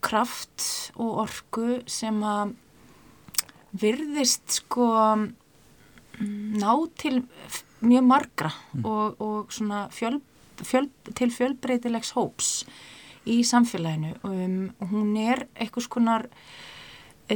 kraft 0.00 0.92
og 0.96 1.24
orgu 1.24 1.82
sem 1.86 2.22
að 2.22 2.54
virðist 3.78 4.62
sko 4.62 4.88
ná 6.18 6.72
til 6.98 7.22
mjög 7.80 8.06
margra 8.08 8.52
mm. 8.72 8.86
og, 8.86 9.20
og 9.22 9.52
svona 9.54 9.86
fjöl, 9.94 10.20
fjöl, 10.62 10.88
til 11.14 11.30
fjölbreytilegs 11.34 12.14
hóps 12.16 12.64
í 13.28 13.42
samfélaginu 13.46 14.14
um, 14.26 14.58
hún 14.90 15.14
er 15.20 15.46
eitthvað 15.54 15.86
skonar 15.86 16.26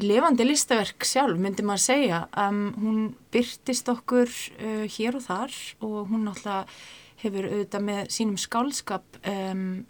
levandi 0.00 0.46
listaverk 0.46 1.04
sjálf 1.04 1.40
myndi 1.40 1.64
maður 1.66 1.84
segja 1.84 2.20
um, 2.40 2.62
hún 2.80 3.00
byrtist 3.34 3.90
okkur 3.92 4.30
uh, 4.30 4.86
hér 4.88 5.18
og 5.18 5.26
þar 5.26 5.58
og 5.84 5.98
hún 6.12 6.28
náttúrulega 6.28 6.64
hefur 7.22 7.48
auðvitað 7.50 7.84
með 7.86 8.06
sínum 8.16 8.38
skálskap 8.40 9.20
um, 9.28 9.84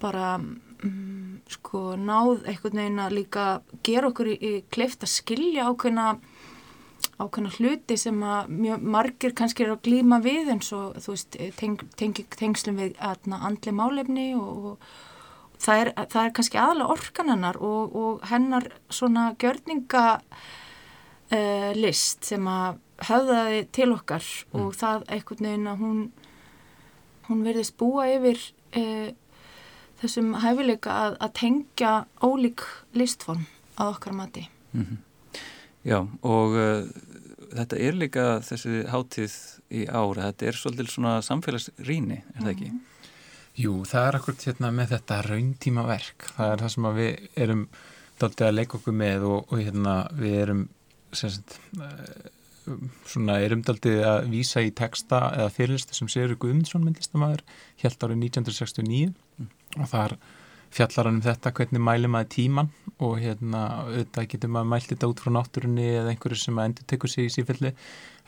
bara 0.00 0.36
um, 0.38 1.36
sko 1.52 1.94
náð 2.00 2.46
einhvern 2.48 2.80
veginn 2.80 3.04
að 3.04 3.18
líka 3.20 3.46
gera 3.86 4.10
okkur 4.10 4.32
í, 4.32 4.38
í 4.40 4.52
kleift 4.72 5.04
að 5.04 5.14
skilja 5.14 5.68
ákveðna 5.70 6.08
ákveðna 7.16 7.52
hluti 7.56 7.96
sem 8.00 8.22
að 8.24 8.50
mjög 8.52 8.86
margir 8.96 9.34
kannski 9.36 9.64
eru 9.64 9.76
að 9.76 9.84
glýma 9.88 10.20
við 10.24 10.50
eins 10.52 10.72
og 10.76 10.98
þú 11.00 11.14
veist 11.14 11.38
teng, 11.56 11.84
teng, 11.96 12.18
tengslum 12.36 12.80
við 12.80 12.98
andli 13.00 13.72
málefni 13.72 14.26
og, 14.36 14.66
og 14.72 15.62
það 15.62 15.82
er, 15.82 15.92
það 16.12 16.22
er 16.22 16.34
kannski 16.36 16.60
aðalega 16.60 16.96
orkan 16.96 17.32
hennar 17.32 17.60
og, 17.64 17.96
og 17.96 18.26
hennar 18.30 18.68
svona 18.92 19.30
gjörninga 19.40 20.04
uh, 20.20 21.70
list 21.78 22.28
sem 22.28 22.44
að 22.52 22.82
höfðaði 23.06 23.64
til 23.76 23.90
okkar 23.92 24.24
mm. 24.24 24.60
og 24.60 24.76
það 24.76 25.08
einhvern 25.16 25.48
veginn 25.48 25.72
að 25.72 25.84
hún 25.84 26.00
hún 27.26 27.42
verðist 27.46 27.76
búa 27.80 28.06
yfir 28.12 28.38
uh, 28.78 29.08
þessum 30.00 30.34
hæfileika 30.42 30.94
að, 31.06 31.18
að 31.24 31.34
tengja 31.40 31.92
ólík 32.22 32.64
listform 32.96 33.46
að 33.76 33.92
okkar 33.96 34.16
mati 34.16 34.46
mm 34.72 34.82
-hmm. 34.82 34.98
Já 35.86 36.00
og 36.02 36.56
uh, 36.58 36.86
þetta 37.54 37.80
er 37.80 37.98
líka 37.98 38.26
þessi 38.44 38.84
hátíð 38.90 39.34
í 39.70 39.86
ára, 39.86 40.30
þetta 40.30 40.48
er 40.50 40.60
svolítið 40.60 40.92
svona 40.92 41.16
samfélagsrýni, 41.24 42.20
er 42.34 42.42
það 42.42 42.52
ekki? 42.54 42.70
Jú, 43.56 43.74
það 43.88 44.06
er 44.08 44.18
akkurat 44.18 44.46
hérna 44.50 44.70
með 44.74 44.96
þetta 44.96 45.20
rauntíma 45.24 45.84
verk, 45.88 46.30
það 46.36 46.52
er 46.52 46.64
það 46.64 46.72
sem 46.74 46.88
við 46.98 47.42
erum 47.46 47.66
dálítið 48.20 48.48
að 48.48 48.56
leika 48.56 48.78
okkur 48.78 48.96
með 48.96 49.28
og, 49.28 49.52
og 49.52 49.62
hérna 49.62 49.94
við 50.16 50.40
erum 50.42 50.64
sagt, 51.16 51.56
uh, 51.80 52.32
svona 53.06 53.38
erum 53.44 53.62
dálítið 53.66 54.02
að 54.10 54.30
vísa 54.32 54.64
í 54.64 54.72
texta 54.74 55.22
eða 55.36 55.52
fyrirlistu 55.54 55.96
sem 55.96 56.10
Sigur 56.10 56.36
Guðmundsson 56.42 56.84
myndlistamæður 56.84 57.44
helt 57.84 58.02
árið 58.02 58.24
1969 58.26 59.12
mm. 59.14 59.50
og 59.78 59.90
það 59.92 60.02
er 60.08 60.16
fjallar 60.74 61.08
hann 61.08 61.20
um 61.20 61.24
þetta 61.24 61.52
hvernig 61.56 61.82
mæli 61.82 62.10
maður 62.10 62.32
tíman 62.34 62.70
og 62.96 63.18
hérna 63.22 63.62
auðvitað 63.86 64.28
getur 64.32 64.52
maður 64.52 64.70
mælt 64.72 64.90
þetta 64.92 65.10
út 65.12 65.22
frá 65.22 65.32
náttúrunni 65.36 65.88
eða 65.94 66.12
einhverju 66.12 66.42
sem 66.42 66.60
endur 66.62 66.86
tekur 66.90 67.12
sig 67.12 67.28
í 67.28 67.34
sífelli 67.36 67.72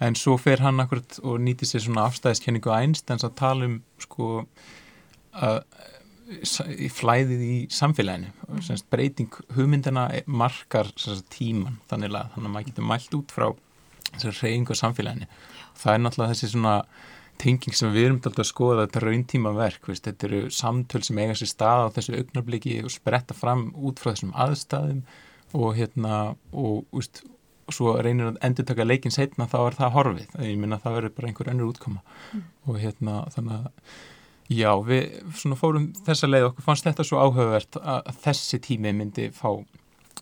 en 0.04 0.16
svo 0.18 0.36
fer 0.40 0.62
hann 0.62 0.80
akkurat 0.82 1.18
og 1.24 1.38
nýtir 1.42 1.70
sér 1.70 1.86
svona 1.86 2.06
afstæðiskenningu 2.08 2.72
einstens 2.74 3.26
að 3.26 3.38
tala 3.42 3.68
um 3.68 3.78
sko 4.02 4.44
að 5.38 5.62
flæðið 6.92 7.44
í 7.44 7.56
samfélaginu. 7.72 8.32
Og 8.52 8.64
semst 8.66 8.88
breyting 8.92 9.32
hugmyndina 9.56 10.08
markar 10.26 10.90
semst, 11.00 11.28
tíman 11.32 11.78
þannig 11.88 12.12
að, 12.12 12.34
þannig 12.34 12.48
að 12.48 12.54
maður 12.54 12.68
getur 12.68 12.88
mælt 12.88 13.16
út 13.16 13.32
frá 13.34 13.46
reyningu 14.42 14.76
á 14.76 14.82
samfélaginu. 14.82 15.28
Það 15.78 15.94
er 15.94 16.02
náttúrulega 16.04 16.34
þessi 16.34 16.50
svona 16.52 16.74
tenging 17.40 17.76
sem 17.76 17.92
við 17.94 18.08
erum 18.08 18.18
alltaf 18.18 18.42
að 18.44 18.50
skoða 18.50 18.84
þetta 18.86 19.02
rauntíma 19.04 19.54
verk, 19.56 19.88
veist, 19.88 20.04
þetta 20.06 20.28
eru 20.28 20.42
samtöl 20.54 21.02
sem 21.06 21.18
eiga 21.22 21.38
sér 21.38 21.50
stað 21.52 21.86
á 21.86 21.94
þessu 21.96 22.18
augnabliki 22.18 22.76
og 22.82 22.92
spretta 22.92 23.36
fram 23.36 23.68
út 23.76 24.02
frá 24.02 24.12
þessum 24.12 24.34
aðstæðum 24.34 25.02
og 25.58 25.72
hérna 25.78 26.20
og, 26.52 26.84
og 26.92 27.72
svo 27.74 27.96
reynir 28.02 28.32
að 28.32 28.38
endur 28.48 28.68
taka 28.68 28.86
leikin 28.86 29.14
setna 29.14 29.48
þá 29.50 29.58
er 29.62 29.78
það 29.78 29.96
horfið, 29.96 30.30
ég 30.44 30.60
minna 30.60 30.80
það 30.82 30.98
verður 30.98 31.16
bara 31.16 31.30
einhver 31.30 31.50
önnur 31.52 31.72
útkoma. 31.72 32.04
Mm. 32.32 32.46
og 32.68 32.80
hérna 32.82 33.18
þannig 33.34 33.58
að 33.58 33.98
já, 34.58 34.70
við 34.88 35.34
svona 35.40 35.58
fórum 35.60 35.90
þessa 36.06 36.30
leið 36.30 36.48
okkur 36.52 36.68
fannst 36.68 36.88
þetta 36.88 37.06
svo 37.06 37.20
áhugavert 37.20 37.78
að 37.82 38.08
þessi 38.24 38.62
tími 38.64 38.94
myndi 38.96 39.28
fá 39.36 39.50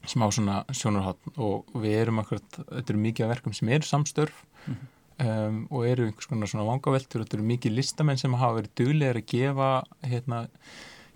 smá 0.07 0.29
svona 0.31 0.61
sjónarhátt 0.75 1.39
og 1.43 1.71
við 1.83 1.97
erum 2.03 2.21
akkurat, 2.23 2.61
þetta 2.69 2.93
eru 2.93 3.01
mikið 3.03 3.27
af 3.27 3.33
verkum 3.33 3.55
sem 3.57 3.73
eru 3.75 3.89
samstörf. 3.89 4.45
Mm 4.67 4.85
um, 5.23 5.63
og 5.71 5.87
eru 5.89 6.09
einhvers 6.09 6.29
konar 6.31 6.51
svona 6.51 6.67
vangaveltur 6.69 7.25
þetta 7.25 7.39
eru 7.39 7.47
mikið 7.53 7.77
listamenn 7.79 8.21
sem 8.21 8.37
hafa 8.37 8.61
verið 8.61 8.75
duglegar 8.81 9.21
að 9.21 9.31
gefa 9.33 9.71
hérna, 10.07 10.43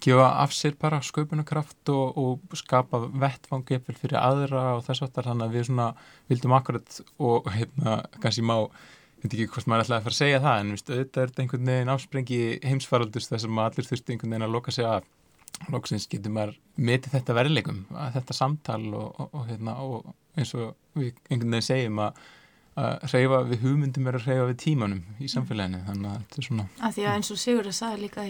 gefa 0.01 0.28
af 0.44 0.55
sér 0.57 0.78
bara 0.80 1.03
sköpunarkraft 1.05 1.92
og, 1.92 2.20
og 2.20 2.57
skapa 2.59 3.03
vettvangefil 3.11 3.98
fyrir 3.98 4.20
aðra 4.20 4.64
og 4.78 4.86
þess 4.86 5.05
aftar 5.07 5.28
þannig 5.30 5.48
að 5.48 5.59
við 5.59 5.68
svona 5.68 5.90
vildum 6.32 6.57
akkurat 6.57 7.03
og 7.18 7.53
hérna 7.55 8.01
kannski 8.20 8.46
má 8.46 8.57
ég 9.20 9.28
veit 9.28 9.34
ekki 9.36 9.53
hvort 9.53 9.68
maður 9.68 9.84
ætlaði 9.84 9.98
að 9.98 10.05
fara 10.07 10.14
að 10.14 10.20
segja 10.22 10.40
það 10.40 10.59
en 10.61 10.70
viðst, 10.72 10.90
auðvitað 10.90 11.22
er 11.22 11.30
þetta 11.30 11.42
einhvern 11.42 11.70
veginn 11.70 11.92
ásprengi 11.92 12.38
heimsfaraldust 12.64 13.32
þess 13.32 13.46
að 13.46 13.57
maður 13.57 13.74
allir 13.74 13.88
þurfti 13.90 14.14
einhvern 14.14 14.32
veginn 14.32 14.46
að 14.46 14.55
loka 14.55 14.72
sig 14.72 14.86
af. 14.88 15.09
Lóksins 15.68 16.07
getur 16.09 16.32
maður 16.32 16.55
metið 16.80 17.16
þetta 17.18 17.34
verilegum 17.36 17.80
þetta 18.14 18.36
samtal 18.36 18.84
og, 18.96 19.09
og, 19.20 19.26
og, 19.34 19.42
hérna, 19.51 19.74
og 19.84 20.38
eins 20.40 20.55
og 20.57 20.70
við 20.96 21.11
einhvern 21.28 21.59
veginn 21.59 21.66
segjum 21.66 22.01
að 22.07 22.22
að 22.81 23.07
hreyfa 23.12 23.39
við 23.51 23.62
hugmyndum 23.66 24.09
er 24.11 24.18
að 24.18 24.26
hreyfa 24.26 24.49
við 24.51 24.59
tímanum 24.64 25.01
í 25.20 25.31
samfélaginu 25.31 25.81
þannig 25.87 26.11
að 26.11 26.18
þetta 26.18 26.43
er 26.43 26.49
svona 26.49 26.66
að 26.81 26.97
Því 26.97 27.07
að 27.07 27.16
eins 27.16 27.31
og 27.31 27.41
Sigurður 27.45 27.76
sagði 27.76 28.03
líka 28.05 28.26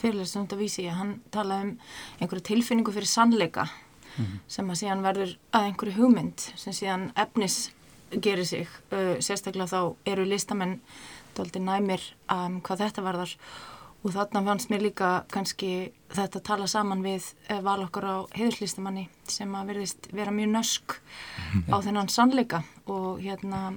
fyrirlega 0.00 0.30
sem 0.30 0.44
þetta 0.44 0.60
vísi 0.60 0.86
hann 0.88 1.12
talaði 1.34 1.68
um 1.68 1.72
einhverju 2.20 2.46
tilfinningu 2.50 2.94
fyrir 2.96 3.10
sannleika 3.10 3.66
mm 3.66 4.24
-hmm. 4.24 4.38
sem 4.48 4.70
að 4.70 4.80
síðan 4.82 5.02
verður 5.02 5.36
að 5.52 5.66
einhverju 5.68 5.96
hugmynd 5.98 6.46
sem 6.56 6.72
síðan 6.72 7.12
efnis 7.16 7.70
gerir 8.10 8.46
sig. 8.46 8.68
Uh, 8.90 9.16
sérstaklega 9.20 9.66
þá 9.66 9.94
eru 10.06 10.24
listamenn 10.24 10.80
doldi 11.36 11.60
næmir 11.62 12.00
um, 12.30 12.60
hvað 12.60 12.78
þetta 12.78 13.02
varðar 13.02 13.36
og 14.02 14.14
þarna 14.14 14.44
fannst 14.44 14.70
mér 14.70 14.84
líka 14.86 15.10
kannski 15.32 15.92
þetta 16.10 16.40
tala 16.40 16.66
saman 16.66 17.02
við 17.04 17.32
uh, 17.50 17.60
val 17.64 17.80
okkur 17.84 18.04
á 18.06 18.16
heiðuslistamanni 18.36 19.08
sem 19.28 19.54
að 19.54 19.74
verðist 19.74 20.08
vera 20.12 20.34
mjög 20.34 20.54
nösk 20.54 20.96
á 21.70 21.76
þennan 21.80 22.08
sannleika. 22.08 22.62
Og 22.86 23.20
hérna 23.20 23.74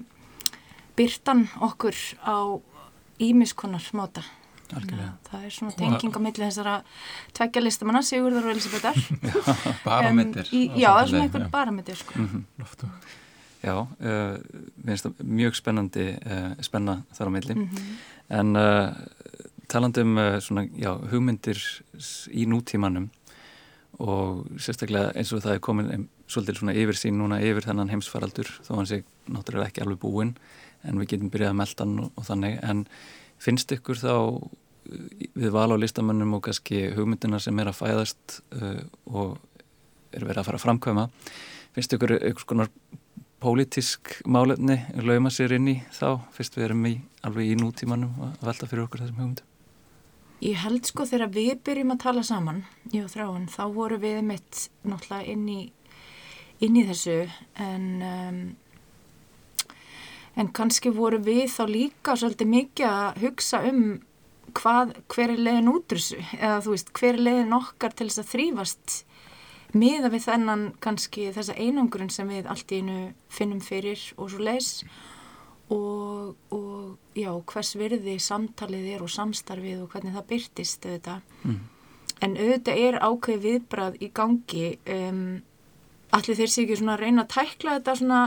byrtan 0.98 1.48
okkur 1.62 1.98
á 2.24 2.58
ímiskunnar 3.20 3.90
móta 3.94 4.24
það 4.74 5.44
er 5.46 5.54
svona 5.54 5.74
tenging 5.78 6.16
á 6.16 6.20
milli 6.24 6.46
þessara 6.46 6.76
tveggja 7.36 7.64
listamanna, 7.64 8.02
Sigurður 8.06 8.48
og 8.48 8.54
Elisabethar 8.56 8.98
Barameter 9.88 10.48
um, 10.50 10.78
Já, 10.80 10.88
það 10.90 11.02
er 11.02 11.12
svona 11.12 11.26
einhvern 11.28 11.52
barameter 11.52 12.00
sko. 12.00 12.14
mm 12.16 12.46
-hmm. 12.56 12.88
Já, 13.64 13.80
uh, 13.80 14.38
minnst 14.84 15.06
það 15.06 15.14
mjög 15.24 15.56
spennandi 15.56 16.08
uh, 16.26 16.62
spenna 16.62 17.04
þar 17.14 17.28
á 17.28 17.32
milli. 17.32 17.56
Mm 17.56 17.70
-hmm. 17.70 17.96
en 18.30 18.56
uh, 18.56 18.94
talandum 19.72 20.18
uh, 20.18 20.40
svona, 20.44 20.66
já, 20.80 20.92
hugmyndir 21.12 21.60
í 22.32 22.48
nútímanum 22.50 23.10
og 24.04 24.48
sérstaklega 24.58 25.14
eins 25.18 25.32
og 25.36 25.44
það 25.44 25.56
er 25.56 25.64
komin 25.64 26.08
svolítið 26.26 26.60
svona 26.60 26.76
yfir 26.82 26.98
sín 26.98 27.20
núna 27.20 27.38
yfir 27.46 27.68
þennan 27.68 27.92
heimsfaraldur 27.94 28.50
þó 28.66 28.74
hann 28.80 28.90
sé 28.90 29.04
náttúrulega 29.30 29.70
ekki 29.70 29.84
alveg 29.84 30.02
búinn 30.02 30.34
en 30.84 31.00
við 31.00 31.14
getum 31.14 31.32
byrjað 31.34 31.54
að 31.54 31.60
melda 31.62 31.86
hann 31.86 32.00
og, 32.08 32.26
þannig. 32.28 32.58
En 32.66 32.84
finnst 33.44 33.72
ykkur 33.76 34.02
þá 34.02 34.16
uh, 34.18 34.52
við 35.38 35.54
val 35.56 35.70
á 35.72 35.78
listamönnum 35.80 36.38
og 36.40 36.46
kannski 36.50 36.90
hugmyndina 36.98 37.40
sem 37.44 37.60
er 37.62 37.72
að 37.72 37.80
fæðast 37.80 38.42
uh, 38.58 38.84
og 39.06 39.38
er 40.14 40.26
verið 40.28 40.44
að 40.44 40.50
fara 40.50 40.60
að 40.60 40.66
framkvæma 40.68 41.08
finnst 41.74 41.96
ykkur 41.96 42.18
ykkur 42.20 42.46
skonar 42.46 42.70
pólitísk 43.44 44.20
málefni 44.30 44.78
lauma 45.04 45.32
sér 45.34 45.58
inn 45.58 45.72
í 45.74 45.80
þá? 45.92 46.22
Fyrst 46.36 46.56
við 46.58 46.70
erum 46.70 46.86
í, 46.88 46.94
alveg 47.28 47.52
í 47.52 47.58
nútímanum 47.60 48.30
að 48.30 48.46
velta 48.48 48.70
fyrir 48.70 48.88
okkur 48.88 49.04
þessum 49.04 49.20
hugmyndum 49.20 49.53
Ég 50.44 50.60
held 50.60 50.84
sko 50.90 51.06
þegar 51.08 51.32
við 51.32 51.54
byrjum 51.64 51.94
að 51.94 52.02
tala 52.04 52.24
saman 52.28 52.66
í 52.92 53.00
og 53.00 53.12
þráin 53.14 53.46
þá 53.52 53.64
voru 53.76 54.00
við 54.02 54.20
mitt 54.28 54.66
náttúrulega 54.84 55.32
inn 55.32 55.46
í 55.48 55.62
inn 56.64 56.80
í 56.80 56.84
þessu. 56.88 57.16
En 57.60 57.86
um, 58.08 58.42
en 60.40 60.50
kannski 60.58 60.92
voru 60.94 61.20
við 61.24 61.46
þá 61.54 61.64
líka 61.70 62.18
svolítið 62.20 62.52
mikið 62.54 62.90
að 62.90 63.22
hugsa 63.24 63.62
um 63.70 63.82
hvað, 64.58 64.94
hver 65.14 65.34
er 65.34 65.42
leiðin 65.48 65.72
út 65.72 65.88
þessu? 65.94 66.20
Eða 66.40 66.60
þú 66.66 66.76
veist, 66.76 66.94
hver 67.00 67.18
er 67.18 67.26
leiðin 67.28 67.58
okkar 67.58 67.96
til 67.96 68.10
þess 68.10 68.24
að 68.24 68.32
þrýfast 68.34 69.00
miða 69.74 70.12
við 70.14 70.28
þennan 70.28 70.68
kannski 70.84 71.32
þessa 71.34 71.56
einangurinn 71.58 72.12
sem 72.14 72.30
við 72.30 72.50
allt 72.52 72.74
í 72.74 72.82
einu 72.84 72.98
finnum 73.34 73.62
fyrir 73.64 74.02
og 74.18 74.30
svo 74.30 74.44
leis 74.46 74.84
og, 75.74 76.36
og 76.54 77.18
já, 77.18 77.32
hvers 77.54 77.74
virði 77.80 78.18
samtalið 78.22 78.90
er 78.96 79.06
og 79.06 79.14
samstarfið 79.14 79.86
og 79.86 79.94
hvernig 79.94 80.18
það 80.18 80.30
byrtist 80.34 80.86
auðvitað 80.88 81.48
mm. 81.48 81.58
en 82.28 82.38
auðvitað 82.38 82.84
er 82.88 83.00
ákveð 83.02 83.48
viðbrað 83.48 83.98
í 84.02 84.12
gangi 84.14 84.70
um 84.98 85.26
allir 86.14 86.38
þeir 86.38 86.52
sé 86.52 86.64
ekki 86.64 86.78
svona 86.78 86.94
að 86.94 87.04
reyna 87.08 87.24
að 87.24 87.32
tækla 87.34 87.78
þetta 87.80 87.96
svona 87.98 88.20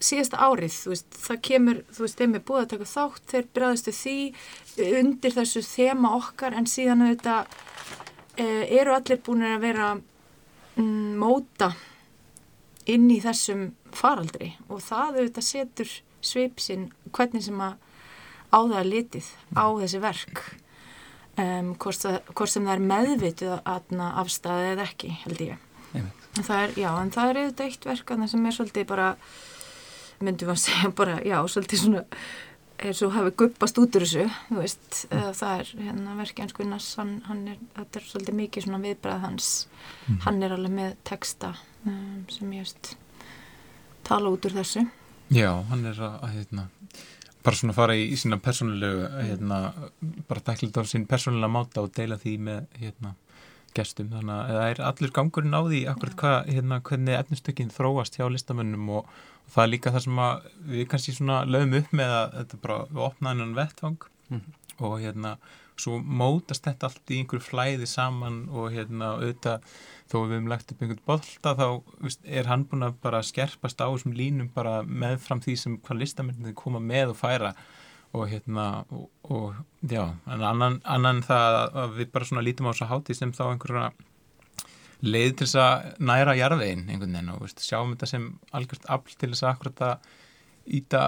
síðasta 0.00 0.40
árið, 0.44 0.74
þú 0.76 0.92
veist, 0.92 1.18
það 1.24 1.40
kemur, 1.46 1.78
þú 1.88 2.04
veist, 2.04 2.18
þeim 2.20 2.36
er 2.36 2.44
búið 2.50 2.62
að 2.62 2.70
taka 2.74 2.88
þátt, 2.90 3.22
þeir 3.30 3.46
bregðastu 3.56 3.94
því 3.96 4.16
undir 5.00 5.36
þessu 5.36 5.62
þema 5.64 6.12
okkar 6.18 6.56
en 6.58 6.68
síðan 6.68 7.06
auðvitað 7.06 7.54
e, 8.36 8.46
eru 8.80 8.94
allir 8.96 9.22
búin 9.24 9.46
að 9.48 9.64
vera 9.64 9.88
mm, 9.96 11.16
móta 11.20 11.72
inn 12.90 13.08
í 13.12 13.20
þessum 13.24 13.70
faraldri 13.96 14.52
og 14.68 14.84
það 14.84 15.20
auðvitað 15.20 15.48
setur 15.48 15.96
svipsinn, 16.24 16.90
hvernig 17.16 17.44
sem 17.46 17.62
að 17.62 17.78
á 18.50 18.58
það 18.58 18.78
er 18.80 18.90
litið 18.90 19.30
á 19.56 19.66
þessi 19.82 20.02
verk. 20.02 20.42
Um, 21.40 21.70
hvort, 21.80 22.02
það, 22.02 22.18
hvort 22.34 22.52
sem 22.52 22.66
það 22.66 22.74
er 22.74 22.88
meðvitið 22.90 23.52
afstæðið 23.64 24.72
eða 24.74 24.88
ekki 24.88 25.12
held 25.22 25.44
ég. 25.46 25.62
Það 26.40 26.56
er, 26.56 26.74
já, 26.78 26.90
en 26.90 27.14
það 27.14 27.30
er 27.30 27.40
auðvitað 27.40 27.70
eitt 27.70 27.86
verk 27.88 28.12
sem 28.30 28.46
er 28.46 28.54
svolítið 28.54 28.86
bara 28.90 29.08
myndum 30.20 30.52
að 30.52 30.62
segja 30.66 30.90
bara, 30.94 31.16
já, 31.24 31.38
svolítið 31.48 31.84
svona 31.84 32.04
eins 32.80 33.00
og 33.04 33.12
hafi 33.12 33.32
guppast 33.36 33.78
út 33.80 33.96
úr 33.98 34.04
þessu 34.06 34.26
þú 34.48 34.58
veist, 34.60 34.86
mm. 35.10 35.26
það 35.36 35.52
er 35.58 35.72
hérna 35.86 36.14
verkið 36.16 36.54
Gunnars, 36.56 36.88
hann, 37.00 37.12
hann 37.26 37.42
er, 37.52 37.58
þetta 37.76 38.00
er 38.00 38.06
svolítið 38.08 38.38
mikið 38.38 38.66
svona 38.66 38.80
viðbræð 38.84 39.26
hans. 39.26 39.50
Mm. 40.06 40.20
hann 40.26 40.40
er 40.46 40.54
alveg 40.56 40.76
með 40.76 40.94
texta 41.08 41.52
um, 41.84 42.22
sem 42.32 42.56
ég 42.56 42.64
veist 42.64 42.94
tala 44.08 44.32
út 44.32 44.48
úr 44.48 44.56
þessu 44.60 44.86
Já, 45.30 45.50
hann 45.70 45.86
er 45.86 45.98
að, 46.02 46.14
að 46.26 46.36
hérna, 46.36 46.66
bara 47.46 47.56
svona 47.56 47.74
fara 47.76 47.94
í, 47.94 48.08
í 48.10 48.18
sína 48.18 48.40
persónulegu 48.42 49.08
hérna, 49.14 49.58
bara 50.28 50.44
dækla 50.50 50.82
á 50.82 50.90
sín 50.90 51.06
persónulega 51.10 51.52
máta 51.54 51.84
og 51.84 51.92
deila 51.94 52.18
því 52.20 52.36
með 52.48 52.64
hérna 52.82 53.14
gestum, 53.76 54.10
þannig 54.10 54.34
að 54.34 54.56
það 54.56 54.68
er 54.68 54.80
allur 54.88 55.12
gangurinn 55.14 55.54
á 55.54 55.62
því 55.62 55.80
akkurat 55.92 56.16
hvað, 56.18 56.38
hérna, 56.50 56.80
hvernig 56.88 57.18
efnistökinn 57.20 57.70
þróast 57.74 58.18
hjá 58.18 58.26
listamönnum 58.26 58.88
og, 58.98 59.10
og 59.46 59.54
það 59.54 59.62
er 59.62 59.72
líka 59.74 59.92
það 59.94 60.06
sem 60.06 60.20
við 60.72 60.88
kannski 60.90 61.14
svona 61.14 61.40
lögum 61.46 61.76
upp 61.78 61.94
með 62.00 62.14
að 62.16 62.36
þetta 62.38 62.60
bara 62.64 63.06
opnaðum 63.06 63.44
hann 63.44 63.56
vettvang 63.60 64.08
mm 64.10 64.40
-hmm. 64.40 64.56
og 64.88 64.96
hérna 65.04 65.36
svo 65.80 65.98
mótast 66.00 66.66
þetta 66.66 66.90
allt 66.90 67.12
í 67.12 67.20
einhverju 67.20 67.46
flæði 67.46 67.88
saman 67.90 68.42
og 68.52 68.70
hérna 68.74 69.14
auðvitað 69.18 69.66
þó 70.10 70.16
við 70.18 70.34
hefum 70.34 70.50
lagt 70.50 70.72
upp 70.72 70.82
einhvern 70.84 71.04
bolta 71.06 71.54
þá 71.58 71.66
veist, 72.02 72.24
er 72.24 72.50
hann 72.50 72.66
búin 72.70 72.86
að 72.86 72.98
bara 73.04 73.22
skerpast 73.26 73.82
á 73.82 73.86
þessum 73.88 74.16
línum 74.16 74.50
bara 74.54 74.80
meðfram 74.82 75.42
því 75.44 75.56
sem 75.58 75.78
hvað 75.86 76.02
listamönnum 76.02 76.58
koma 76.58 76.82
með 76.82 77.14
og 77.14 77.20
færa. 77.20 77.54
Og 78.10 78.26
hérna 78.26 78.84
og, 78.90 79.04
og 79.30 79.58
já, 79.86 80.02
en 80.26 80.42
annan, 80.42 80.80
annan 80.82 81.20
það 81.22 81.58
að 81.78 81.92
við 82.00 82.08
bara 82.10 82.26
svona 82.26 82.42
lítum 82.42 82.66
á 82.66 82.72
þess 82.72 82.86
að 82.86 82.90
háti 82.90 83.14
sem 83.14 83.34
þá 83.36 83.44
einhverja 83.52 83.90
leið 85.00 85.36
til 85.38 85.46
þess 85.46 85.60
að 85.62 86.02
næra 86.10 86.34
jarðveginn 86.36 86.88
einhvern 86.88 87.14
veginn 87.14 87.30
og 87.32 87.44
veist, 87.44 87.62
sjáum 87.64 87.94
þetta 87.94 88.08
sem 88.10 88.26
algjört 88.56 88.88
afl 88.96 89.14
til 89.14 89.30
þess 89.30 89.44
að 89.44 89.52
akkurat 89.54 89.84
að 89.86 90.10
íta 90.80 91.04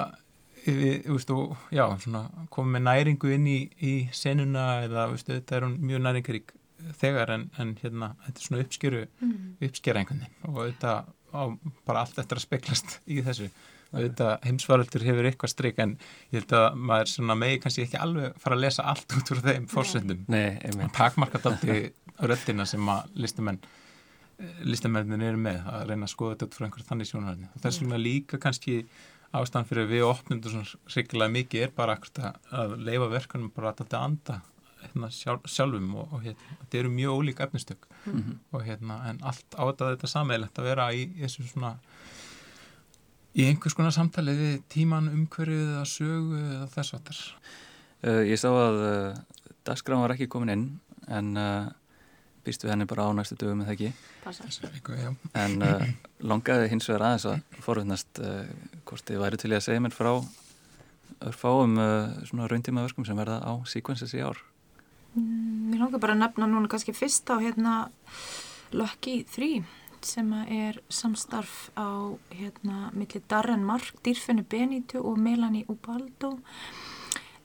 við, 0.66 1.06
veist, 1.08 1.32
og 1.34 1.56
já, 1.74 1.84
svona 2.02 2.24
komið 2.52 2.76
með 2.76 2.84
næringu 2.88 3.32
inn 3.36 3.48
í, 3.50 3.58
í 3.82 3.92
senuna 4.16 4.66
eða 4.86 5.08
veist, 5.12 5.30
þetta 5.30 5.58
er 5.58 5.68
mjög 5.72 6.04
næringarík 6.06 6.54
þegar 6.98 7.34
en, 7.36 7.48
en 7.62 7.76
hérna, 7.82 8.12
þetta 8.26 8.40
er 8.40 8.46
svona 8.46 8.64
uppskeru 8.64 9.02
mm. 9.06 9.36
uppskera 9.68 10.02
einhvern 10.02 10.24
veginn 10.24 10.50
og 10.50 10.64
þetta 10.64 10.94
á 11.32 11.42
bara 11.86 12.02
allt 12.02 12.18
eftir 12.20 12.40
að 12.40 12.46
speklast 12.46 12.98
í 13.06 13.22
þessu 13.24 13.48
auðvitað 13.92 14.46
heimsvaraldur 14.46 15.04
hefur 15.04 15.28
eitthvað 15.28 15.52
stryk 15.52 15.80
en 15.84 15.94
ég 16.32 16.40
held 16.40 16.54
að 16.56 16.78
maður 16.90 17.12
svona 17.12 17.36
megi 17.38 17.60
kannski 17.62 17.84
ekki 17.86 18.00
alveg 18.00 18.38
fara 18.40 18.56
að 18.56 18.64
lesa 18.64 18.86
allt 18.88 19.16
út 19.18 19.32
úr 19.34 19.42
þeim. 19.44 19.66
Nei, 20.32 20.58
einmitt. 20.64 20.94
Takmarkat 20.96 21.48
aldrei 21.50 21.78
röttina 22.22 22.66
sem 22.68 22.88
að 22.88 23.10
listamenn 23.20 23.60
listamennin 24.66 25.22
eru 25.22 25.38
með 25.38 25.60
að 25.70 25.84
reyna 25.90 26.06
að 26.08 26.12
skoða 26.14 26.34
þetta 26.34 26.46
út 26.48 26.56
frá 26.56 26.66
einhverju 26.66 26.88
þannig 26.88 27.08
sjónarhæðinu. 27.10 27.50
Og 27.52 27.62
þess 27.62 27.82
vegna 27.82 27.98
líka 28.00 28.40
kannski 28.42 28.78
ástæðan 29.32 29.68
fyrir 29.68 29.90
við 29.90 30.06
opnundur 30.06 30.52
svona 30.54 30.92
sérkilega 30.92 31.32
mikið 31.32 31.66
er 31.66 31.76
bara 31.76 31.98
að 32.52 32.76
leifa 32.84 33.08
verkunum 33.12 33.52
bara 33.54 33.72
að 33.72 33.84
þetta 33.84 34.02
anda 34.06 34.40
hérna, 34.82 35.10
sjálf, 35.14 35.46
sjálfum 35.50 35.94
og, 35.96 36.12
og 36.12 36.24
hérna, 36.26 36.56
þetta 36.62 36.80
eru 36.80 36.92
mjög 36.92 37.20
ólík 37.20 37.40
efnistök 37.44 37.86
mm 38.04 38.18
-hmm. 38.18 38.38
og 38.52 38.64
hérna 38.66 38.98
en 39.10 39.20
allt 39.22 39.56
á 39.56 39.62
þetta 39.68 40.06
sammeilegt 40.06 40.58
að 40.58 40.68
vera 40.70 40.92
í 40.92 41.06
þessu 41.20 41.48
svona 41.48 41.76
í 43.34 43.44
einhvers 43.48 43.74
konar 43.74 43.94
samtalið 43.94 44.40
við 44.44 44.56
tíman 44.68 45.08
umhverfið 45.08 45.68
eða 45.68 45.84
sögu 45.88 46.38
eða 46.38 46.66
þess 46.74 46.92
vattar? 46.92 47.20
Uh, 48.02 48.22
ég 48.28 48.38
sá 48.40 48.48
að 48.50 48.80
uh, 48.88 49.16
dagskráðan 49.64 50.02
var 50.02 50.14
ekki 50.16 50.28
komin 50.28 50.50
inn 50.50 50.66
en 51.08 51.36
uh, 51.36 51.70
býst 52.46 52.64
við 52.64 52.74
henni 52.74 52.86
bara 52.90 53.06
á 53.06 53.10
næstu 53.16 53.38
dögum 53.38 53.62
með 53.62 53.70
það 53.70 53.76
ekki? 53.76 53.90
En 55.38 55.58
longaði 56.30 56.70
hins 56.72 56.88
vegar 56.90 57.06
aðeins 57.08 57.28
að 57.30 57.60
forvittnast 57.64 58.22
hvort 58.88 59.10
þið 59.10 59.22
væri 59.24 59.42
til 59.42 59.52
að 59.52 59.66
segja 59.66 59.84
mér 59.84 59.94
frá 59.96 60.12
örfáum 61.22 61.76
svona 62.26 62.48
rauntímaverkum 62.50 63.06
sem 63.06 63.18
verða 63.18 63.38
á 63.46 63.52
Sequences 63.70 64.14
í 64.18 64.22
ár. 64.24 64.40
Mm, 65.14 65.70
Mér 65.70 65.84
langar 65.84 66.00
bara 66.02 66.16
að 66.16 66.22
nefna 66.24 66.48
núna 66.48 66.70
kannski 66.72 66.94
fyrst 66.96 67.28
á 67.28 67.36
hérna 67.36 67.74
Lucky 68.72 69.22
3 69.28 69.62
sem 70.02 70.32
er 70.48 70.80
samstarf 70.90 71.70
á 71.78 72.16
hérna 72.32 72.90
millir 72.96 73.22
Darren 73.30 73.64
Mark, 73.64 73.92
Dýrfennu 74.02 74.44
Benito 74.48 75.02
og 75.04 75.18
Melanie 75.20 75.66
Ubaldo 75.68 76.38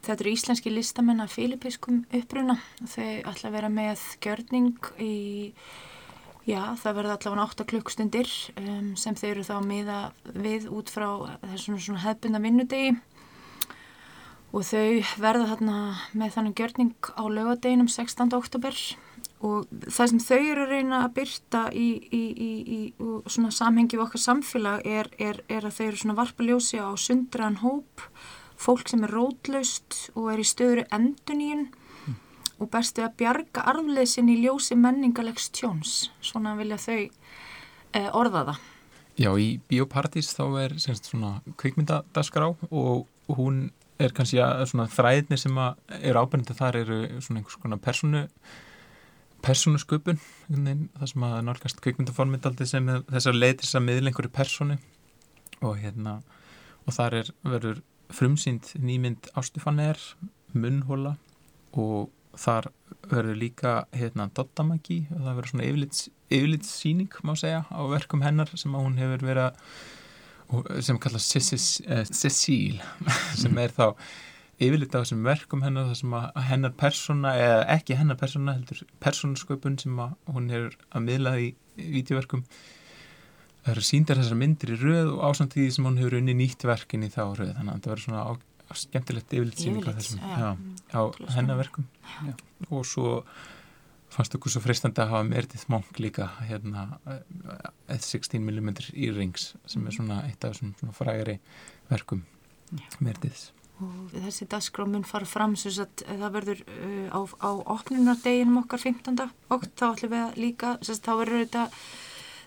þetta 0.08 0.24
eru 0.24 0.34
íslenski 0.34 0.74
listamenn 0.74 1.24
af 1.24 1.36
filipiskum 1.36 2.02
uppruna 2.16 2.58
þau 2.86 3.10
ætla 3.32 3.50
að 3.50 3.58
vera 3.58 3.72
með 3.74 4.04
gjörning 4.24 4.92
í 5.04 5.16
já 6.48 6.62
það 6.80 6.98
verða 7.02 7.18
allavega 7.18 7.48
8 7.52 7.68
klukkstundir 7.72 8.32
um, 8.62 8.96
sem 9.00 9.18
þau 9.20 9.28
eru 9.30 9.46
þá 9.48 9.58
miða 9.68 10.00
við 10.32 10.70
út 10.72 10.92
frá 10.94 11.10
þessum 11.44 11.80
svona 11.82 12.06
hefbunda 12.06 12.42
vinnudegi 12.44 12.96
og 14.56 14.64
þau 14.64 15.20
verða 15.20 15.50
þarna 15.52 15.80
með 16.16 16.38
þannig 16.38 16.56
gjörning 16.62 17.12
á 17.20 17.24
lögadeginum 17.28 17.92
16. 17.92 18.32
oktober 18.38 18.80
og 19.44 19.68
það 19.86 20.14
sem 20.14 20.22
þau 20.24 20.40
eru 20.40 20.64
að 20.64 20.72
reyna 20.72 21.04
að 21.04 21.14
byrta 21.20 21.64
í, 21.76 21.88
í, 22.10 22.24
í, 22.32 22.52
í 22.78 22.80
svona 23.30 23.52
samhengi 23.54 24.00
við 24.00 24.06
okkar 24.08 24.24
samfélag 24.24 24.88
er, 24.88 25.12
er, 25.22 25.44
er 25.52 25.68
að 25.68 25.76
þau 25.78 25.86
eru 25.90 26.02
svona 26.02 26.18
varpaljósi 26.18 26.82
á 26.82 26.90
sundran 26.98 27.60
hóp 27.62 28.08
fólk 28.58 28.90
sem 28.90 29.04
er 29.06 29.14
rótlaust 29.14 30.00
og 30.16 30.32
er 30.34 30.42
í 30.42 30.48
stöðuru 30.48 30.86
enduníun 30.94 31.68
mm. 31.68 32.16
og 32.60 32.72
bestu 32.74 33.06
að 33.06 33.18
bjarga 33.22 33.66
arfleysin 33.72 34.32
í 34.34 34.40
ljósi 34.44 34.78
menningarlegs 34.80 35.52
tjóns 35.56 36.10
svona 36.22 36.56
vilja 36.60 36.80
þau 36.82 37.00
eh, 37.02 38.10
orða 38.12 38.50
það 38.52 38.66
Já, 39.18 39.32
í 39.34 39.58
Bíópartís 39.66 40.30
þá 40.38 40.44
er 40.62 40.78
semst 40.78 41.10
svona 41.10 41.40
kvikmyndadaskrá 41.58 42.52
og 42.70 43.08
hún 43.34 43.72
er 43.98 44.14
kannski 44.14 44.38
að 44.44 44.68
svona 44.70 44.86
þræðni 44.94 45.40
sem 45.42 45.58
er 45.58 46.20
ábyrgndi 46.20 46.54
þar 46.58 46.78
eru 46.84 47.00
svona 47.18 47.42
einhvers 47.42 47.58
konar 47.62 47.82
personu 47.82 48.28
persónusköpun 49.46 50.20
það 50.50 51.10
sem 51.12 51.26
að 51.26 51.38
nálgast 51.48 51.82
kvikmyndaformyndaldi 51.82 52.68
sem 52.70 52.90
þessar 53.10 53.38
leiðis 53.38 53.76
að 53.78 53.86
miðla 53.88 54.12
einhverju 54.12 54.34
persónu 54.34 54.78
og 55.66 55.78
hérna 55.82 56.20
og 56.86 56.96
þar 56.96 57.20
er 57.22 57.32
verður 57.42 57.82
frumsýnd 58.14 58.74
nýmynd 58.80 59.32
ástufanir 59.38 60.00
munnhóla 60.56 61.18
og 61.78 62.10
þar 62.38 62.70
verður 63.08 63.40
líka 63.40 63.74
hérna 63.96 64.30
Dottamagi 64.36 65.04
og 65.12 65.22
það 65.24 65.38
verður 65.40 65.52
svona 65.52 65.68
yfirlitsýning 66.38 67.20
má 67.26 67.34
segja 67.40 67.66
á 67.68 67.82
verkum 67.92 68.24
hennar 68.26 68.52
sem 68.56 68.76
að 68.76 68.88
hún 68.88 69.00
hefur 69.02 69.26
verið 69.28 70.82
sem 70.86 71.00
kallast 71.02 71.34
Cecil 71.34 72.80
sem 73.42 73.60
er 73.60 73.74
þá 73.76 73.88
yfirlita 74.58 74.98
á 74.98 75.02
þessum 75.04 75.26
verkum 75.28 75.62
hennar 75.66 75.90
þar 75.92 76.00
sem 76.00 76.16
að 76.18 76.40
hennar 76.48 76.74
persóna 76.80 77.34
eða 77.38 77.60
ekki 77.76 77.98
hennar 78.00 78.18
persóna 78.20 78.56
heldur 78.58 78.82
persónasköpun 79.04 79.78
sem 79.82 80.00
að 80.02 80.16
hún 80.34 80.50
er 80.54 80.72
að 80.90 81.06
miðla 81.06 81.36
í 81.44 81.52
vítjuverkum 81.78 82.46
það 83.68 83.74
eru 83.74 83.84
síndar 83.84 84.22
þessar 84.22 84.40
myndir 84.40 84.72
í 84.72 84.78
röð 84.80 85.10
og 85.12 85.24
ásamt 85.28 85.58
því 85.58 85.68
sem 85.76 85.88
hún 85.88 86.00
hefur 86.00 86.16
unni 86.22 86.36
nýtt 86.40 86.64
verkin 86.68 87.04
í 87.04 87.12
þá 87.12 87.24
röð. 87.36 87.52
Þannig 87.58 87.74
að 87.74 87.82
það 87.84 87.92
verður 87.92 88.06
svona 88.06 88.24
á, 88.24 88.32
á 88.40 88.74
skemmtilegt 88.80 89.36
yfirlit 89.36 89.64
síning 89.64 89.84
á 89.84 89.92
þessum 89.98 90.24
ja, 90.24 90.52
á 90.96 91.02
hennar 91.36 91.60
verkum. 91.60 91.90
Já. 92.24 92.34
og 92.70 92.88
svo 92.88 93.12
fannst 94.14 94.38
okkur 94.40 94.56
svo 94.56 94.64
freistandi 94.64 95.04
að 95.04 95.12
hafa 95.12 95.28
Meredith 95.28 95.68
Monk 95.74 96.00
líka 96.00 96.30
hérna 96.48 96.88
16mm 97.92 98.72
í 98.96 99.12
rings 99.12 99.52
sem 99.68 99.84
er 99.84 100.00
svona 100.00 100.24
eitt 100.30 100.48
af 100.48 100.56
þessum 100.56 100.96
frægari 100.96 101.38
verkum 101.92 102.24
Merediths. 103.04 103.52
Og 103.84 104.16
þessi 104.16 104.48
dagskrámun 104.50 105.04
fara 105.06 105.28
fram 105.30 105.60
svo 105.60 105.70
að 105.84 106.08
það 106.08 106.32
verður 106.34 106.62
uh, 106.66 107.14
á, 107.14 107.20
á 107.46 107.52
opnunardeginum 107.76 108.64
okkar 108.64 108.82
15. 108.88 109.28
og 109.54 109.68
þá 109.76 109.90
ætlum 109.92 110.14
við 110.16 110.24
að 110.24 110.40
líka 110.42 110.78
sérst, 110.82 111.04
þá 111.06 111.20
verður 111.20 111.44
þetta 111.44 111.66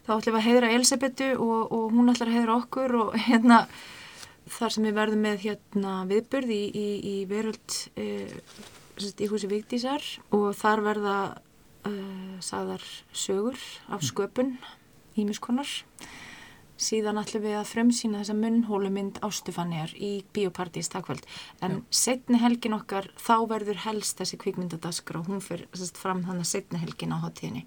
þá 0.06 0.12
ætlum 0.16 0.34
við 0.36 0.40
að 0.40 0.48
heiðra 0.48 0.72
Elisabetu 0.76 1.30
og, 1.36 1.72
og 1.72 1.86
hún 1.94 2.12
ætlar 2.12 2.32
að 2.32 2.38
heiðra 2.38 2.58
okkur 2.62 2.96
og 3.04 3.16
hérna 3.28 3.62
þar 4.50 4.74
sem 4.74 4.88
við 4.88 4.98
verðum 4.98 5.24
með 5.26 5.44
hérna 5.44 5.94
viðburð 6.10 6.52
í, 6.54 6.62
í, 6.74 6.86
í 7.12 7.16
veröld 7.30 7.78
sérst, 9.00 9.20
í 9.20 9.28
húsi 9.30 9.50
Vigdísar 9.50 10.04
og 10.34 10.50
þar 10.58 10.84
verða 10.84 11.16
uh, 11.88 12.36
sagðar 12.44 12.84
sögur 13.12 13.60
af 13.92 14.04
sköpun 14.06 14.56
ímiskonar 15.20 15.68
síðan 16.80 17.20
ætlum 17.20 17.44
við 17.44 17.58
að 17.58 17.70
fremsýna 17.74 18.22
þessa 18.22 18.36
munnhólumynd 18.38 19.20
ástufanjar 19.26 19.92
í 20.00 20.12
biopartís 20.34 20.88
takkvöld 20.92 21.26
en 21.64 21.80
Já. 21.80 21.82
setni 22.02 22.40
helgin 22.40 22.76
okkar 22.78 23.10
þá 23.20 23.36
verður 23.50 23.82
helst 23.84 24.20
þessi 24.20 24.40
kvikmyndadaskra 24.40 25.20
og 25.20 25.28
hún 25.28 25.44
fyrir 25.44 25.68
sest, 25.76 26.00
fram 26.00 26.24
þannig 26.24 26.48
setni 26.48 26.80
helgin 26.80 27.12
á 27.12 27.20
hátíðinni 27.20 27.66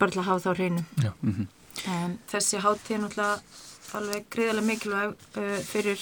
bara 0.00 0.14
til 0.14 0.22
að 0.22 0.28
hafa 0.30 0.44
þá 0.48 0.56
hreinu. 0.56 0.84
Mm 1.22 1.32
-hmm. 1.34 1.46
um, 1.92 2.18
þessi 2.32 2.62
hátíðin 2.64 3.06
alltaf 3.08 3.94
alveg 3.94 4.28
greiðarlega 4.30 4.66
mikilvæg 4.66 5.14
uh, 5.36 5.58
fyrir 5.66 6.00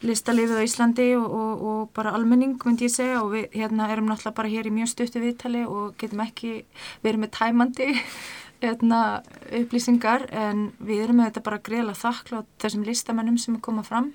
listalifið 0.00 0.60
á 0.60 0.64
Íslandi 0.64 1.08
og, 1.18 1.26
og, 1.28 1.62
og 1.70 1.80
bara 1.96 2.14
almenning 2.16 2.56
myndi 2.64 2.88
ég 2.88 2.94
segja. 2.94 3.20
Og 3.22 3.34
við 3.34 3.56
hérna, 3.56 3.90
erum 3.92 4.08
náttúrulega 4.08 4.38
bara 4.38 4.52
hér 4.52 4.70
í 4.70 4.74
mjög 4.74 4.92
stuttu 4.94 5.22
viðtali 5.22 5.64
og 5.68 5.96
getum 6.00 6.24
ekki 6.24 6.64
verið 7.04 7.24
með 7.24 7.34
tæmandi 7.36 7.90
hérna, 8.64 9.02
upplýsingar. 9.60 10.26
En 10.32 10.70
við 10.78 11.04
erum 11.04 11.20
með 11.20 11.30
þetta 11.30 11.46
bara 11.50 11.62
greiðlega 11.68 12.02
þakklátt 12.02 12.50
þessum 12.64 12.88
listamennum 12.88 13.38
sem 13.38 13.58
er 13.58 13.64
komað 13.64 13.92
fram 13.92 14.10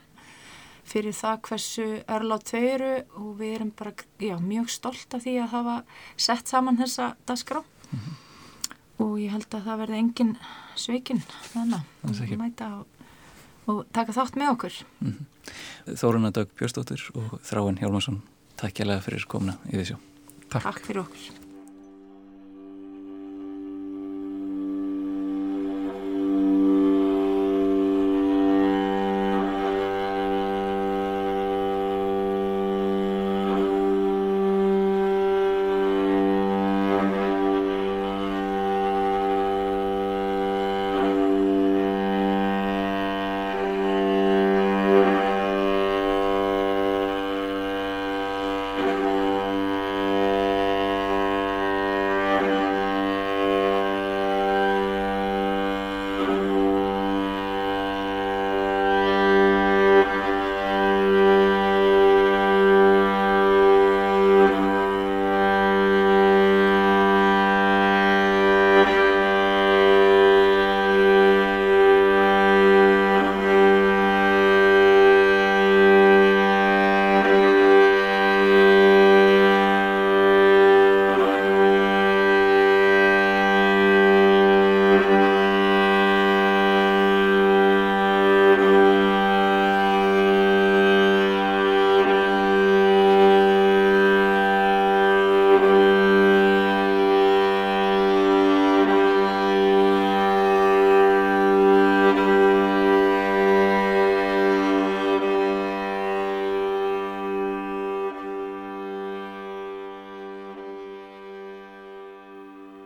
fyrir 0.85 1.15
það 1.17 1.39
hversu 1.47 1.87
örlátt 2.17 2.51
þau 2.51 2.61
eru. 2.61 2.93
Og 3.21 3.31
við 3.39 3.55
erum 3.59 3.71
bara 3.77 3.95
já, 4.21 4.35
mjög 4.41 4.69
stolt 4.73 5.17
af 5.17 5.25
því 5.25 5.39
að 5.43 5.55
hafa 5.55 5.79
sett 6.17 6.49
saman 6.49 6.81
þessa 6.81 7.15
dasgrá 7.25 7.61
mm 7.61 7.99
-hmm. 7.99 8.21
Og 8.99 9.15
ég 9.19 9.31
held 9.31 9.47
að 9.51 9.65
það 9.67 9.81
verði 9.83 10.01
engin 10.01 10.35
sveikinn 10.75 11.23
þannig 11.51 11.81
að 12.03 12.35
mæta 12.39 12.69
og, 12.79 13.07
og 13.71 13.81
taka 13.95 14.15
þátt 14.15 14.35
með 14.39 14.51
okkur. 14.55 14.83
Mm 14.99 15.11
-hmm. 15.11 15.31
Þóruna 15.85 16.31
Dag 16.33 16.49
Björnstóttir 16.57 17.01
og 17.13 17.39
Þráin 17.45 17.79
Hjálmarsson 17.81 18.21
Takk 18.57 18.79
hjálpa 18.79 19.01
fyrir 19.05 19.25
komna 19.29 19.57
í 19.69 19.77
þessu 19.77 19.97
Takk, 20.49 20.63
Takk 20.63 20.85
fyrir 20.87 21.03
okkur 21.03 21.44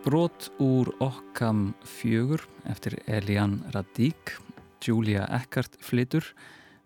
Brot 0.00 0.48
úr 0.58 0.88
Occam 1.04 1.74
fjögur 1.84 2.40
eftir 2.64 2.94
Elian 3.06 3.58
Radík, 3.74 4.32
Julia 4.80 5.26
Eckart 5.28 5.76
flytur 5.84 6.24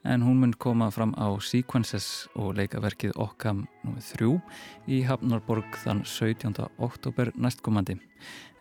en 0.03 0.23
hún 0.23 0.41
mun 0.41 0.53
koma 0.59 0.91
fram 0.91 1.15
á 1.15 1.31
Sequences 1.39 2.27
og 2.35 2.57
leikaverkið 2.59 3.15
Occam 3.15 3.69
nr. 3.87 4.03
3 4.03 4.33
í 4.91 4.99
Hafnarborg 5.07 5.79
þann 5.85 6.03
17. 6.03 6.59
oktober 6.83 7.31
næstkomandi. 7.39 8.01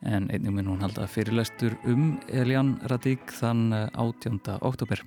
En 0.05 0.29
einnig 0.29 0.53
mun 0.53 0.69
hún 0.69 0.85
halda 0.85 1.07
fyrirlestur 1.09 1.73
um 1.89 2.19
Elian 2.29 2.77
Radík 2.85 3.33
þann 3.33 3.73
18. 3.73 4.59
oktober. 4.61 5.01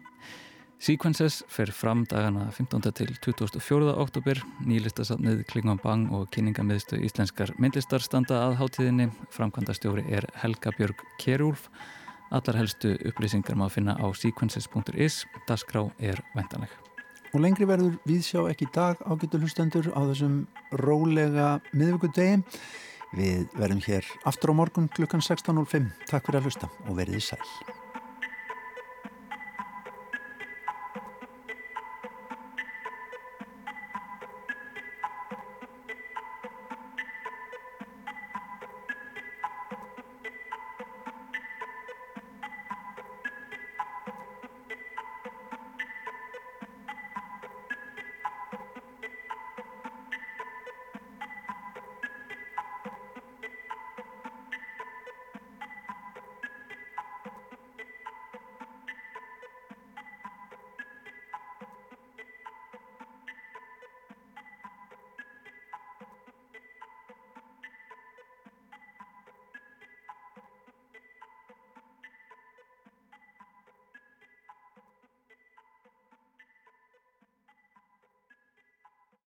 Sequences 0.76 1.40
fer 1.48 1.70
fram 1.72 2.04
dagana 2.04 2.50
15. 2.52 2.92
til 2.92 3.14
24. 3.24 3.94
oktober, 3.96 4.42
nýlistasafnið 4.60 5.46
Klingvan 5.48 5.78
Bang 5.80 6.10
og 6.12 6.26
kynningamiðstu 6.34 6.98
íslenskar 7.00 7.54
myndlistar 7.56 8.04
standa 8.04 8.42
að 8.44 8.58
hátíðinni. 8.60 9.06
Framkvæmda 9.32 9.72
stjóri 9.78 10.04
er 10.12 10.28
Helga 10.42 10.74
Björg 10.76 11.00
Kerúlf. 11.22 11.70
Allar 12.28 12.58
helstu 12.60 12.92
upplýsingar 13.08 13.56
maður 13.56 13.78
finna 13.78 13.94
á 13.96 14.06
sequences.is. 14.12 15.22
Dasgrá 15.48 15.86
er 15.96 16.20
vendanleg. 16.36 16.68
Og 17.32 17.40
lengri 17.40 17.64
verður 17.68 17.96
viðsjá 18.04 18.44
ekki 18.52 18.68
dag 18.74 19.00
ágættu 19.00 19.40
hlustendur 19.40 19.88
á 19.96 20.00
þessum 20.12 20.42
rólega 20.84 21.56
miðvíkudegi. 21.72 22.44
Við 23.16 23.48
verðum 23.56 23.80
hér 23.88 24.12
aftur 24.28 24.52
á 24.52 24.54
morgun 24.60 24.92
klukkan 24.92 25.24
16.05. 25.24 25.88
Takk 26.04 26.28
fyrir 26.28 26.42
að 26.42 26.50
hlusta 26.50 26.72
og 26.84 27.00
verðið 27.00 27.28
sæl. 27.30 27.85